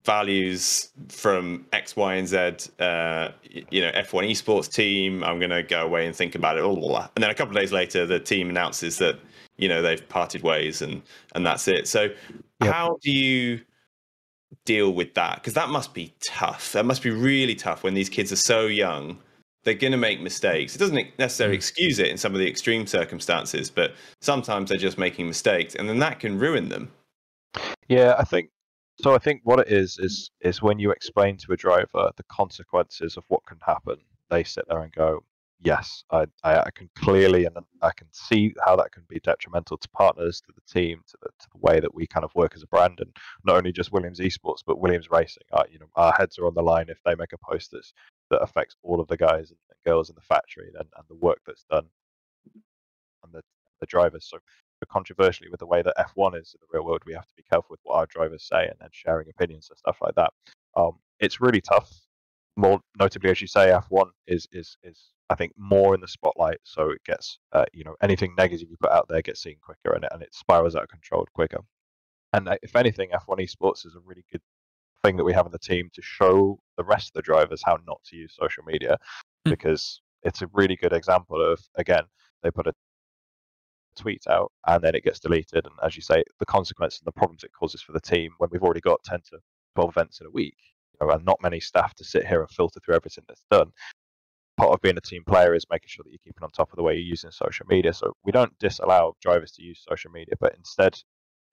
values 0.06 0.92
from 1.08 1.66
X, 1.72 1.96
Y, 1.96 2.16
and 2.16 2.28
Z, 2.28 2.38
uh, 2.80 3.30
you 3.72 3.80
know, 3.80 3.90
F1 3.92 4.30
esports 4.30 4.70
team. 4.70 5.24
I'm 5.24 5.40
going 5.40 5.50
to 5.50 5.64
go 5.64 5.86
away 5.86 6.06
and 6.06 6.14
think 6.14 6.36
about 6.36 6.58
it. 6.58 6.64
Blah, 6.64 6.76
blah. 6.76 7.08
And 7.16 7.24
then 7.24 7.30
a 7.30 7.34
couple 7.34 7.56
of 7.56 7.64
days 7.64 7.72
later, 7.72 8.06
the 8.06 8.20
team 8.20 8.50
announces 8.50 8.98
that 8.98 9.18
you 9.56 9.70
know 9.70 9.82
they've 9.82 10.06
parted 10.10 10.44
ways, 10.44 10.82
and 10.82 11.02
and 11.36 11.46
that's 11.46 11.70
it. 11.70 11.88
So, 11.88 12.10
yep. 12.62 12.74
how 12.74 12.98
do 13.02 13.12
you 13.12 13.62
deal 14.66 14.94
with 14.94 15.14
that? 15.16 15.36
Because 15.36 15.54
that 15.54 15.70
must 15.70 15.94
be 15.94 16.14
tough. 16.26 16.72
That 16.74 16.86
must 16.86 17.04
be 17.04 17.10
really 17.10 17.56
tough 17.56 17.84
when 17.84 17.94
these 17.94 18.10
kids 18.10 18.32
are 18.32 18.38
so 18.38 18.66
young. 18.66 19.20
They're 19.64 19.74
going 19.74 19.92
to 19.92 19.98
make 19.98 20.20
mistakes. 20.22 20.76
It 20.76 20.80
doesn't 20.80 21.18
necessarily 21.18 21.56
mm. 21.56 21.60
excuse 21.60 22.00
it 22.00 22.08
in 22.08 22.18
some 22.18 22.34
of 22.34 22.40
the 22.40 22.50
extreme 22.50 22.86
circumstances, 22.86 23.70
but 23.70 23.94
sometimes 24.20 24.70
they're 24.70 24.78
just 24.78 24.98
making 24.98 25.28
mistakes, 25.28 25.76
and 25.76 25.88
then 25.88 26.00
that 26.00 26.20
can 26.20 26.38
ruin 26.38 26.70
them. 26.70 26.92
Yeah, 27.88 28.16
I 28.18 28.24
think 28.24 28.50
so 29.02 29.16
I 29.16 29.18
think 29.18 29.42
what 29.44 29.60
it 29.60 29.70
is 29.70 29.98
is 30.00 30.30
is 30.42 30.62
when 30.62 30.80
you 30.80 30.92
explain 30.92 31.38
to 31.38 31.54
a 31.54 31.58
driver 31.58 32.12
the 32.16 32.24
consequences 32.24 33.18
of 33.18 33.24
what 33.28 33.46
can 33.46 33.58
happen, 33.66 33.98
they 34.30 34.44
sit 34.44 34.66
there 34.68 34.82
and 34.82 34.92
go, 34.92 35.24
"Yes, 35.64 36.04
I, 36.12 36.26
I, 36.44 36.60
I 36.62 36.70
can 36.76 36.90
clearly 36.96 37.46
and 37.46 37.58
I 37.82 37.92
can 37.96 38.08
see 38.12 38.54
how 38.66 38.76
that 38.76 38.92
can 38.92 39.04
be 39.08 39.20
detrimental 39.20 39.78
to 39.78 39.90
partners, 39.90 40.42
to 40.42 40.54
the 40.54 40.62
team, 40.80 41.02
to 41.08 41.18
the, 41.22 41.30
to 41.30 41.48
the 41.54 41.60
way 41.60 41.80
that 41.80 41.94
we 41.94 42.08
kind 42.08 42.24
of 42.24 42.36
work 42.36 42.54
as 42.56 42.64
a 42.64 42.68
brand, 42.68 43.00
and 43.00 43.16
not 43.46 43.58
only 43.58 43.72
just 43.72 43.92
Williams 43.92 44.20
Esports 44.20 44.64
but 44.66 44.80
Williams 44.80 45.10
Racing. 45.12 45.44
Our, 45.54 45.66
you 45.72 45.80
know, 45.80 45.88
our 45.96 46.14
heads 46.18 46.38
are 46.40 46.48
on 46.48 46.54
the 46.56 46.62
line 46.64 46.88
if 46.90 47.00
they 47.06 47.16
make 47.16 47.34
a 47.34 47.38
post 47.38 47.72
that's, 47.72 47.94
that 48.32 48.42
affects 48.42 48.76
all 48.84 49.00
of 49.00 49.08
the 49.08 49.18
guys 49.18 49.52
and 49.52 49.60
girls 49.86 50.10
in 50.10 50.16
the 50.16 50.22
factory 50.22 50.68
and, 50.78 50.88
and 50.98 51.06
the 51.10 51.16
work 51.16 51.40
that's 51.46 51.66
done 51.70 51.86
and 53.24 53.34
the 53.34 53.42
the 53.80 53.86
drivers. 53.88 54.28
So 54.30 54.40
controversially 54.92 55.50
with 55.50 55.60
the 55.60 55.66
way 55.68 55.82
that 55.82 55.96
F1 55.98 56.40
is 56.40 56.56
in 56.56 56.60
the 56.62 56.78
real 56.78 56.86
world, 56.86 57.02
we 57.06 57.14
have 57.14 57.26
to 57.26 57.36
be 57.38 57.44
careful 57.44 57.68
with 57.70 57.80
what 57.84 57.96
our 57.96 58.06
drivers 58.08 58.44
say 58.44 58.64
and 58.64 58.76
then 58.80 58.90
sharing 58.92 59.30
opinions 59.30 59.70
and 59.70 59.78
stuff 59.78 59.98
like 60.02 60.16
that. 60.16 60.32
Um, 60.76 60.94
it's 61.20 61.40
really 61.40 61.62
tough. 61.62 61.92
More 62.56 62.82
notably, 63.00 63.32
as 63.32 63.42
you 63.42 63.48
say, 63.48 63.70
F1 63.70 64.10
is 64.28 64.48
is 64.52 64.78
is 64.84 65.14
I 65.30 65.36
think 65.36 65.54
more 65.58 65.96
in 65.96 66.02
the 66.02 66.08
spotlight, 66.08 66.58
so 66.64 66.90
it 66.90 67.04
gets 67.06 67.40
uh, 67.54 67.66
you 67.74 67.84
know 67.84 67.96
anything 68.02 68.34
negative 68.38 68.70
you 68.70 68.78
put 68.80 68.92
out 68.92 69.08
there 69.08 69.22
gets 69.22 69.42
seen 69.42 69.56
quicker 69.62 69.96
and 69.96 70.04
it, 70.04 70.12
and 70.14 70.22
it 70.22 70.34
spirals 70.34 70.76
out 70.76 70.84
of 70.84 70.90
control 70.90 71.26
quicker. 71.34 71.60
And 72.34 72.50
uh, 72.50 72.58
if 72.64 72.76
anything, 72.76 73.10
F1 73.12 73.40
esports 73.40 73.86
is 73.86 73.96
a 73.96 74.02
really 74.06 74.26
good 74.32 74.42
thing 75.04 75.18
that 75.18 75.24
we 75.24 75.34
have 75.34 75.46
in 75.46 75.52
the 75.52 75.60
team 75.60 75.90
to 75.94 76.02
show 76.02 76.60
the 76.78 76.84
rest 76.84 77.10
of 77.10 77.14
the 77.14 77.22
drivers 77.22 77.62
how 77.64 77.78
not 77.88 78.02
to 78.06 78.16
use 78.16 78.36
social 78.40 78.64
media, 78.64 78.98
mm. 79.48 79.52
because 79.52 80.02
it's 80.24 80.42
a 80.42 80.48
really 80.54 80.76
good 80.76 80.94
example 80.94 81.42
of 81.42 81.60
again 81.76 82.04
they 82.42 82.52
put 82.52 82.68
a 82.68 82.74
tweet 83.96 84.24
out 84.28 84.52
and 84.68 84.84
then 84.84 84.96
it 84.96 85.04
gets 85.04 85.20
deleted. 85.20 85.66
And 85.66 85.76
as 85.84 85.96
you 85.96 86.02
say, 86.02 86.24
the 86.40 86.46
consequences 86.46 87.00
and 87.00 87.08
the 87.08 87.18
problems 87.18 87.44
it 87.44 87.52
causes 87.58 87.82
for 87.82 87.92
the 87.92 88.02
team 88.02 88.32
when 88.38 88.50
we've 88.52 88.64
already 88.64 88.82
got 88.82 89.04
10 89.04 89.20
to 89.30 89.40
12 89.76 89.90
events 89.90 90.22
in 90.22 90.28
a 90.28 90.32
week 90.32 90.58
you 91.00 91.08
know, 91.08 91.14
and 91.14 91.26
not 91.26 91.42
many 91.42 91.60
staff 91.60 91.94
to 91.96 92.04
sit 92.04 92.26
here 92.28 92.42
and 92.42 92.50
filter 92.50 92.80
through 92.80 92.96
everything 92.96 93.24
that's 93.28 93.46
done. 93.50 93.72
Part 94.58 94.72
of 94.72 94.82
being 94.82 94.98
a 94.98 95.02
team 95.02 95.24
player 95.26 95.54
is 95.56 95.66
making 95.70 95.88
sure 95.88 96.04
that 96.04 96.12
you're 96.12 96.20
keeping 96.24 96.44
on 96.44 96.52
top 96.52 96.72
of 96.72 96.78
the 96.78 96.84
way 96.84 96.94
you're 96.94 97.02
using 97.02 97.32
social 97.32 97.66
media. 97.68 97.94
So 97.94 98.14
we 98.24 98.32
don't 98.32 98.58
disallow 98.60 99.16
drivers 99.22 99.52
to 99.54 99.64
use 99.64 99.84
social 99.88 100.12
media, 100.12 100.36
but 100.40 100.56
instead, 100.56 100.98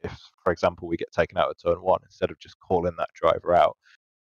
if 0.02 0.18
for 0.44 0.52
example 0.52 0.88
we 0.88 0.96
get 0.96 1.12
taken 1.12 1.38
out 1.38 1.50
of 1.50 1.56
turn 1.62 1.82
one, 1.82 2.00
instead 2.04 2.30
of 2.30 2.38
just 2.38 2.58
calling 2.60 2.94
that 2.98 3.10
driver 3.14 3.54
out, 3.54 3.76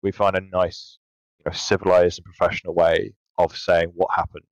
we 0.04 0.12
find 0.12 0.36
a 0.36 0.42
nice, 0.42 1.00
you 1.40 1.44
know, 1.46 1.56
civilized 1.56 2.20
and 2.20 2.26
professional 2.26 2.74
way 2.74 3.14
of 3.38 3.56
saying 3.56 3.92
what 3.96 4.10
happened 4.14 4.44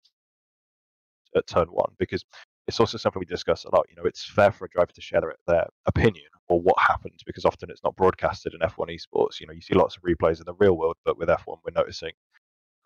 at 1.35 1.47
turn 1.47 1.67
one 1.67 1.91
because 1.97 2.23
it's 2.67 2.79
also 2.79 2.97
something 2.97 3.19
we 3.19 3.25
discuss 3.25 3.65
a 3.65 3.75
lot. 3.75 3.85
You 3.89 3.95
know, 3.95 4.07
it's 4.07 4.25
fair 4.25 4.51
for 4.51 4.65
a 4.65 4.69
driver 4.69 4.91
to 4.93 5.01
share 5.01 5.21
their, 5.21 5.35
their 5.45 5.67
opinion 5.85 6.25
or 6.47 6.59
what 6.61 6.79
happened 6.79 7.19
because 7.25 7.45
often 7.45 7.69
it's 7.69 7.83
not 7.83 7.95
broadcasted 7.95 8.53
in 8.53 8.67
F1 8.67 8.89
esports. 8.89 9.39
You 9.39 9.47
know, 9.47 9.53
you 9.53 9.61
see 9.61 9.75
lots 9.75 9.97
of 9.97 10.03
replays 10.03 10.39
in 10.39 10.45
the 10.45 10.55
real 10.55 10.77
world, 10.77 10.95
but 11.05 11.17
with 11.17 11.29
F1, 11.29 11.59
we're 11.63 11.71
noticing 11.75 12.11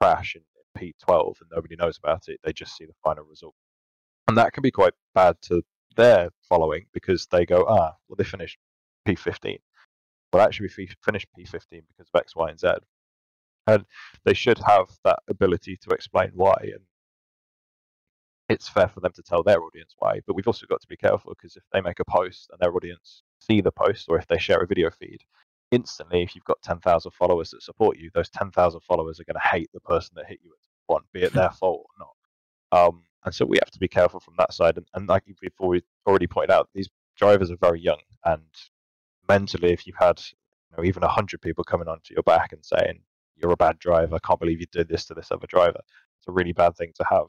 crash 0.02 0.36
in 0.36 0.42
P12 0.78 1.42
and 1.42 1.50
nobody 1.54 1.76
knows 1.76 1.98
about 1.98 2.24
it. 2.28 2.40
They 2.44 2.54
just 2.54 2.76
see 2.76 2.86
the 2.86 2.94
final 3.04 3.24
result. 3.24 3.56
And 4.28 4.38
that 4.38 4.54
can 4.54 4.62
be 4.62 4.72
quite 4.72 4.94
bad 5.16 5.36
to 5.44 5.64
their 5.96 6.30
following 6.48 6.86
because 6.94 7.28
they 7.32 7.46
go, 7.46 7.66
ah, 7.68 7.94
well, 8.08 8.16
they 8.18 8.24
finished 8.24 8.58
P15. 9.08 9.58
Well, 10.32 10.46
actually, 10.46 10.70
we 10.78 10.88
finished 11.04 11.28
P15 11.38 11.82
because 11.88 12.10
of 12.14 12.20
X, 12.20 12.36
Y, 12.36 12.50
and 12.50 12.60
Z. 12.60 12.68
And 13.68 13.86
they 14.26 14.34
should 14.34 14.60
have 14.60 14.88
that 15.04 15.20
ability 15.28 15.78
to 15.82 15.90
explain 15.90 16.32
why. 16.34 16.56
And 16.62 16.82
it's 18.50 18.68
fair 18.70 18.88
for 18.88 19.00
them 19.00 19.12
to 19.14 19.24
tell 19.24 19.44
their 19.44 19.62
audience 19.62 19.96
why. 19.98 20.22
But 20.26 20.36
we've 20.36 20.48
also 20.48 20.66
got 20.68 20.82
to 20.82 20.88
be 20.88 20.98
careful 20.98 21.34
because 21.38 21.56
if 21.56 21.64
they 21.72 21.82
make 21.82 22.00
a 22.00 22.06
post 22.06 22.50
and 22.52 22.60
their 22.60 22.76
audience 22.76 23.24
see 23.40 23.62
the 23.62 23.72
post, 23.72 24.08
or 24.10 24.18
if 24.18 24.28
they 24.28 24.38
share 24.38 24.60
a 24.60 24.68
video 24.68 24.90
feed, 24.90 25.22
instantly, 25.72 26.24
if 26.24 26.36
you've 26.36 26.46
got 26.46 26.62
10,000 26.62 27.12
followers 27.12 27.52
that 27.52 27.64
support 27.64 27.98
you, 27.98 28.10
those 28.14 28.30
10,000 28.30 28.82
followers 28.82 29.20
are 29.20 29.24
going 29.26 29.42
to 29.42 29.48
hate 29.48 29.70
the 29.74 29.80
person 29.82 30.14
that 30.16 30.28
hit 30.28 30.40
you 30.44 30.52
at 30.52 30.58
one, 30.88 31.04
be 31.14 31.24
it 31.24 31.34
their 31.34 31.50
fault 31.60 31.86
or 31.86 32.06
not. 32.06 32.88
Um, 32.88 33.04
and 33.26 33.34
so 33.34 33.46
we 33.46 33.58
have 33.62 33.72
to 33.72 33.80
be 33.80 33.88
careful 33.88 34.20
from 34.20 34.36
that 34.38 34.54
side. 34.54 34.78
And, 34.78 34.88
and 34.94 35.08
like 35.08 35.24
we've 35.28 35.82
already 36.06 36.28
pointed 36.28 36.52
out, 36.52 36.70
these 36.74 36.90
drivers 37.18 37.52
are 37.52 37.58
very 37.58 37.82
young, 37.82 38.00
and 38.26 38.44
mentally, 39.28 39.72
if 39.72 39.86
you've 39.86 39.96
had 39.98 40.20
you 40.20 40.78
know, 40.78 40.84
even 40.84 41.04
hundred 41.04 41.42
people 41.42 41.64
coming 41.64 41.88
onto 41.88 42.14
your 42.14 42.24
back 42.24 42.52
and 42.54 42.64
saying 42.66 43.02
you're 43.36 43.52
a 43.52 43.58
bad 43.58 43.80
driver, 43.80 44.16
I 44.16 44.28
can't 44.28 44.40
believe 44.40 44.60
you 44.60 44.68
did 44.72 44.88
this 44.88 45.06
to 45.06 45.14
this 45.14 45.32
other 45.32 45.48
driver, 45.48 45.80
it's 46.20 46.28
a 46.28 46.32
really 46.32 46.54
bad 46.54 46.76
thing 46.76 46.92
to 46.96 47.06
have 47.10 47.28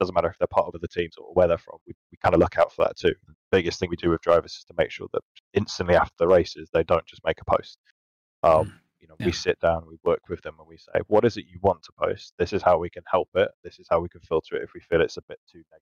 doesn't 0.00 0.14
matter 0.14 0.28
if 0.28 0.38
they're 0.38 0.46
part 0.46 0.66
of 0.66 0.74
other 0.74 0.86
teams 0.86 1.14
or 1.16 1.32
where 1.34 1.48
they're 1.48 1.58
from. 1.58 1.78
We, 1.86 1.94
we 2.10 2.18
kind 2.22 2.34
of 2.34 2.40
look 2.40 2.58
out 2.58 2.72
for 2.72 2.84
that 2.84 2.96
too. 2.96 3.14
The 3.26 3.34
biggest 3.50 3.78
thing 3.78 3.90
we 3.90 3.96
do 3.96 4.10
with 4.10 4.20
drivers 4.20 4.52
is 4.52 4.64
to 4.64 4.74
make 4.76 4.90
sure 4.90 5.08
that 5.12 5.22
instantly 5.52 5.94
after 5.94 6.14
the 6.18 6.28
races 6.28 6.68
they 6.72 6.84
don't 6.84 7.06
just 7.06 7.22
make 7.24 7.40
a 7.40 7.44
post. 7.44 7.78
Um, 8.42 8.66
mm. 8.66 8.72
you 9.00 9.08
know, 9.08 9.14
yeah. 9.20 9.26
we 9.26 9.32
sit 9.32 9.58
down, 9.60 9.86
we 9.88 9.96
work 10.04 10.20
with 10.28 10.42
them, 10.42 10.56
and 10.58 10.68
we 10.68 10.76
say, 10.76 11.00
"What 11.06 11.24
is 11.24 11.36
it 11.36 11.46
you 11.48 11.58
want 11.62 11.82
to 11.84 11.92
post? 11.98 12.34
This 12.38 12.52
is 12.52 12.62
how 12.62 12.78
we 12.78 12.90
can 12.90 13.04
help 13.06 13.28
it. 13.34 13.50
This 13.62 13.78
is 13.78 13.86
how 13.90 14.00
we 14.00 14.08
can 14.08 14.20
filter 14.20 14.56
it 14.56 14.62
if 14.62 14.70
we 14.74 14.80
feel 14.80 15.00
it's 15.00 15.16
a 15.16 15.22
bit 15.28 15.40
too 15.50 15.62
negative." 15.70 15.88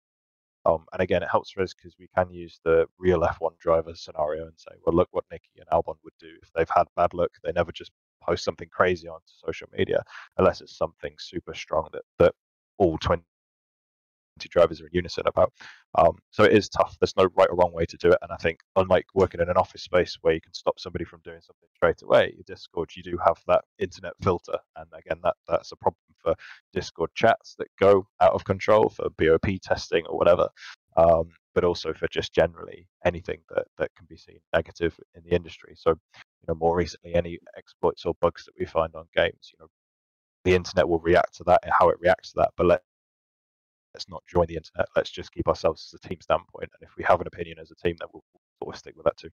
Um, 0.65 0.85
and 0.93 1.01
again, 1.01 1.23
it 1.23 1.29
helps 1.29 1.51
for 1.51 1.62
us 1.62 1.73
because 1.73 1.95
we 1.99 2.09
can 2.15 2.31
use 2.31 2.59
the 2.65 2.85
real 2.97 3.21
F1 3.21 3.57
driver 3.59 3.93
scenario 3.95 4.43
and 4.43 4.57
say, 4.57 4.71
"Well, 4.85 4.95
look 4.95 5.09
what 5.12 5.25
Nicky 5.31 5.51
and 5.57 5.67
Albon 5.69 5.95
would 6.03 6.13
do 6.19 6.31
if 6.41 6.51
they've 6.53 6.69
had 6.75 6.85
bad 6.95 7.13
luck. 7.13 7.31
They 7.43 7.51
never 7.51 7.71
just 7.71 7.91
post 8.21 8.43
something 8.43 8.69
crazy 8.71 9.07
onto 9.07 9.25
social 9.45 9.67
media 9.77 10.03
unless 10.38 10.62
it's 10.62 10.77
something 10.77 11.13
super 11.17 11.53
strong 11.53 11.88
that 11.93 12.03
that 12.19 12.33
all 12.77 12.97
20 12.97 13.23
drivers 14.47 14.80
are 14.82 14.86
in 14.86 14.91
unison 14.93 15.23
about. 15.28 15.52
Um, 15.95 16.17
so 16.32 16.43
it 16.43 16.54
is 16.54 16.69
tough. 16.69 16.95
There's 16.99 17.17
no 17.17 17.28
right 17.36 17.49
or 17.49 17.58
wrong 17.58 17.73
way 17.73 17.86
to 17.86 17.97
do 17.97 18.10
it. 18.10 18.19
And 18.21 18.32
I 18.32 18.38
think, 18.38 18.60
unlike 18.75 19.06
working 19.13 19.41
in 19.41 19.49
an 19.49 19.58
office 19.58 19.84
space 19.84 20.17
where 20.21 20.34
you 20.34 20.41
can 20.41 20.54
stop 20.54 20.80
somebody 20.80 21.04
from 21.06 21.21
doing 21.23 21.41
something 21.41 21.69
straight 21.75 22.02
away, 22.02 22.36
Discord, 22.45 22.91
you 22.95 23.04
do 23.04 23.17
have 23.25 23.38
that 23.47 23.65
internet 23.80 24.13
filter. 24.21 24.58
And 24.78 24.88
again, 24.93 25.19
that 25.23 25.36
that's 25.47 25.71
a 25.71 25.75
problem 25.75 25.97
for 26.21 26.36
Discord 26.73 27.10
chats 27.15 27.56
that 27.58 27.67
go 27.80 28.08
out 28.21 28.34
of 28.34 28.45
control 28.45 28.89
for 28.89 29.10
BOP 29.17 29.60
testing 29.62 30.06
or 30.06 30.17
whatever. 30.17 30.47
Um, 30.95 31.30
but 31.56 31.63
also 31.63 31.93
for 31.93 32.08
just 32.08 32.34
generally 32.34 32.88
anything 33.06 33.39
that, 33.49 33.65
that 33.78 33.91
can 33.95 34.06
be 34.10 34.17
seen 34.17 34.39
negative 34.54 34.97
in 35.15 35.23
the 35.23 35.36
industry. 35.36 35.73
So, 35.75 35.91
you 35.91 36.45
know, 36.47 36.56
more 36.56 36.75
recently, 36.75 37.15
any 37.15 37.39
exploits 37.58 38.06
or 38.06 38.13
bugs 38.21 38.45
that 38.45 38.54
we 38.58 38.65
find 38.65 38.95
on 38.95 39.06
games, 39.15 39.52
you 39.52 39.58
know, 39.60 39.67
the 40.45 40.56
internet 40.56 40.88
will 40.88 40.99
react 40.99 41.36
to 41.36 41.43
that 41.45 41.60
and 41.63 41.73
how 41.78 41.89
it 41.89 41.99
reacts 41.99 42.32
to 42.32 42.36
that. 42.38 42.52
But 42.56 42.67
let 42.67 42.82
let's 43.93 44.08
not 44.10 44.23
join 44.28 44.45
the 44.47 44.56
internet. 44.56 44.88
Let's 44.95 45.10
just 45.10 45.32
keep 45.32 45.47
ourselves 45.47 45.89
as 45.93 45.99
a 46.04 46.08
team 46.08 46.19
standpoint. 46.21 46.69
And 46.80 46.88
if 46.88 46.95
we 46.97 47.04
have 47.04 47.21
an 47.21 47.28
opinion 47.28 47.58
as 47.60 47.71
a 47.71 47.75
team, 47.75 47.95
then 47.99 48.08
we'll, 48.13 48.23
sort 48.62 48.75
of 48.75 48.80
stick 48.80 48.95
with 48.95 49.06
that 49.06 49.17
too. 49.17 49.30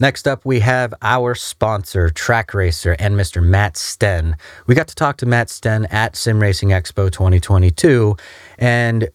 Next 0.00 0.26
up, 0.26 0.46
we 0.46 0.60
have 0.60 0.94
our 1.02 1.34
sponsor, 1.34 2.08
Trak 2.08 2.54
Racer, 2.54 2.96
and 2.98 3.16
Mr. 3.16 3.42
Matt 3.42 3.76
Sten. 3.76 4.34
We 4.66 4.74
got 4.74 4.88
to 4.88 4.94
talk 4.94 5.18
to 5.18 5.26
Matt 5.26 5.50
Sten 5.50 5.84
at 5.86 6.16
Sim 6.16 6.40
Racing 6.40 6.70
Expo 6.70 7.12
2022. 7.12 8.16
And 8.58 9.10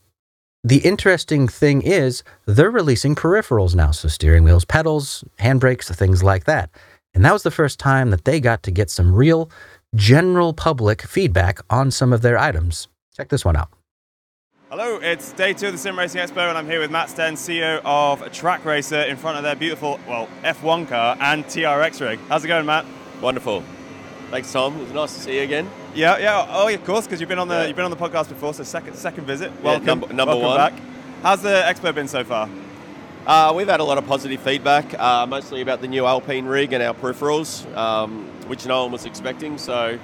the 0.63 0.77
interesting 0.77 1.47
thing 1.47 1.81
is, 1.81 2.21
they're 2.45 2.69
releasing 2.69 3.15
peripherals 3.15 3.73
now. 3.73 3.89
So, 3.89 4.07
steering 4.07 4.43
wheels, 4.43 4.63
pedals, 4.63 5.23
handbrakes, 5.39 5.93
things 5.95 6.21
like 6.21 6.43
that. 6.43 6.69
And 7.15 7.25
that 7.25 7.33
was 7.33 7.43
the 7.43 7.51
first 7.51 7.79
time 7.79 8.11
that 8.11 8.25
they 8.25 8.39
got 8.39 8.61
to 8.63 8.71
get 8.71 8.91
some 8.91 9.15
real 9.15 9.49
general 9.95 10.53
public 10.53 11.01
feedback 11.01 11.61
on 11.69 11.89
some 11.89 12.13
of 12.13 12.21
their 12.21 12.37
items. 12.37 12.89
Check 13.15 13.29
this 13.29 13.43
one 13.45 13.55
out. 13.55 13.69
Hello, 14.71 14.97
it's 14.99 15.31
day 15.33 15.53
two 15.53 15.67
of 15.67 15.73
the 15.73 15.77
Sim 15.77 15.97
Racing 15.97 16.19
Expo, 16.19 16.49
and 16.49 16.57
I'm 16.57 16.65
here 16.65 16.79
with 16.79 16.89
Matt 16.89 17.11
Sten, 17.11 17.35
CEO 17.35 17.81
of 17.85 18.19
Trak 18.31 18.65
Racer, 18.65 18.99
in 19.01 19.15
front 19.15 19.37
of 19.37 19.43
their 19.43 19.55
beautiful, 19.55 19.99
well, 20.07 20.27
F1 20.41 20.87
car 20.87 21.15
and 21.19 21.45
TRX 21.45 22.01
rig. 22.01 22.19
How's 22.29 22.43
it 22.43 22.47
going, 22.47 22.65
Matt? 22.65 22.83
Wonderful. 23.21 23.63
Thanks, 24.31 24.51
Tom. 24.51 24.75
It 24.77 24.81
was 24.81 24.91
nice 24.91 25.13
to 25.13 25.19
see 25.19 25.35
you 25.35 25.43
again. 25.43 25.69
Yeah, 25.93 26.17
yeah. 26.17 26.47
Oh, 26.49 26.67
yeah, 26.67 26.77
of 26.77 26.83
course, 26.83 27.05
because 27.05 27.19
you've 27.19 27.29
been 27.29 27.37
on 27.37 27.47
the 27.47 27.53
yeah. 27.53 27.65
you've 27.67 27.75
been 27.75 27.85
on 27.85 27.91
the 27.91 27.95
podcast 27.95 28.29
before, 28.29 28.55
so 28.55 28.63
second 28.63 28.95
second 28.95 29.25
visit. 29.25 29.51
Welcome, 29.61 29.83
yeah, 29.83 29.85
number, 29.85 30.13
number 30.13 30.35
welcome 30.35 30.47
one. 30.47 30.57
back. 30.57 30.73
How's 31.21 31.43
the 31.43 31.61
expo 31.63 31.93
been 31.93 32.07
so 32.07 32.23
far? 32.23 32.49
Uh, 33.27 33.53
we've 33.55 33.69
had 33.69 33.81
a 33.81 33.83
lot 33.83 33.99
of 33.99 34.07
positive 34.07 34.41
feedback, 34.41 34.99
uh, 34.99 35.27
mostly 35.27 35.61
about 35.61 35.81
the 35.81 35.87
new 35.87 36.07
Alpine 36.07 36.45
rig 36.45 36.73
and 36.73 36.81
our 36.81 36.95
peripherals, 36.95 37.71
um, 37.77 38.25
which 38.47 38.65
no 38.65 38.81
one 38.81 38.91
was 38.91 39.05
expecting. 39.05 39.59
So, 39.59 39.99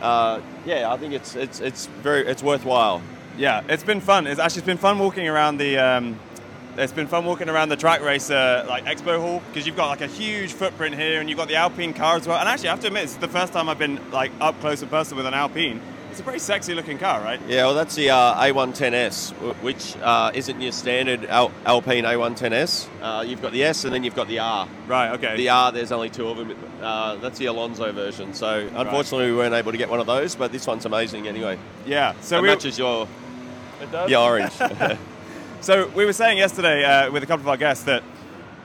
uh, 0.00 0.40
yeah, 0.64 0.90
I 0.90 0.96
think 0.96 1.12
it's 1.12 1.36
it's 1.36 1.60
it's 1.60 1.86
very 2.00 2.26
it's 2.26 2.42
worthwhile 2.42 3.02
yeah, 3.36 3.62
it's 3.68 3.84
been 3.84 4.00
fun. 4.00 4.26
It's 4.26 4.40
actually 4.40 4.62
been 4.62 4.78
fun 4.78 4.98
walking 4.98 5.28
around 5.28 5.58
the. 5.58 5.78
Um, 5.78 6.18
it's 6.76 6.92
been 6.92 7.06
fun 7.06 7.26
walking 7.26 7.50
around 7.50 7.68
the 7.68 7.76
Trak 7.76 8.00
Racer 8.00 8.64
like 8.66 8.86
expo 8.86 9.20
hall 9.20 9.42
because 9.48 9.66
you've 9.66 9.76
got 9.76 9.88
like 9.88 10.00
a 10.00 10.06
huge 10.06 10.52
footprint 10.52 10.94
here, 10.94 11.20
and 11.20 11.28
you've 11.28 11.38
got 11.38 11.48
the 11.48 11.56
Alpine 11.56 11.94
car 11.94 12.16
as 12.16 12.26
well. 12.26 12.38
And 12.38 12.48
actually, 12.48 12.68
I 12.68 12.72
have 12.72 12.80
to 12.80 12.86
admit, 12.86 13.04
it's 13.04 13.16
the 13.16 13.28
first 13.28 13.52
time 13.52 13.68
I've 13.68 13.78
been 13.78 14.00
like 14.10 14.32
up 14.40 14.58
close 14.60 14.82
and 14.82 14.90
personal 14.90 15.18
with 15.18 15.26
an 15.26 15.34
Alpine. 15.34 15.80
It's 16.12 16.20
a 16.20 16.24
pretty 16.24 16.40
sexy 16.40 16.74
looking 16.74 16.98
car, 16.98 17.22
right? 17.22 17.40
Yeah, 17.48 17.64
well, 17.64 17.74
that's 17.74 17.94
the 17.94 18.10
uh, 18.10 18.34
A110S, 18.34 19.32
which 19.62 19.96
uh, 19.96 20.30
isn't 20.34 20.60
your 20.60 20.72
standard 20.72 21.24
Al- 21.24 21.50
Alpine 21.64 22.04
A110S. 22.04 22.86
Uh, 23.00 23.22
you've 23.22 23.40
got 23.40 23.52
the 23.52 23.64
S 23.64 23.84
and 23.84 23.94
then 23.94 24.04
you've 24.04 24.14
got 24.14 24.28
the 24.28 24.38
R. 24.38 24.68
Right, 24.86 25.12
okay. 25.12 25.38
The 25.38 25.48
R, 25.48 25.72
there's 25.72 25.90
only 25.90 26.10
two 26.10 26.28
of 26.28 26.36
them. 26.36 26.54
Uh, 26.82 27.16
that's 27.16 27.38
the 27.38 27.46
Alonso 27.46 27.90
version. 27.92 28.34
So, 28.34 28.58
unfortunately, 28.74 29.24
right. 29.24 29.30
we 29.30 29.36
weren't 29.38 29.54
able 29.54 29.72
to 29.72 29.78
get 29.78 29.88
one 29.88 30.00
of 30.00 30.06
those, 30.06 30.34
but 30.34 30.52
this 30.52 30.66
one's 30.66 30.84
amazing 30.84 31.28
anyway. 31.28 31.58
Yeah, 31.86 32.12
so 32.20 32.40
it 32.40 32.42
matches 32.42 32.78
your 32.78 33.08
it 33.82 33.92
does. 33.92 34.08
The 34.08 34.16
orange. 34.16 34.52
so 35.60 35.88
we 35.88 36.04
were 36.04 36.12
saying 36.12 36.38
yesterday 36.38 36.84
uh, 36.84 37.10
with 37.10 37.22
a 37.22 37.26
couple 37.26 37.44
of 37.44 37.48
our 37.48 37.56
guests 37.56 37.84
that 37.84 38.02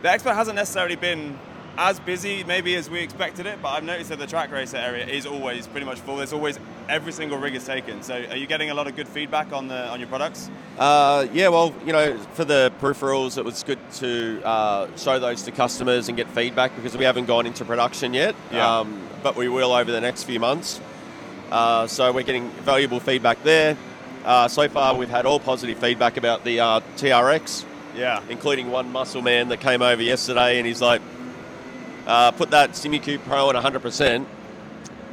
the 0.01 0.07
expo 0.07 0.33
hasn't 0.33 0.55
necessarily 0.55 0.95
been 0.95 1.37
as 1.77 1.99
busy 1.99 2.43
maybe 2.43 2.75
as 2.75 2.89
we 2.89 2.99
expected 2.99 3.45
it, 3.45 3.61
but 3.61 3.69
I've 3.69 3.83
noticed 3.83 4.09
that 4.09 4.19
the 4.19 4.25
Trak 4.25 4.51
Racer 4.51 4.77
area 4.77 5.05
is 5.05 5.25
always 5.25 5.67
pretty 5.67 5.85
much 5.85 5.99
full. 5.99 6.17
There's 6.17 6.33
always 6.33 6.59
every 6.89 7.11
single 7.11 7.37
rig 7.37 7.55
is 7.55 7.65
taken. 7.65 8.01
So 8.01 8.15
are 8.15 8.35
you 8.35 8.47
getting 8.47 8.71
a 8.71 8.73
lot 8.73 8.87
of 8.87 8.95
good 8.95 9.07
feedback 9.07 9.53
on 9.53 9.67
the 9.67 9.87
on 9.89 9.99
your 9.99 10.09
products? 10.09 10.49
Uh, 10.77 11.27
yeah, 11.33 11.49
well, 11.49 11.73
you 11.85 11.93
know, 11.93 12.17
for 12.33 12.45
the 12.45 12.71
peripherals, 12.81 13.37
it 13.37 13.45
was 13.45 13.63
good 13.63 13.79
to 13.93 14.41
uh, 14.43 14.95
show 14.97 15.19
those 15.19 15.43
to 15.43 15.51
customers 15.51 16.07
and 16.07 16.17
get 16.17 16.27
feedback 16.29 16.75
because 16.75 16.97
we 16.97 17.05
haven't 17.05 17.25
gone 17.25 17.45
into 17.45 17.63
production 17.63 18.13
yet. 18.13 18.35
Yeah. 18.51 18.79
Um, 18.79 19.07
but 19.21 19.35
we 19.35 19.47
will 19.47 19.71
over 19.71 19.91
the 19.91 20.01
next 20.01 20.23
few 20.23 20.39
months. 20.39 20.79
Uh, 21.51 21.87
so 21.87 22.11
we're 22.11 22.23
getting 22.23 22.49
valuable 22.49 22.99
feedback 22.99 23.41
there. 23.43 23.77
Uh, 24.25 24.47
so 24.47 24.67
far, 24.67 24.95
we've 24.95 25.09
had 25.09 25.25
all 25.25 25.39
positive 25.39 25.77
feedback 25.79 26.17
about 26.17 26.43
the 26.43 26.59
uh, 26.59 26.79
TRX. 26.97 27.65
Yeah. 27.95 28.21
Including 28.29 28.69
one 28.69 28.91
muscle 28.91 29.21
man 29.21 29.49
that 29.49 29.59
came 29.59 29.81
over 29.81 30.01
yesterday 30.01 30.57
and 30.57 30.67
he's 30.67 30.81
like, 30.81 31.01
uh, 32.05 32.31
put 32.31 32.51
that 32.51 32.71
Simucube 32.71 33.23
Pro 33.25 33.49
at 33.49 33.55
100%. 33.55 34.25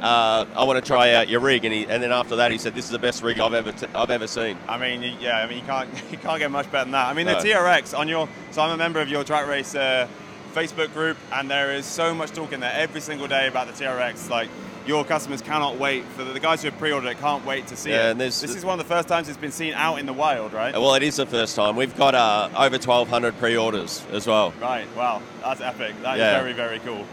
Uh, 0.01 0.45
I 0.55 0.63
want 0.65 0.83
to 0.83 0.87
try 0.87 1.13
out 1.13 1.29
your 1.29 1.39
rig, 1.39 1.65
and, 1.65 1.73
he, 1.73 1.87
and 1.87 2.03
then 2.03 2.11
after 2.11 2.35
that, 2.35 2.51
he 2.51 2.57
said, 2.57 2.75
"This 2.75 2.85
is 2.85 2.91
the 2.91 2.99
best 2.99 3.23
rig 3.23 3.39
I've 3.39 3.53
ever 3.53 3.71
t- 3.71 3.87
I've 3.95 4.11
ever 4.11 4.27
seen." 4.27 4.57
I 4.67 4.77
mean, 4.77 5.15
yeah, 5.21 5.37
I 5.37 5.47
mean, 5.47 5.59
you 5.59 5.63
can't 5.63 5.89
you 6.11 6.17
can't 6.17 6.37
get 6.37 6.51
much 6.51 6.69
better 6.71 6.83
than 6.83 6.91
that. 6.91 7.07
I 7.07 7.13
mean, 7.13 7.25
no. 7.25 7.41
the 7.41 7.49
TRX 7.49 7.97
on 7.97 8.07
your 8.07 8.27
so 8.51 8.61
I'm 8.61 8.71
a 8.71 8.77
member 8.77 8.99
of 8.99 9.09
your 9.09 9.23
track 9.23 9.47
race 9.47 9.73
uh, 9.73 10.07
Facebook 10.53 10.93
group, 10.93 11.17
and 11.31 11.49
there 11.49 11.73
is 11.73 11.85
so 11.85 12.13
much 12.13 12.31
talk 12.31 12.51
in 12.51 12.59
there 12.59 12.73
every 12.73 13.01
single 13.01 13.27
day 13.27 13.47
about 13.47 13.67
the 13.67 13.73
TRX. 13.73 14.29
Like, 14.29 14.49
your 14.87 15.03
customers 15.03 15.41
cannot 15.41 15.77
wait 15.77 16.03
for 16.05 16.23
the, 16.23 16.33
the 16.33 16.39
guys 16.39 16.61
who 16.61 16.69
have 16.69 16.79
pre-ordered 16.79 17.09
it 17.09 17.19
can't 17.19 17.45
wait 17.45 17.67
to 17.67 17.75
see 17.75 17.89
yeah, 17.89 18.11
it. 18.11 18.17
This 18.17 18.43
is 18.43 18.63
one 18.63 18.79
of 18.79 18.87
the 18.87 18.93
first 18.93 19.07
times 19.07 19.27
it's 19.29 19.37
been 19.37 19.51
seen 19.51 19.73
out 19.73 19.99
in 19.99 20.05
the 20.05 20.13
wild, 20.13 20.53
right? 20.53 20.73
Well, 20.73 20.95
it 20.95 21.03
is 21.03 21.17
the 21.17 21.25
first 21.25 21.55
time. 21.55 21.75
We've 21.75 21.95
got 21.95 22.15
uh, 22.15 22.49
over 22.55 22.77
1,200 22.77 23.37
pre-orders 23.37 24.05
as 24.11 24.27
well. 24.27 24.53
Right. 24.61 24.87
Wow, 24.95 25.21
that's 25.41 25.61
epic. 25.61 25.95
That 26.01 26.17
yeah. 26.17 26.37
is 26.37 26.41
very 26.41 26.53
very 26.53 26.79
cool. 26.79 27.05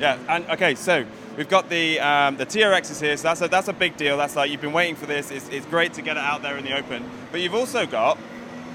Yeah. 0.00 0.18
And 0.28 0.48
okay, 0.50 0.74
so 0.74 1.04
we've 1.36 1.48
got 1.48 1.68
the 1.68 2.00
um, 2.00 2.36
the 2.36 2.46
TRXs 2.46 3.00
here, 3.00 3.16
so 3.16 3.22
that's 3.24 3.40
a, 3.42 3.48
that's 3.48 3.68
a 3.68 3.72
big 3.72 3.96
deal. 3.96 4.16
That's 4.16 4.36
like 4.36 4.50
you've 4.50 4.60
been 4.60 4.72
waiting 4.72 4.96
for 4.96 5.06
this. 5.06 5.30
It's, 5.30 5.48
it's 5.48 5.66
great 5.66 5.94
to 5.94 6.02
get 6.02 6.16
it 6.16 6.22
out 6.22 6.42
there 6.42 6.56
in 6.56 6.64
the 6.64 6.76
open. 6.76 7.08
But 7.30 7.40
you've 7.40 7.54
also 7.54 7.86
got 7.86 8.18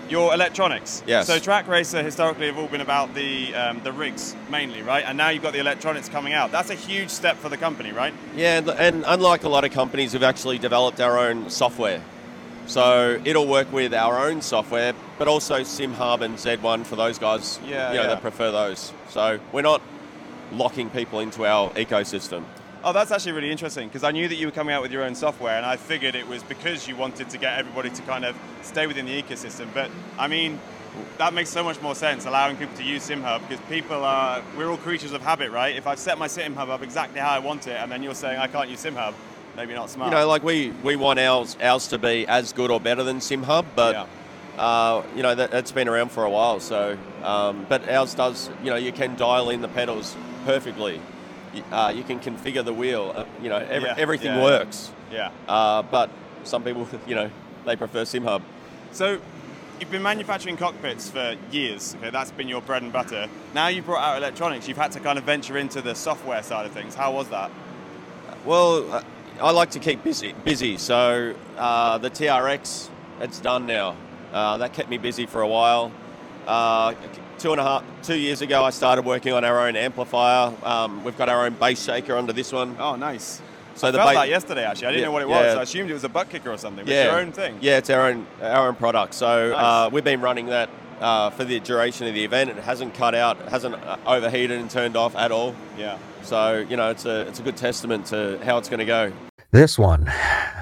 your 0.09 0.33
electronics. 0.33 1.03
Yes. 1.07 1.27
So 1.27 1.37
Trak 1.39 1.67
Racer 1.67 2.03
historically 2.03 2.47
have 2.47 2.57
all 2.57 2.67
been 2.67 2.81
about 2.81 3.13
the 3.13 3.53
um, 3.55 3.81
the 3.83 3.91
rigs 3.91 4.35
mainly, 4.49 4.81
right? 4.81 5.03
And 5.05 5.17
now 5.17 5.29
you've 5.29 5.43
got 5.43 5.53
the 5.53 5.59
electronics 5.59 6.09
coming 6.09 6.33
out. 6.33 6.51
That's 6.51 6.69
a 6.69 6.75
huge 6.75 7.09
step 7.09 7.37
for 7.37 7.49
the 7.49 7.57
company, 7.57 7.91
right? 7.91 8.13
Yeah, 8.35 8.57
and, 8.57 8.69
and 8.69 9.03
unlike 9.07 9.43
a 9.43 9.49
lot 9.49 9.63
of 9.63 9.71
companies, 9.71 10.13
we've 10.13 10.23
actually 10.23 10.57
developed 10.59 10.99
our 10.99 11.17
own 11.19 11.49
software. 11.49 12.01
So 12.65 13.19
it'll 13.25 13.47
work 13.47 13.71
with 13.73 13.93
our 13.93 14.25
own 14.27 14.41
software, 14.41 14.93
but 15.17 15.27
also 15.27 15.59
SimHub 15.61 16.21
and 16.21 16.35
Z1 16.37 16.85
for 16.85 16.95
those 16.95 17.19
guys 17.19 17.59
Yeah, 17.65 17.89
you 17.91 17.97
know, 17.97 18.03
yeah. 18.03 18.07
that 18.09 18.21
prefer 18.21 18.51
those. 18.51 18.93
So 19.09 19.39
we're 19.51 19.63
not 19.63 19.81
locking 20.53 20.89
people 20.89 21.19
into 21.19 21.45
our 21.45 21.71
ecosystem. 21.71 22.45
Oh, 22.86 22.91
that's 22.91 23.11
actually 23.11 23.31
really 23.31 23.49
interesting 23.49 23.88
because 23.88 24.03
I 24.03 24.11
knew 24.11 24.27
that 24.27 24.36
you 24.36 24.45
were 24.45 24.51
coming 24.51 24.75
out 24.75 24.81
with 24.81 24.91
your 24.91 25.03
own 25.03 25.15
software, 25.15 25.55
and 25.55 25.65
I 25.65 25.77
figured 25.77 26.15
it 26.15 26.27
was 26.27 26.43
because 26.43 26.86
you 26.86 26.97
wanted 26.97 27.29
to 27.29 27.38
get 27.38 27.57
everybody 27.57 27.89
to 27.89 28.01
kind 28.01 28.25
of 28.25 28.36
stay 28.61 28.88
within 28.88 29.05
the 29.05 29.23
ecosystem. 29.23 29.73
But 29.73 29.89
I 30.19 30.27
mean, 30.27 30.59
that 31.17 31.34
makes 31.34 31.49
so 31.49 31.63
much 31.63 31.81
more 31.81 31.95
sense, 31.95 32.25
allowing 32.25 32.57
people 32.57 32.75
to 32.75 32.84
use 32.84 33.07
SimHub 33.09 33.47
because 33.47 33.63
people 33.69 34.03
are 34.03 34.43
we're 34.57 34.69
all 34.69 34.75
creatures 34.75 35.13
of 35.13 35.21
habit, 35.21 35.49
right? 35.51 35.77
If 35.77 35.88
I've 35.88 35.97
set 35.97 36.17
my 36.17 36.27
SimHub 36.27 36.67
up 36.67 36.81
exactly 36.81 37.21
how 37.21 37.29
I 37.29 37.39
want 37.39 37.67
it, 37.67 37.77
and 37.77 37.89
then 37.89 38.03
you're 38.03 38.15
saying 38.15 38.38
I 38.38 38.47
can't 38.47 38.69
use 38.69 38.84
SimHub, 38.84 39.13
maybe 39.55 39.73
not 39.73 39.89
smart. 39.89 40.11
You 40.11 40.17
know, 40.17 40.27
like 40.27 40.43
we, 40.43 40.71
we 40.84 40.97
want 40.97 41.19
ours 41.19 41.55
ours 41.61 41.88
to 41.88 41.97
be 41.97 42.27
as 42.27 42.51
good 42.51 42.69
or 42.69 42.81
better 42.81 43.03
than 43.03 43.19
SimHub, 43.19 43.65
but 43.75 44.09
uh, 44.57 45.03
you 45.15 45.23
know 45.23 45.34
that, 45.34 45.51
that's 45.51 45.71
been 45.71 45.88
around 45.88 46.11
for 46.11 46.25
a 46.25 46.29
while. 46.29 46.59
So, 46.59 46.97
um, 47.23 47.65
but 47.69 47.88
ours 47.88 48.13
does. 48.13 48.49
You 48.61 48.71
know, 48.71 48.75
you 48.75 48.91
can 48.91 49.15
dial 49.15 49.51
in 49.51 49.61
the 49.61 49.69
pedals 49.69 50.17
perfectly. 50.43 50.99
You- 51.53 51.63
Uh, 51.71 51.93
you 51.95 52.03
can 52.03 52.19
configure 52.19 52.63
the 52.65 52.73
wheel. 52.73 53.13
Uh, 53.15 53.25
you 53.41 53.49
know, 53.49 53.57
every, 53.57 53.89
Yeah, 53.89 53.95
everything 53.97 54.35
yeah, 54.35 54.43
works. 54.43 54.91
yeah. 55.11 55.29
Uh, 55.47 55.81
but 55.83 56.09
some 56.43 56.63
people, 56.63 56.87
you 57.07 57.15
know, 57.15 57.29
they 57.65 57.75
prefer 57.75 58.03
SimHub. 58.03 58.41
So 58.91 59.19
you've 59.79 59.91
been 59.91 60.01
manufacturing 60.03 60.57
cockpits 60.57 61.09
for 61.09 61.35
years. 61.51 61.95
Okay, 61.99 62.09
that's 62.09 62.31
been 62.31 62.47
your 62.47 62.61
bread 62.61 62.81
and 62.83 62.91
butter. 62.91 63.27
Now 63.53 63.67
you've 63.67 63.85
brought 63.85 64.03
out 64.03 64.17
electronics. 64.17 64.67
You've 64.67 64.77
had 64.77 64.91
to 64.93 64.99
kind 64.99 65.17
of 65.17 65.23
venture 65.25 65.57
into 65.57 65.81
the 65.81 65.93
software 65.95 66.41
side 66.43 66.65
of 66.65 66.71
things. 66.71 66.95
How 66.95 67.11
was 67.11 67.27
that? 67.29 67.51
Well, 68.45 68.91
uh, 68.91 69.01
I 69.41 69.51
like 69.51 69.71
to 69.71 69.79
keep 69.79 70.03
busy. 70.03 70.33
Busy. 70.43 70.77
So 70.77 71.33
uh, 71.57 71.97
the 71.99 72.09
TRX, 72.09 72.89
it's 73.21 73.39
done 73.39 73.65
now. 73.65 73.95
Uh, 74.33 74.57
that 74.57 74.73
kept 74.73 74.89
me 74.89 74.97
busy 74.97 75.25
for 75.27 75.41
a 75.41 75.47
while. 75.47 75.91
Two 77.43 77.51
and 77.51 77.59
a 77.59 77.63
half, 77.65 77.83
two 78.03 78.15
years 78.17 78.41
ago, 78.41 78.63
I 78.63 78.69
started 78.69 79.03
working 79.03 79.33
on 79.33 79.43
our 79.43 79.67
own 79.67 79.75
amplifier. 79.75 80.53
Um, 80.63 81.03
we've 81.03 81.17
got 81.17 81.27
our 81.27 81.45
own 81.45 81.55
bass 81.55 81.83
shaker 81.83 82.15
under 82.15 82.31
this 82.31 82.53
one. 82.53 82.77
Oh, 82.79 82.95
nice. 82.95 83.41
So 83.75 83.89
I 83.89 83.91
the 83.91 83.97
felt 83.97 84.11
ba- 84.11 84.13
that 84.19 84.29
yesterday. 84.29 84.63
Actually, 84.63 84.87
I 84.87 84.91
didn't 84.91 85.01
Yeah, 85.01 85.05
know 85.07 85.11
what 85.11 85.21
it 85.23 85.27
yeah. 85.27 85.47
was. 85.47 85.55
I 85.57 85.61
assumed 85.63 85.89
it 85.89 85.93
was 85.93 86.05
a 86.05 86.09
butt 86.09 86.29
kicker 86.29 86.51
or 86.51 86.57
something. 86.57 86.85
But 86.85 86.93
yeah, 86.93 87.03
it's 87.03 87.11
your 87.11 87.19
own 87.19 87.31
thing. 87.33 87.57
Yeah, 87.59 87.79
it's 87.79 87.89
our 87.89 88.07
own 88.07 88.25
our 88.41 88.69
own 88.69 88.75
product. 88.75 89.13
So 89.13 89.49
Nice. 89.49 89.57
uh, 89.59 89.89
we've 89.91 90.05
been 90.05 90.21
running 90.21 90.45
that 90.45 90.69
uh, 91.01 91.31
for 91.31 91.43
the 91.43 91.59
duration 91.59 92.07
of 92.07 92.13
the 92.13 92.23
event. 92.23 92.49
It 92.49 92.55
hasn't 92.59 92.93
cut 92.93 93.13
out, 93.13 93.37
it 93.41 93.49
hasn't 93.49 93.75
uh, 93.75 93.97
overheated 94.07 94.57
and 94.61 94.71
turned 94.71 94.95
off 94.95 95.13
at 95.17 95.33
all. 95.33 95.53
Yeah. 95.77 95.97
So 96.21 96.65
you 96.69 96.77
know, 96.77 96.91
it's 96.91 97.03
a 97.03 97.27
it's 97.27 97.41
a 97.41 97.43
good 97.43 97.57
testament 97.57 98.05
to 98.05 98.39
how 98.45 98.57
it's 98.57 98.69
going 98.69 98.79
to 98.79 98.85
go. 98.85 99.11
This 99.51 99.77
one, 99.77 100.05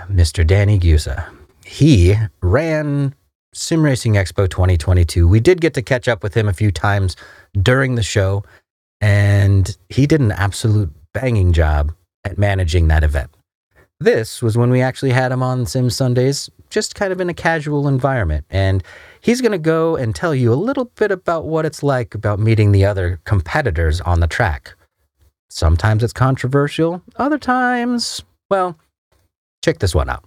Mr. 0.09 0.47
Danny 0.47 0.79
Gusa. 0.79 1.31
He 1.63 2.15
ran 2.41 3.13
Sim 3.53 3.83
Racing 3.83 4.13
Expo 4.13 4.49
2022. 4.49 5.27
We 5.27 5.41
did 5.41 5.59
get 5.59 5.73
to 5.73 5.81
catch 5.81 6.07
up 6.07 6.23
with 6.23 6.35
him 6.35 6.47
a 6.47 6.53
few 6.53 6.71
times 6.71 7.17
during 7.61 7.95
the 7.95 8.03
show, 8.03 8.43
and 9.01 9.77
he 9.89 10.07
did 10.07 10.21
an 10.21 10.31
absolute 10.31 10.89
banging 11.13 11.51
job 11.51 11.93
at 12.23 12.37
managing 12.37 12.87
that 12.87 13.03
event. 13.03 13.29
This 13.99 14.41
was 14.41 14.57
when 14.57 14.69
we 14.69 14.81
actually 14.81 15.11
had 15.11 15.31
him 15.31 15.43
on 15.43 15.65
Sim 15.65 15.89
Sundays, 15.89 16.49
just 16.69 16.95
kind 16.95 17.11
of 17.11 17.19
in 17.19 17.29
a 17.29 17.33
casual 17.33 17.87
environment. 17.87 18.45
And 18.49 18.83
he's 19.19 19.41
going 19.41 19.51
to 19.51 19.59
go 19.59 19.97
and 19.97 20.15
tell 20.15 20.33
you 20.33 20.53
a 20.53 20.55
little 20.55 20.85
bit 20.85 21.11
about 21.11 21.45
what 21.45 21.65
it's 21.65 21.83
like 21.83 22.15
about 22.15 22.39
meeting 22.39 22.71
the 22.71 22.85
other 22.85 23.19
competitors 23.25 23.99
on 24.01 24.21
the 24.21 24.27
track. 24.27 24.73
Sometimes 25.49 26.03
it's 26.03 26.13
controversial, 26.13 27.01
other 27.17 27.37
times, 27.37 28.23
well, 28.49 28.77
check 29.61 29.79
this 29.79 29.93
one 29.93 30.09
out. 30.09 30.23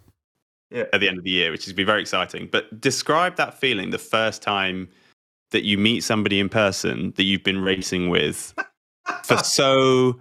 At 0.74 1.00
the 1.00 1.08
end 1.08 1.18
of 1.18 1.24
the 1.24 1.30
year, 1.30 1.50
which 1.50 1.66
is 1.66 1.72
be 1.72 1.84
very 1.84 2.00
exciting. 2.00 2.48
But 2.50 2.80
describe 2.80 3.36
that 3.36 3.54
feeling 3.58 3.90
the 3.90 3.98
first 3.98 4.42
time 4.42 4.88
that 5.50 5.64
you 5.64 5.78
meet 5.78 6.02
somebody 6.02 6.40
in 6.40 6.48
person 6.48 7.12
that 7.16 7.24
you've 7.24 7.44
been 7.44 7.60
racing 7.60 8.08
with 8.08 8.54
for 9.22 9.36
so 9.44 10.20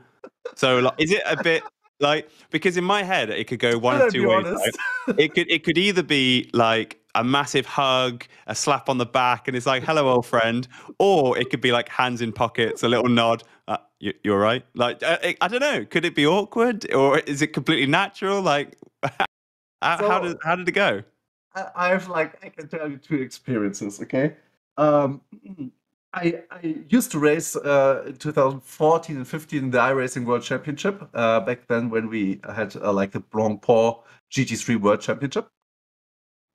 so 0.56 0.80
long. 0.80 0.93
Is 0.97 1.12
it 1.12 1.24
a 1.26 1.41
bit 1.41 1.64
like 1.99 2.30
because 2.51 2.78
in 2.78 2.84
my 2.84 3.04
head 3.04 3.30
it 3.30 3.45
could 3.47 3.60
go 3.60 3.78
one 3.78 3.99
of 3.99 4.12
two 4.14 4.28
ways. 4.28 4.45
right? 4.45 5.20
It 5.20 5.34
could 5.34 5.49
it 5.49 5.64
could 5.64 5.78
either 5.78 6.04
be 6.04 6.49
like 6.54 6.99
a 7.16 7.24
massive 7.24 7.66
hug, 7.66 8.26
a 8.47 8.56
slap 8.56 8.89
on 8.89 8.97
the 8.97 9.06
back, 9.06 9.47
and 9.47 9.56
it's 9.56 9.66
like 9.66 9.84
"Hello, 9.84 10.10
old 10.10 10.26
friend," 10.26 10.68
or 10.99 11.38
it 11.38 11.49
could 11.49 11.62
be 11.62 11.72
like 11.72 11.89
hands 11.89 12.22
in 12.22 12.32
pockets, 12.32 12.84
a 12.84 12.88
little 12.88 13.10
nod. 13.10 13.43
Uh, 13.68 13.78
you, 13.99 14.14
you're 14.24 14.39
right. 14.39 14.66
Like 14.74 15.01
I, 15.04 15.36
I 15.39 15.47
don't 15.47 15.60
know. 15.60 15.86
Could 15.86 16.06
it 16.06 16.16
be 16.16 16.26
awkward, 16.26 16.91
or 16.93 17.20
is 17.20 17.41
it 17.41 17.47
completely 17.47 17.86
natural? 17.86 18.41
Like 18.41 18.78
how, 19.84 20.09
how 20.09 20.19
did 20.19 20.38
how 20.43 20.55
did 20.55 20.67
it 20.67 20.71
go? 20.71 21.03
I, 21.55 21.65
I 21.75 21.88
have 21.89 22.07
like 22.07 22.43
I 22.43 22.49
can 22.49 22.67
tell 22.67 22.89
you 22.89 22.97
two 22.97 23.15
experiences. 23.15 24.01
Okay, 24.01 24.36
um, 24.77 25.21
I 26.13 26.41
I 26.51 26.75
used 26.89 27.11
to 27.11 27.19
race 27.19 27.55
uh, 27.55 28.03
in 28.07 28.17
2014 28.17 29.17
and 29.17 29.27
15 29.27 29.63
in 29.63 29.71
the 29.71 29.77
iRacing 29.77 30.25
World 30.25 30.43
Championship. 30.43 31.09
Uh, 31.13 31.39
back 31.39 31.67
then 31.67 31.89
when 31.89 32.09
we 32.09 32.39
had 32.55 32.75
uh, 32.75 32.93
like 32.93 33.11
the 33.11 33.21
Blancpain 33.21 34.01
GT3 34.31 34.79
World 34.81 35.01
Championship, 35.01 35.49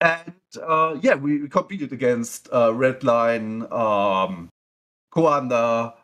and 0.01 0.35
uh, 0.63 0.97
yeah, 1.01 1.15
we, 1.15 1.43
we 1.43 1.49
competed 1.49 1.93
against 1.93 2.49
uh, 2.53 2.71
Redline, 2.71 3.71
um, 3.73 4.49
Coanda. 5.13 5.95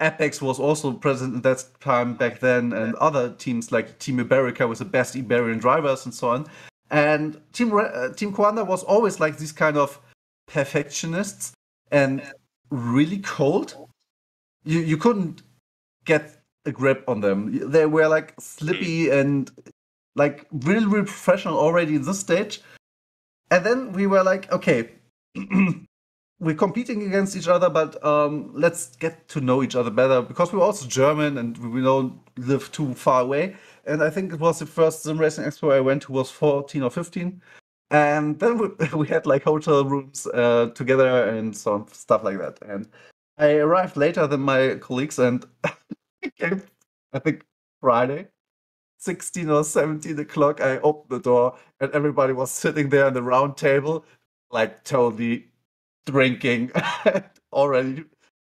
Apex 0.00 0.40
was 0.40 0.58
also 0.58 0.92
present 0.92 1.36
at 1.36 1.42
that 1.42 1.64
time 1.80 2.14
back 2.14 2.40
then, 2.40 2.72
and 2.72 2.94
other 2.96 3.30
teams 3.34 3.70
like 3.70 3.98
Team 3.98 4.18
Iberica 4.18 4.68
with 4.68 4.78
the 4.78 4.84
best 4.84 5.14
Iberian 5.14 5.58
drivers 5.58 6.04
and 6.04 6.14
so 6.14 6.30
on. 6.30 6.46
And 6.90 7.40
Team 7.52 7.72
uh, 7.74 8.08
Team 8.10 8.32
Coanda 8.32 8.66
was 8.66 8.82
always 8.82 9.20
like 9.20 9.36
these 9.36 9.52
kind 9.52 9.76
of 9.76 10.00
perfectionists 10.46 11.52
and 11.90 12.22
really 12.70 13.18
cold. 13.18 13.76
You 14.64 14.80
you 14.80 14.96
couldn't 14.96 15.42
get 16.04 16.42
a 16.64 16.72
grip 16.72 17.04
on 17.06 17.20
them. 17.20 17.70
They 17.70 17.86
were 17.86 18.08
like 18.08 18.34
slippy 18.40 19.10
and 19.10 19.50
like 20.16 20.46
really 20.50 20.86
really 20.86 21.06
professional 21.06 21.58
already 21.58 21.94
in 21.94 22.02
this 22.02 22.20
stage. 22.20 22.60
And 23.50 23.66
then 23.66 23.92
we 23.92 24.06
were 24.06 24.22
like, 24.22 24.50
okay, 24.52 24.90
we're 26.40 26.54
competing 26.54 27.02
against 27.02 27.36
each 27.36 27.48
other, 27.48 27.68
but 27.68 28.02
um, 28.04 28.50
let's 28.54 28.96
get 28.96 29.28
to 29.28 29.40
know 29.42 29.62
each 29.62 29.76
other 29.76 29.90
better 29.90 30.22
because 30.22 30.52
we're 30.52 30.62
also 30.62 30.88
German 30.88 31.36
and 31.36 31.56
we 31.72 31.82
don't 31.82 32.18
live 32.38 32.72
too 32.72 32.94
far 32.94 33.20
away. 33.20 33.56
And 33.84 34.02
I 34.02 34.08
think 34.08 34.32
it 34.32 34.40
was 34.40 34.58
the 34.58 34.66
first 34.66 35.02
sim 35.02 35.18
racing 35.18 35.44
expo 35.44 35.72
I 35.72 35.80
went 35.80 36.02
to 36.02 36.12
was 36.12 36.30
14 36.30 36.82
or 36.82 36.90
15. 36.90 37.42
And 37.90 38.38
then 38.40 38.56
we, 38.56 38.68
we 38.96 39.06
had 39.08 39.26
like 39.26 39.42
hotel 39.44 39.84
rooms 39.84 40.26
uh, 40.28 40.70
together 40.74 41.28
and 41.28 41.54
some 41.54 41.86
stuff 41.92 42.24
like 42.24 42.38
that. 42.38 42.58
And 42.66 42.88
I 43.36 43.56
arrived 43.56 43.96
later 43.98 44.26
than 44.26 44.40
my 44.40 44.76
colleagues 44.76 45.18
and 45.18 45.44
I 45.64 45.72
came, 46.38 46.62
I 47.12 47.18
think, 47.18 47.44
Friday. 47.80 48.28
16 48.98 49.48
or 49.48 49.64
17 49.64 50.18
o'clock, 50.18 50.60
I 50.60 50.78
opened 50.78 51.10
the 51.10 51.20
door 51.22 51.56
and 51.80 51.90
everybody 51.92 52.34
was 52.34 52.50
sitting 52.50 52.90
there 52.90 53.06
on 53.06 53.14
the 53.14 53.22
round 53.22 53.56
table, 53.56 54.04
like 54.50 54.84
totally 54.84 55.49
drinking, 56.06 56.72
already 57.52 58.04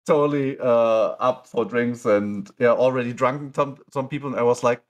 totally 0.05 0.57
uh, 0.59 1.15
up 1.19 1.47
for 1.47 1.65
drinks 1.65 2.05
and 2.05 2.49
yeah, 2.59 2.71
already 2.71 3.13
drunk 3.13 3.55
some 3.55 3.77
some 3.93 4.07
people. 4.07 4.29
And 4.29 4.39
I 4.39 4.43
was 4.43 4.63
like, 4.63 4.81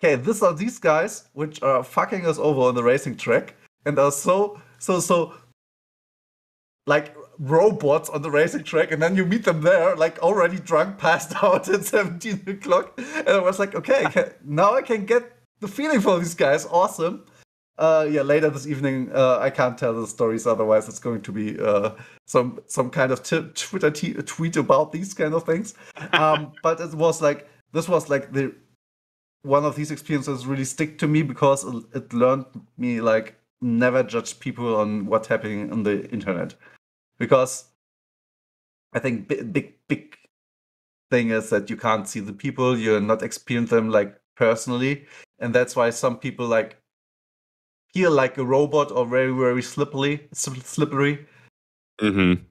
okay, 0.00 0.16
these 0.16 0.42
are 0.42 0.54
these 0.54 0.78
guys 0.78 1.28
which 1.32 1.62
are 1.62 1.82
fucking 1.82 2.26
us 2.26 2.38
over 2.38 2.62
on 2.62 2.74
the 2.74 2.82
racing 2.82 3.16
track 3.16 3.54
and 3.86 3.98
are 3.98 4.12
so 4.12 4.60
so 4.78 5.00
so 5.00 5.34
like 6.86 7.14
robots 7.38 8.08
on 8.08 8.22
the 8.22 8.30
racing 8.30 8.64
track, 8.64 8.92
and 8.92 9.02
then 9.02 9.16
you 9.16 9.24
meet 9.24 9.44
them 9.44 9.60
there, 9.60 9.96
like 9.96 10.18
already 10.20 10.58
drunk, 10.58 10.98
passed 11.06 11.42
out 11.42 11.68
at 11.68 11.84
17 11.84 12.42
o'clock. 12.46 12.98
And 12.98 13.28
I 13.28 13.38
was 13.38 13.58
like, 13.58 13.74
okay, 13.74 14.32
now 14.44 14.74
I 14.74 14.82
can 14.82 15.06
get 15.06 15.32
the 15.60 15.68
feeling 15.68 16.00
for 16.00 16.18
these 16.18 16.34
guys. 16.34 16.66
Awesome. 16.66 17.24
Uh, 17.78 18.06
yeah, 18.10 18.22
later 18.22 18.50
this 18.50 18.66
evening, 18.66 19.10
uh, 19.14 19.38
I 19.38 19.50
can't 19.50 19.78
tell 19.78 19.94
the 19.94 20.06
stories, 20.06 20.46
otherwise 20.46 20.88
it's 20.88 20.98
going 20.98 21.22
to 21.22 21.32
be 21.32 21.58
uh, 21.58 21.92
some 22.26 22.60
some 22.66 22.90
kind 22.90 23.10
of 23.10 23.22
t- 23.22 23.48
Twitter 23.54 23.90
t- 23.90 24.12
tweet 24.14 24.56
about 24.56 24.92
these 24.92 25.14
kind 25.14 25.34
of 25.34 25.44
things. 25.44 25.74
Um, 26.12 26.52
but 26.62 26.80
it 26.80 26.94
was 26.94 27.22
like 27.22 27.48
this 27.72 27.88
was 27.88 28.10
like 28.10 28.32
the 28.32 28.54
one 29.42 29.64
of 29.64 29.74
these 29.74 29.90
experiences 29.90 30.46
really 30.46 30.64
stick 30.64 30.98
to 30.98 31.08
me 31.08 31.22
because 31.22 31.64
it- 31.94 32.12
learned 32.12 32.46
me 32.76 33.00
like 33.00 33.36
never 33.60 34.02
judge 34.02 34.38
people 34.38 34.76
on 34.76 35.06
what's 35.06 35.28
happening 35.28 35.72
on 35.72 35.82
the 35.82 36.08
internet 36.10 36.54
because 37.18 37.64
I 38.92 38.98
think 38.98 39.28
big 39.28 39.52
big 39.52 39.74
big 39.88 40.16
thing 41.10 41.30
is 41.30 41.50
that 41.50 41.70
you 41.70 41.76
can't 41.76 42.08
see 42.08 42.20
the 42.20 42.32
people, 42.32 42.76
you're 42.76 43.00
not 43.00 43.22
experiencing 43.22 43.76
them 43.76 43.90
like 43.90 44.18
personally, 44.36 45.06
and 45.38 45.54
that's 45.54 45.76
why 45.76 45.90
some 45.90 46.18
people 46.18 46.46
like 46.46 46.81
feel 47.92 48.10
like 48.10 48.38
a 48.38 48.44
robot 48.44 48.90
or 48.90 49.06
very 49.06 49.32
very 49.32 49.62
slippery, 49.62 50.28
slippery. 50.32 51.26
Mm-hmm. 52.00 52.42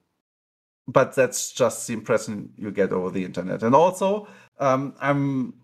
But 0.88 1.14
that's 1.14 1.52
just 1.52 1.86
the 1.86 1.94
impression 1.94 2.52
you 2.56 2.70
get 2.70 2.92
over 2.92 3.10
the 3.10 3.24
internet. 3.24 3.62
And 3.62 3.74
also, 3.74 4.26
um, 4.58 4.94
I'm 5.00 5.54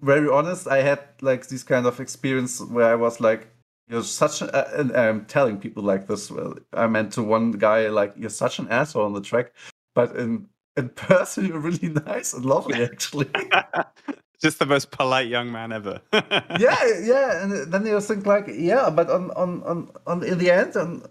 very 0.00 0.28
honest. 0.28 0.66
I 0.68 0.82
had 0.82 1.00
like 1.20 1.46
this 1.48 1.62
kind 1.62 1.86
of 1.86 2.00
experience 2.00 2.60
where 2.60 2.90
I 2.90 2.94
was 2.94 3.20
like, 3.20 3.48
"You're 3.88 4.02
such," 4.02 4.42
a, 4.42 4.54
uh, 4.54 4.80
and 4.80 4.96
I'm 4.96 5.24
telling 5.26 5.58
people 5.58 5.82
like 5.82 6.06
this. 6.06 6.30
Well, 6.30 6.54
I 6.72 6.86
meant 6.86 7.12
to 7.14 7.22
one 7.22 7.52
guy 7.52 7.88
like, 7.88 8.14
"You're 8.16 8.30
such 8.30 8.58
an 8.58 8.68
asshole 8.68 9.04
on 9.04 9.12
the 9.14 9.20
track," 9.20 9.52
but 9.94 10.14
in 10.16 10.48
in 10.76 10.88
person, 11.08 11.46
you're 11.46 11.58
really 11.58 11.88
nice 12.06 12.34
and 12.34 12.44
lovely, 12.44 12.82
actually. 12.82 13.30
Just 14.42 14.58
the 14.58 14.66
most 14.66 14.90
polite 14.90 15.28
young 15.28 15.50
man 15.52 15.72
ever. 15.72 16.00
yeah, 16.12 16.76
yeah. 17.02 17.42
And 17.42 17.72
then 17.72 17.86
you 17.86 18.00
think 18.00 18.26
like, 18.26 18.46
yeah, 18.48 18.90
but 18.90 19.08
on 19.10 19.30
on 19.32 19.62
on, 19.62 19.90
on 20.06 20.22
in 20.24 20.38
the 20.38 20.50
end, 20.50 20.76
and 20.76 21.06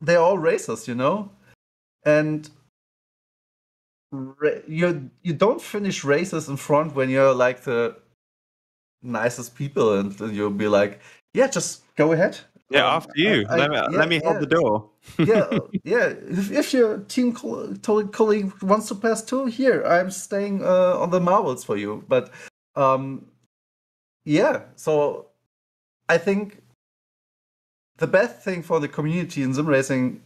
they're 0.00 0.20
all 0.20 0.36
racist, 0.38 0.86
you 0.88 0.94
know, 0.94 1.30
and 2.04 2.50
ra- 4.12 4.60
you 4.66 5.10
you 5.22 5.32
don't 5.32 5.60
finish 5.62 6.04
races 6.04 6.48
in 6.48 6.56
front 6.56 6.94
when 6.94 7.08
you're 7.10 7.34
like 7.34 7.62
the 7.62 7.96
nicest 9.02 9.54
people, 9.54 9.98
and, 9.98 10.20
and 10.20 10.34
you'll 10.36 10.50
be 10.50 10.68
like, 10.68 11.00
yeah, 11.34 11.46
just 11.48 11.82
go 11.96 12.12
ahead. 12.12 12.38
yeah, 12.70 12.86
Um, 12.86 12.96
after 12.96 13.12
you. 13.16 13.46
I- 13.48 13.54
I- 13.54 13.56
let 13.58 13.70
me, 13.70 13.76
yeah, 13.76 13.98
let 13.98 14.08
me 14.08 14.20
hold 14.24 14.40
the 14.40 14.46
door. 14.46 14.90
yeah, 15.18 15.58
yeah. 15.84 16.06
If, 16.28 16.50
if 16.50 16.72
your 16.74 16.98
team 17.08 17.32
co- 17.32 17.74
colleague 18.12 18.52
wants 18.62 18.88
to 18.88 18.94
pass 18.94 19.22
too, 19.22 19.46
here 19.46 19.82
I'm 19.84 20.10
staying 20.10 20.64
uh, 20.64 20.98
on 20.98 21.10
the 21.10 21.20
marbles 21.20 21.64
for 21.64 21.76
you. 21.76 22.04
But 22.08 22.30
um, 22.76 23.26
yeah, 24.24 24.62
so 24.76 25.26
I 26.08 26.18
think 26.18 26.62
the 27.98 28.06
best 28.06 28.40
thing 28.40 28.62
for 28.62 28.80
the 28.80 28.88
community 28.88 29.42
in 29.42 29.54
sim 29.54 29.66
racing 29.66 30.20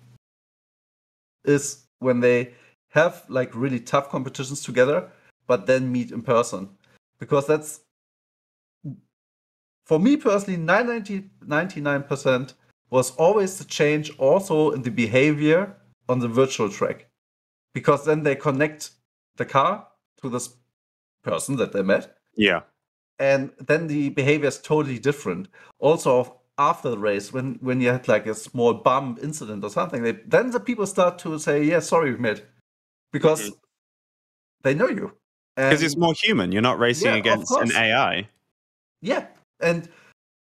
is 1.44 1.84
when 2.00 2.20
they 2.20 2.54
have 2.88 3.24
like 3.28 3.54
really 3.54 3.80
tough 3.80 4.08
competitions 4.10 4.62
together, 4.62 5.08
but 5.46 5.66
then 5.66 5.92
meet 5.92 6.10
in 6.10 6.22
person, 6.22 6.68
because 7.18 7.46
that's 7.46 7.80
for 9.86 9.98
me 9.98 10.16
personally 10.16 10.58
90, 10.58 11.30
99% 11.44 12.54
was 12.90 13.14
always 13.16 13.58
the 13.58 13.64
change 13.64 14.10
also 14.18 14.70
in 14.70 14.82
the 14.82 14.90
behavior 14.90 15.76
on 16.08 16.18
the 16.18 16.28
virtual 16.28 16.68
track. 16.68 17.06
Because 17.72 18.04
then 18.04 18.24
they 18.24 18.34
connect 18.34 18.90
the 19.36 19.44
car 19.44 19.86
to 20.20 20.28
this 20.28 20.54
person 21.22 21.56
that 21.56 21.72
they 21.72 21.82
met 21.82 22.19
Yeah. 22.40 22.60
and 23.18 23.50
then 23.58 23.86
the 23.86 24.08
behavior 24.10 24.48
is 24.48 24.58
totally 24.58 24.98
different 24.98 25.48
also 25.78 26.40
after 26.56 26.88
the 26.90 26.98
race 26.98 27.32
when 27.34 27.58
when 27.60 27.80
you 27.80 27.88
had 27.88 28.08
like 28.08 28.26
a 28.26 28.34
small 28.34 28.72
bump 28.72 29.18
incident 29.22 29.62
or 29.64 29.70
something 29.70 30.02
they, 30.02 30.12
then 30.26 30.50
the 30.50 30.60
people 30.60 30.86
start 30.86 31.18
to 31.18 31.38
say 31.38 31.62
yeah 31.62 31.80
sorry 31.80 32.12
we 32.12 32.18
met 32.18 32.44
because 33.12 33.42
mm-hmm. 33.42 33.58
they 34.62 34.74
know 34.74 34.88
you 34.88 35.12
Because 35.56 35.82
it's 35.82 35.96
more 35.96 36.14
human. 36.14 36.52
You're 36.52 36.62
not 36.62 36.78
racing 36.78 37.12
Yeah, 37.12 37.16
against 37.16 37.52
an. 37.52 37.72
AI. 37.76 38.28
yeah 39.02 39.26
and 39.60 39.88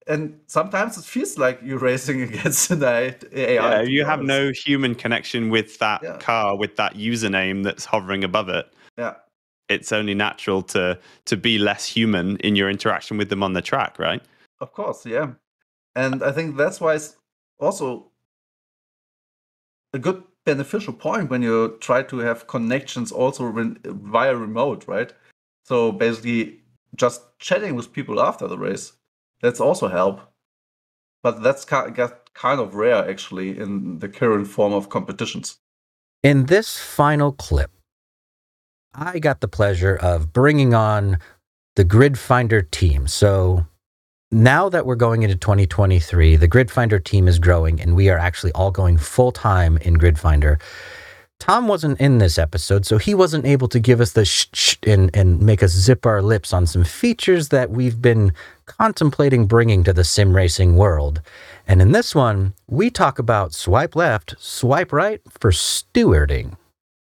and 0.07 0.39
sometimes 0.47 0.97
it 0.97 1.05
feels 1.05 1.37
like 1.37 1.59
you're 1.63 1.79
racing 1.79 2.21
against 2.29 2.71
an 2.71 2.83
AI. 2.83 3.17
Yeah, 3.33 3.81
you 3.81 4.05
have 4.05 4.21
no 4.21 4.51
human 4.65 4.95
connection 4.95 5.49
with 5.49 5.77
that 5.79 6.01
Yeah. 6.03 6.17
car, 6.17 6.55
with 6.55 6.75
that 6.77 6.95
username 6.95 7.63
that's 7.63 7.85
hovering 7.85 8.23
above 8.23 8.49
it. 8.49 8.65
Yeah. 8.97 9.15
It's 9.69 9.91
only 9.91 10.13
natural 10.13 10.61
to 10.63 10.99
to 11.25 11.37
be 11.37 11.57
less 11.57 11.85
human 11.85 12.37
in 12.37 12.55
your 12.55 12.69
interaction 12.69 13.17
with 13.17 13.29
them 13.29 13.43
on 13.43 13.53
the 13.53 13.61
track, 13.61 13.99
right? 13.99 14.21
Of 14.59 14.71
course, 14.71 15.05
yeah. 15.05 15.33
And 15.95 16.23
I 16.23 16.31
think 16.31 16.57
that's 16.57 16.79
why 16.79 16.95
it's 16.95 17.15
also 17.59 18.11
a 19.93 19.99
good 19.99 20.23
beneficial 20.45 20.93
point 20.93 21.29
when 21.29 21.41
you 21.41 21.77
try 21.81 22.03
to 22.03 22.19
have 22.19 22.47
connections 22.47 23.11
also 23.11 23.43
re- 23.43 23.75
via 23.83 24.35
remote, 24.35 24.87
right? 24.87 25.11
So 25.65 25.91
basically 25.91 26.61
just 26.95 27.21
chatting 27.39 27.75
with 27.75 27.91
people 27.91 28.21
after 28.21 28.47
the 28.47 28.57
race. 28.57 28.93
That's 29.41 29.59
also 29.59 29.87
help. 29.87 30.21
But 31.23 31.43
that's 31.43 31.65
ki- 31.65 31.91
get 31.93 32.33
kind 32.33 32.59
of 32.59 32.75
rare 32.75 33.09
actually 33.09 33.57
in 33.57 33.99
the 33.99 34.07
current 34.07 34.47
form 34.47 34.73
of 34.73 34.89
competitions. 34.89 35.57
In 36.23 36.45
this 36.45 36.77
final 36.77 37.31
clip, 37.31 37.71
I 38.93 39.19
got 39.19 39.41
the 39.41 39.47
pleasure 39.47 39.95
of 39.95 40.33
bringing 40.33 40.73
on 40.73 41.19
the 41.75 41.83
Grid 41.83 42.17
Finder 42.17 42.61
team. 42.61 43.07
So 43.07 43.65
now 44.31 44.69
that 44.69 44.85
we're 44.85 44.95
going 44.95 45.23
into 45.23 45.35
2023, 45.35 46.35
the 46.35 46.47
Grid 46.47 46.71
Finder 46.71 46.99
team 46.99 47.27
is 47.27 47.39
growing 47.39 47.79
and 47.79 47.95
we 47.95 48.09
are 48.09 48.17
actually 48.17 48.51
all 48.53 48.71
going 48.71 48.97
full 48.97 49.31
time 49.31 49.77
in 49.77 49.95
Grid 49.95 50.17
Finder. 50.17 50.59
Tom 51.39 51.67
wasn't 51.67 52.01
in 52.01 52.17
this 52.17 52.39
episode, 52.39 52.85
so 52.85 52.97
he 52.97 53.13
wasn't 53.13 53.45
able 53.45 53.67
to 53.67 53.79
give 53.79 54.01
us 54.01 54.13
the 54.13 54.25
sh 54.25 54.47
sh 54.53 54.75
and, 54.83 55.15
and 55.15 55.39
make 55.39 55.61
us 55.61 55.71
zip 55.71 56.05
our 56.05 56.21
lips 56.21 56.51
on 56.51 56.65
some 56.65 56.83
features 56.83 57.49
that 57.49 57.69
we've 57.69 58.01
been 58.01 58.33
contemplating 58.65 59.45
bringing 59.45 59.83
to 59.83 59.93
the 59.93 60.03
sim 60.03 60.35
racing 60.35 60.75
world. 60.75 61.21
And 61.67 61.79
in 61.79 61.91
this 61.91 62.15
one, 62.15 62.53
we 62.67 62.89
talk 62.89 63.19
about 63.19 63.53
swipe 63.53 63.95
left, 63.95 64.33
swipe 64.39 64.91
right 64.91 65.21
for 65.29 65.51
stewarding. 65.51 66.57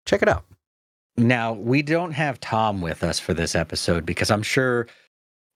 Check 0.07 0.23
it 0.23 0.29
out. 0.29 0.45
Now, 1.17 1.53
we 1.53 1.83
don't 1.83 2.13
have 2.13 2.41
Tom 2.41 2.81
with 2.81 3.05
us 3.05 3.21
for 3.21 3.35
this 3.35 3.55
episode 3.55 4.05
because 4.05 4.31
I'm 4.31 4.43
sure 4.43 4.89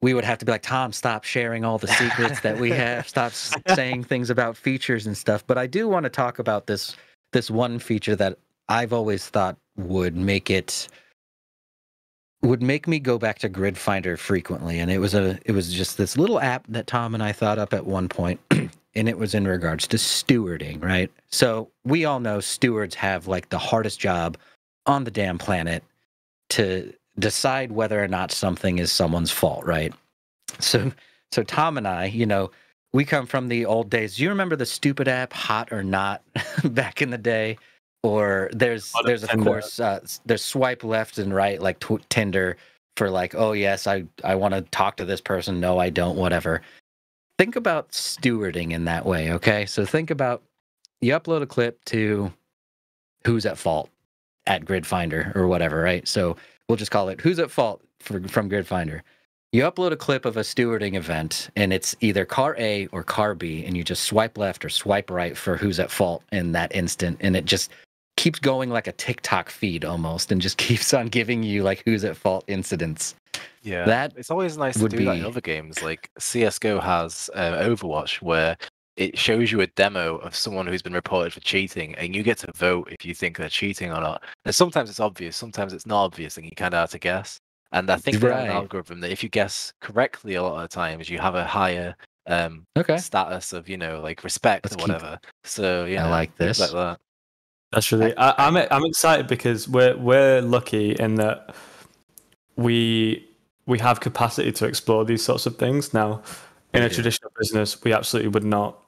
we 0.01 0.15
would 0.15 0.25
have 0.25 0.39
to 0.39 0.45
be 0.45 0.53
like, 0.53 0.63
Tom, 0.63 0.93
stop 0.93 1.25
sharing 1.25 1.65
all 1.65 1.79
the 1.79 1.89
secrets 1.89 2.41
that 2.41 2.59
we 2.59 2.71
have. 2.71 3.09
Stop 3.19 3.33
saying 3.33 4.05
things 4.05 4.31
about 4.31 4.57
features 4.57 5.07
and 5.07 5.17
stuff. 5.17 5.45
But 5.47 5.59
I 5.59 5.67
do 5.67 5.89
want 5.89 6.05
to 6.05 6.11
talk 6.11 6.39
about 6.39 6.67
this 6.67 6.97
this 7.33 7.51
one 7.51 7.79
feature 7.79 8.17
that 8.17 8.39
I've 8.69 8.93
always 8.93 9.29
thought 9.29 9.57
would 9.77 10.17
make 10.17 10.51
it 10.51 10.89
would 12.43 12.63
make 12.63 12.87
me 12.87 13.01
go 13.01 13.19
back 13.19 13.41
to 13.41 13.49
Grid 13.49 13.77
Finder 13.77 14.17
frequently. 14.17 14.79
And 14.79 14.91
it 14.91 14.99
was 14.99 15.15
a 15.15 15.39
it 15.45 15.53
was 15.53 15.73
just 15.73 15.99
this 15.99 16.17
little 16.17 16.41
app 16.41 16.65
that 16.69 16.87
Tom 16.87 17.15
and 17.15 17.23
I 17.23 17.33
thought 17.33 17.59
up 17.59 17.75
at 17.75 17.85
one 17.85 18.09
point, 18.09 18.41
and 18.51 19.09
it 19.09 19.19
was 19.19 19.35
in 19.35 19.49
regards 19.49 19.89
to 19.89 19.97
stewarding, 19.97 20.83
right? 20.83 21.11
So 21.31 21.71
we 21.85 22.05
all 22.05 22.21
know 22.21 22.39
stewards 22.39 22.95
have 22.95 23.27
like 23.27 23.49
the 23.49 23.59
hardest 23.59 23.99
job 23.99 24.37
on 24.89 25.05
the 25.05 25.11
damn 25.11 25.39
planet 25.39 25.85
to 26.51 26.93
decide 27.19 27.73
whether 27.73 28.03
or 28.03 28.09
not 28.09 28.33
something 28.33 28.79
is 28.79 28.91
someone's 28.91 29.31
fault, 29.31 29.65
right? 29.65 29.93
So 30.59 30.91
so 31.31 31.43
Tom 31.43 31.77
and 31.77 31.87
I, 31.87 32.07
you 32.07 32.27
know, 32.27 32.51
we 32.93 33.05
come 33.05 33.27
from 33.27 33.49
the 33.49 33.67
old 33.67 33.91
days. 33.91 34.17
Do 34.17 34.23
you 34.23 34.31
remember 34.31 34.57
the 34.57 34.67
stupid 34.67 35.09
app 35.09 35.33
Hot 35.35 35.73
or 35.73 35.83
Not 35.83 36.23
back 36.65 37.03
in 37.03 37.11
the 37.11 37.19
day? 37.19 37.59
Or 38.03 38.49
there's 38.53 38.93
there's 39.05 39.25
of 39.25 39.31
Tinder. 39.31 39.45
course 39.45 39.79
uh, 39.81 40.01
there's 40.25 40.45
swipe 40.45 40.85
left 40.85 41.19
and 41.19 41.35
right 41.35 41.61
like 41.61 41.81
tw- 41.81 42.09
Tinder 42.09 42.57
for 42.97 43.11
like 43.11 43.35
oh 43.35 43.53
yes 43.53 43.87
I 43.87 44.05
I 44.25 44.37
want 44.37 44.55
to 44.55 44.63
talk 44.63 44.97
to 44.97 45.05
this 45.05 45.21
person 45.21 45.61
no 45.61 45.79
I 45.79 45.91
don't 45.91 46.17
whatever. 46.17 46.63
Think 47.39 47.57
about 47.57 47.91
stewarding 47.91 48.73
in 48.73 48.85
that 48.87 49.05
way, 49.07 49.33
okay? 49.33 49.67
So 49.67 49.85
think 49.85 50.11
about 50.11 50.43
you 51.01 51.13
upload 51.13 51.43
a 51.43 51.47
clip 51.47 51.85
to 51.87 52.33
who's 53.25 53.47
at 53.47 53.59
fault 53.59 53.91
at 54.49 54.65
Grid 54.65 54.87
Finder 54.87 55.31
or 55.37 55.47
whatever, 55.47 55.81
right? 55.81 56.09
So 56.09 56.37
we'll 56.69 56.77
just 56.77 56.91
call 56.91 57.09
it 57.09 57.21
who's 57.21 57.39
at 57.39 57.51
fault 57.51 57.83
for, 58.01 58.21
from 58.27 58.49
Grid 58.49 58.67
Finder. 58.67 59.05
You 59.53 59.63
upload 59.63 59.93
a 59.93 59.97
clip 59.97 60.25
of 60.25 60.37
a 60.37 60.41
stewarding 60.41 60.95
event 60.95 61.49
and 61.57 61.73
it's 61.73 61.95
either 62.01 62.25
car 62.25 62.57
A 62.59 62.87
or 62.89 63.03
car 63.03 63.35
B, 63.35 63.65
and 63.65 63.77
you 63.77 63.85
just 63.85 64.05
swipe 64.05 64.37
left 64.37 64.65
or 64.65 64.69
swipe 64.69 65.11
right 65.11 65.37
for 65.37 65.57
who's 65.57 65.79
at 65.79 65.91
fault 65.91 66.23
in 66.33 66.53
that 66.53 66.75
instant. 66.75 67.19
And 67.21 67.37
it 67.37 67.45
just 67.45 67.71
keeps 68.17 68.39
going 68.39 68.69
like 68.69 68.89
a 68.89 68.93
TikTok 68.93 69.49
feed 69.49 69.85
almost 69.85 70.33
and 70.33 70.41
just 70.41 70.59
keeps 70.67 70.93
on 70.93 71.07
giving 71.07 71.43
you 71.43 71.63
like 71.63 71.83
who's 71.85 72.05
at 72.05 72.17
fault 72.17 72.45
incidents. 72.49 73.15
Yeah, 73.63 73.85
That 73.85 74.13
it's 74.17 74.31
always 74.31 74.57
nice 74.57 74.79
to 74.79 74.89
do 74.89 75.05
that 75.05 75.17
in 75.17 75.25
other 75.25 75.41
games. 75.41 75.83
Like 75.83 76.11
CS:GO 76.19 76.81
has 76.81 77.29
uh, 77.35 77.53
Overwatch, 77.53 78.23
where 78.23 78.57
it 78.99 79.17
shows 79.19 79.51
you 79.53 79.61
a 79.61 79.67
demo 79.69 80.17
of 80.19 80.35
someone 80.35 80.67
who's 80.67 80.83
been 80.83 80.93
reported 80.93 81.33
for 81.33 81.41
cheating, 81.41 81.95
and 81.95 82.15
you 82.15 82.23
get 82.23 82.39
to 82.39 82.53
vote 82.55 82.89
if 82.91 83.05
you 83.07 83.15
think 83.15 83.37
they're 83.37 83.49
cheating 83.49 83.91
or 83.93 84.01
not. 84.01 84.23
And 84.45 84.55
sometimes 84.55 84.91
it's 84.91 85.01
obvious, 85.01 85.37
sometimes 85.37 85.73
it's 85.73 85.87
not 85.87 86.05
obvious, 86.05 86.37
and 86.37 86.45
you 86.45 86.53
kind 86.57 86.75
of 86.75 86.81
have 86.81 86.91
to 86.91 86.99
guess. 86.99 87.39
And 87.73 87.89
I 87.91 87.97
think 87.97 88.19
they 88.19 88.29
have 88.29 88.39
an 88.45 88.51
algorithm 88.51 89.01
that 89.01 89.11
if 89.13 89.23
you 89.23 89.29
guess 89.29 89.73
correctly 89.81 90.35
a 90.35 90.43
lot 90.43 90.57
of 90.57 90.63
the 90.63 90.69
times, 90.75 91.09
you 91.09 91.19
have 91.19 91.35
a 91.35 91.45
higher 91.45 91.95
um, 92.27 92.65
Okay. 92.77 92.97
status 92.99 93.53
of 93.53 93.69
you 93.69 93.77
know 93.79 94.01
like 94.01 94.25
respect 94.25 94.65
Let's 94.67 94.75
or 94.75 94.79
keep- 94.79 94.89
whatever. 94.89 95.19
So 95.45 95.85
yeah, 95.85 96.07
I 96.07 96.11
like 96.11 96.37
this. 96.37 96.59
like 96.59 96.73
that. 96.73 96.99
That's 97.73 97.93
really. 97.93 98.17
I, 98.17 98.47
I'm 98.49 98.57
I'm 98.57 98.85
excited 98.87 99.27
because 99.29 99.69
we're 99.69 99.97
we're 99.97 100.41
lucky 100.41 100.93
in 100.93 101.15
that 101.17 101.55
we 102.57 103.29
we 103.67 103.79
have 103.79 104.01
capacity 104.01 104.51
to 104.53 104.67
explore 104.67 105.05
these 105.05 105.23
sorts 105.23 105.47
of 105.47 105.57
things. 105.57 105.93
Now, 105.95 106.23
in 106.73 106.83
a 106.83 106.89
traditional 106.89 107.31
business, 107.39 107.83
we 107.85 107.93
absolutely 107.93 108.31
would 108.31 108.45
not. 108.45 108.79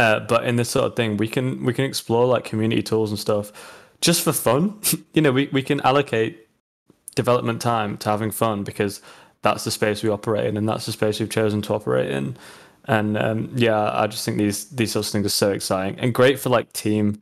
Uh, 0.00 0.18
but 0.18 0.46
in 0.46 0.56
this 0.56 0.70
sort 0.70 0.86
of 0.86 0.96
thing, 0.96 1.18
we 1.18 1.28
can 1.28 1.62
we 1.62 1.74
can 1.74 1.84
explore 1.84 2.24
like 2.24 2.42
community 2.42 2.82
tools 2.82 3.10
and 3.10 3.18
stuff 3.18 3.52
just 4.00 4.22
for 4.22 4.32
fun. 4.32 4.80
you 5.12 5.20
know, 5.20 5.30
we, 5.30 5.50
we 5.52 5.62
can 5.62 5.78
allocate 5.82 6.48
development 7.16 7.60
time 7.60 7.98
to 7.98 8.08
having 8.08 8.30
fun 8.30 8.64
because 8.64 9.02
that's 9.42 9.64
the 9.64 9.70
space 9.70 10.02
we 10.02 10.08
operate 10.08 10.46
in, 10.46 10.56
and 10.56 10.66
that's 10.66 10.86
the 10.86 10.92
space 10.92 11.20
we've 11.20 11.28
chosen 11.28 11.60
to 11.60 11.74
operate 11.74 12.10
in. 12.10 12.34
And 12.86 13.18
um, 13.18 13.52
yeah, 13.54 13.90
I 13.92 14.06
just 14.06 14.24
think 14.24 14.38
these 14.38 14.70
these 14.70 14.90
sorts 14.90 15.08
of 15.08 15.12
things 15.12 15.26
are 15.26 15.28
so 15.28 15.52
exciting 15.52 16.00
and 16.00 16.14
great 16.14 16.40
for 16.40 16.48
like 16.48 16.72
team. 16.72 17.20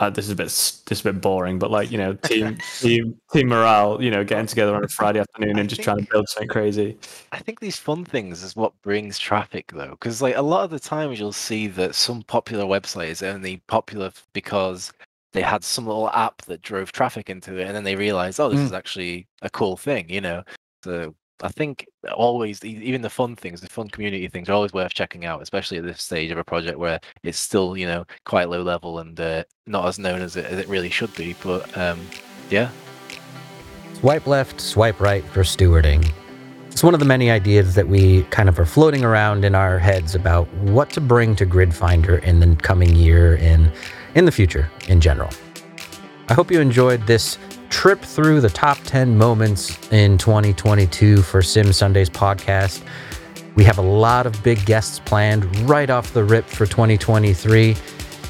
Uh, 0.00 0.08
this 0.08 0.24
is 0.24 0.30
a 0.30 0.34
bit 0.34 0.46
this 0.46 0.82
is 0.90 1.00
a 1.02 1.12
bit 1.12 1.20
boring, 1.20 1.58
but 1.58 1.70
like 1.70 1.90
you 1.92 1.98
know, 1.98 2.14
team 2.14 2.56
team 2.78 3.20
team 3.32 3.48
morale. 3.48 4.02
You 4.02 4.10
know, 4.10 4.24
getting 4.24 4.46
together 4.46 4.74
on 4.74 4.82
a 4.82 4.88
Friday 4.88 5.20
afternoon 5.24 5.58
and 5.58 5.68
just 5.68 5.82
trying 5.82 5.98
to 5.98 6.06
build 6.10 6.26
something 6.30 6.48
crazy. 6.48 6.96
I 7.32 7.38
think 7.38 7.60
these 7.60 7.76
fun 7.76 8.06
things 8.06 8.42
is 8.42 8.56
what 8.56 8.72
brings 8.80 9.18
traffic 9.18 9.70
though, 9.74 9.90
because 9.90 10.22
like 10.22 10.36
a 10.36 10.42
lot 10.42 10.64
of 10.64 10.70
the 10.70 10.80
times 10.80 11.20
you'll 11.20 11.32
see 11.32 11.66
that 11.66 11.94
some 11.94 12.22
popular 12.22 12.64
website 12.64 13.08
is 13.08 13.22
only 13.22 13.58
popular 13.66 14.10
because 14.32 14.90
they 15.32 15.42
had 15.42 15.62
some 15.62 15.86
little 15.86 16.08
app 16.10 16.40
that 16.42 16.62
drove 16.62 16.92
traffic 16.92 17.28
into 17.28 17.58
it, 17.58 17.66
and 17.66 17.76
then 17.76 17.84
they 17.84 17.94
realized, 17.94 18.40
oh, 18.40 18.48
this 18.48 18.60
Mm. 18.60 18.66
is 18.66 18.72
actually 18.72 19.28
a 19.42 19.50
cool 19.50 19.76
thing, 19.76 20.08
you 20.08 20.22
know. 20.22 20.42
So 20.82 21.14
I 21.42 21.48
think 21.48 21.86
always, 22.12 22.62
even 22.64 23.02
the 23.02 23.10
fun 23.10 23.34
things, 23.34 23.60
the 23.60 23.68
fun 23.68 23.88
community 23.88 24.28
things, 24.28 24.48
are 24.48 24.52
always 24.52 24.72
worth 24.72 24.92
checking 24.92 25.24
out, 25.24 25.42
especially 25.42 25.78
at 25.78 25.84
this 25.84 26.02
stage 26.02 26.30
of 26.30 26.38
a 26.38 26.44
project 26.44 26.78
where 26.78 27.00
it's 27.22 27.38
still, 27.38 27.76
you 27.76 27.86
know, 27.86 28.04
quite 28.24 28.50
low 28.50 28.62
level 28.62 28.98
and 28.98 29.18
uh, 29.18 29.44
not 29.66 29.86
as 29.86 29.98
known 29.98 30.20
as 30.20 30.36
it, 30.36 30.44
as 30.44 30.58
it 30.58 30.68
really 30.68 30.90
should 30.90 31.14
be. 31.14 31.34
But 31.42 31.76
um, 31.78 32.06
yeah, 32.50 32.70
Swipe 34.00 34.26
left, 34.26 34.62
swipe 34.62 34.98
right 34.98 35.22
for 35.24 35.42
stewarding. 35.42 36.10
It's 36.70 36.82
one 36.82 36.94
of 36.94 37.00
the 37.00 37.06
many 37.06 37.30
ideas 37.30 37.74
that 37.74 37.86
we 37.86 38.22
kind 38.30 38.48
of 38.48 38.58
are 38.58 38.64
floating 38.64 39.04
around 39.04 39.44
in 39.44 39.54
our 39.54 39.78
heads 39.78 40.14
about 40.14 40.50
what 40.54 40.88
to 40.90 41.02
bring 41.02 41.36
to 41.36 41.44
GridFinder 41.44 42.22
in 42.22 42.40
the 42.40 42.56
coming 42.56 42.96
year 42.96 43.36
and 43.42 43.70
in 44.14 44.24
the 44.24 44.32
future 44.32 44.70
in 44.88 45.02
general. 45.02 45.28
I 46.30 46.32
hope 46.32 46.50
you 46.50 46.60
enjoyed 46.60 47.06
this 47.06 47.36
trip 47.70 48.00
through 48.00 48.40
the 48.40 48.50
top 48.50 48.76
10 48.84 49.16
moments 49.16 49.78
in 49.90 50.18
2022 50.18 51.22
for 51.22 51.40
Sim 51.40 51.72
Sundays 51.72 52.10
podcast. 52.10 52.82
We 53.54 53.64
have 53.64 53.78
a 53.78 53.82
lot 53.82 54.26
of 54.26 54.42
big 54.42 54.64
guests 54.66 54.98
planned 54.98 55.44
right 55.68 55.88
off 55.88 56.12
the 56.12 56.22
rip 56.22 56.44
for 56.44 56.66
2023. 56.66 57.76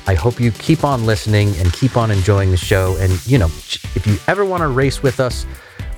I 0.07 0.15
hope 0.15 0.41
you 0.41 0.51
keep 0.53 0.85
on 0.85 1.05
listening 1.05 1.55
and 1.57 1.73
keep 1.73 1.97
on 1.97 2.11
enjoying 2.11 2.51
the 2.51 2.57
show. 2.57 2.97
And, 2.99 3.27
you 3.27 3.39
know, 3.39 3.47
if 3.47 4.07
you 4.07 4.17
ever 4.27 4.45
want 4.45 4.61
to 4.61 4.69
race 4.69 5.03
with 5.03 5.21
us, 5.21 5.47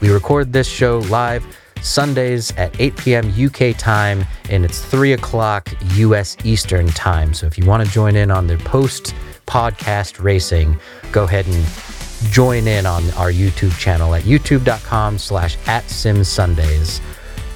we 0.01 0.11
record 0.11 0.53
this 0.53 0.69
show 0.69 0.99
live 1.11 1.45
Sundays 1.83 2.53
at 2.57 2.79
8 2.81 2.97
p.m. 2.97 3.33
UK 3.39 3.77
time, 3.77 4.25
and 4.51 4.65
it's 4.65 4.81
3 4.85 5.13
o'clock 5.15 5.69
US 5.97 6.37
Eastern 6.45 6.87
time. 6.89 7.35
So 7.35 7.47
if 7.47 7.59
you 7.59 7.67
want 7.67 7.85
to 7.85 7.91
join 7.93 8.17
in 8.17 8.31
on 8.31 8.47
the 8.47 8.57
post 8.59 9.15
podcast 9.47 10.23
racing, 10.23 10.79
go 11.11 11.25
ahead 11.25 11.47
and 11.47 11.65
join 12.31 12.67
in 12.67 12.87
on 12.87 13.05
our 13.13 13.31
YouTube 13.33 13.77
channel 13.79 14.15
at 14.15 14.23
youtube.com 14.23 15.19
slash 15.19 15.57
at 15.67 15.89
Sim 15.89 16.25
Sundays. 16.25 17.01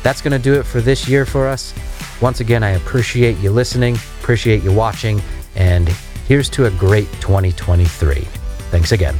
That's 0.02 0.20
going 0.20 0.32
to 0.32 0.38
do 0.38 0.58
it 0.58 0.64
for 0.64 0.80
this 0.80 1.08
year 1.08 1.26
for 1.26 1.46
us. 1.46 1.74
Once 2.20 2.40
again, 2.40 2.62
I 2.62 2.70
appreciate 2.70 3.36
you 3.38 3.50
listening, 3.50 3.96
appreciate 4.20 4.62
you 4.62 4.72
watching, 4.72 5.20
and 5.54 5.88
here's 6.28 6.48
to 6.50 6.66
a 6.66 6.70
great 6.70 7.10
2023. 7.20 8.20
Thanks 8.70 8.92
again. 8.92 9.16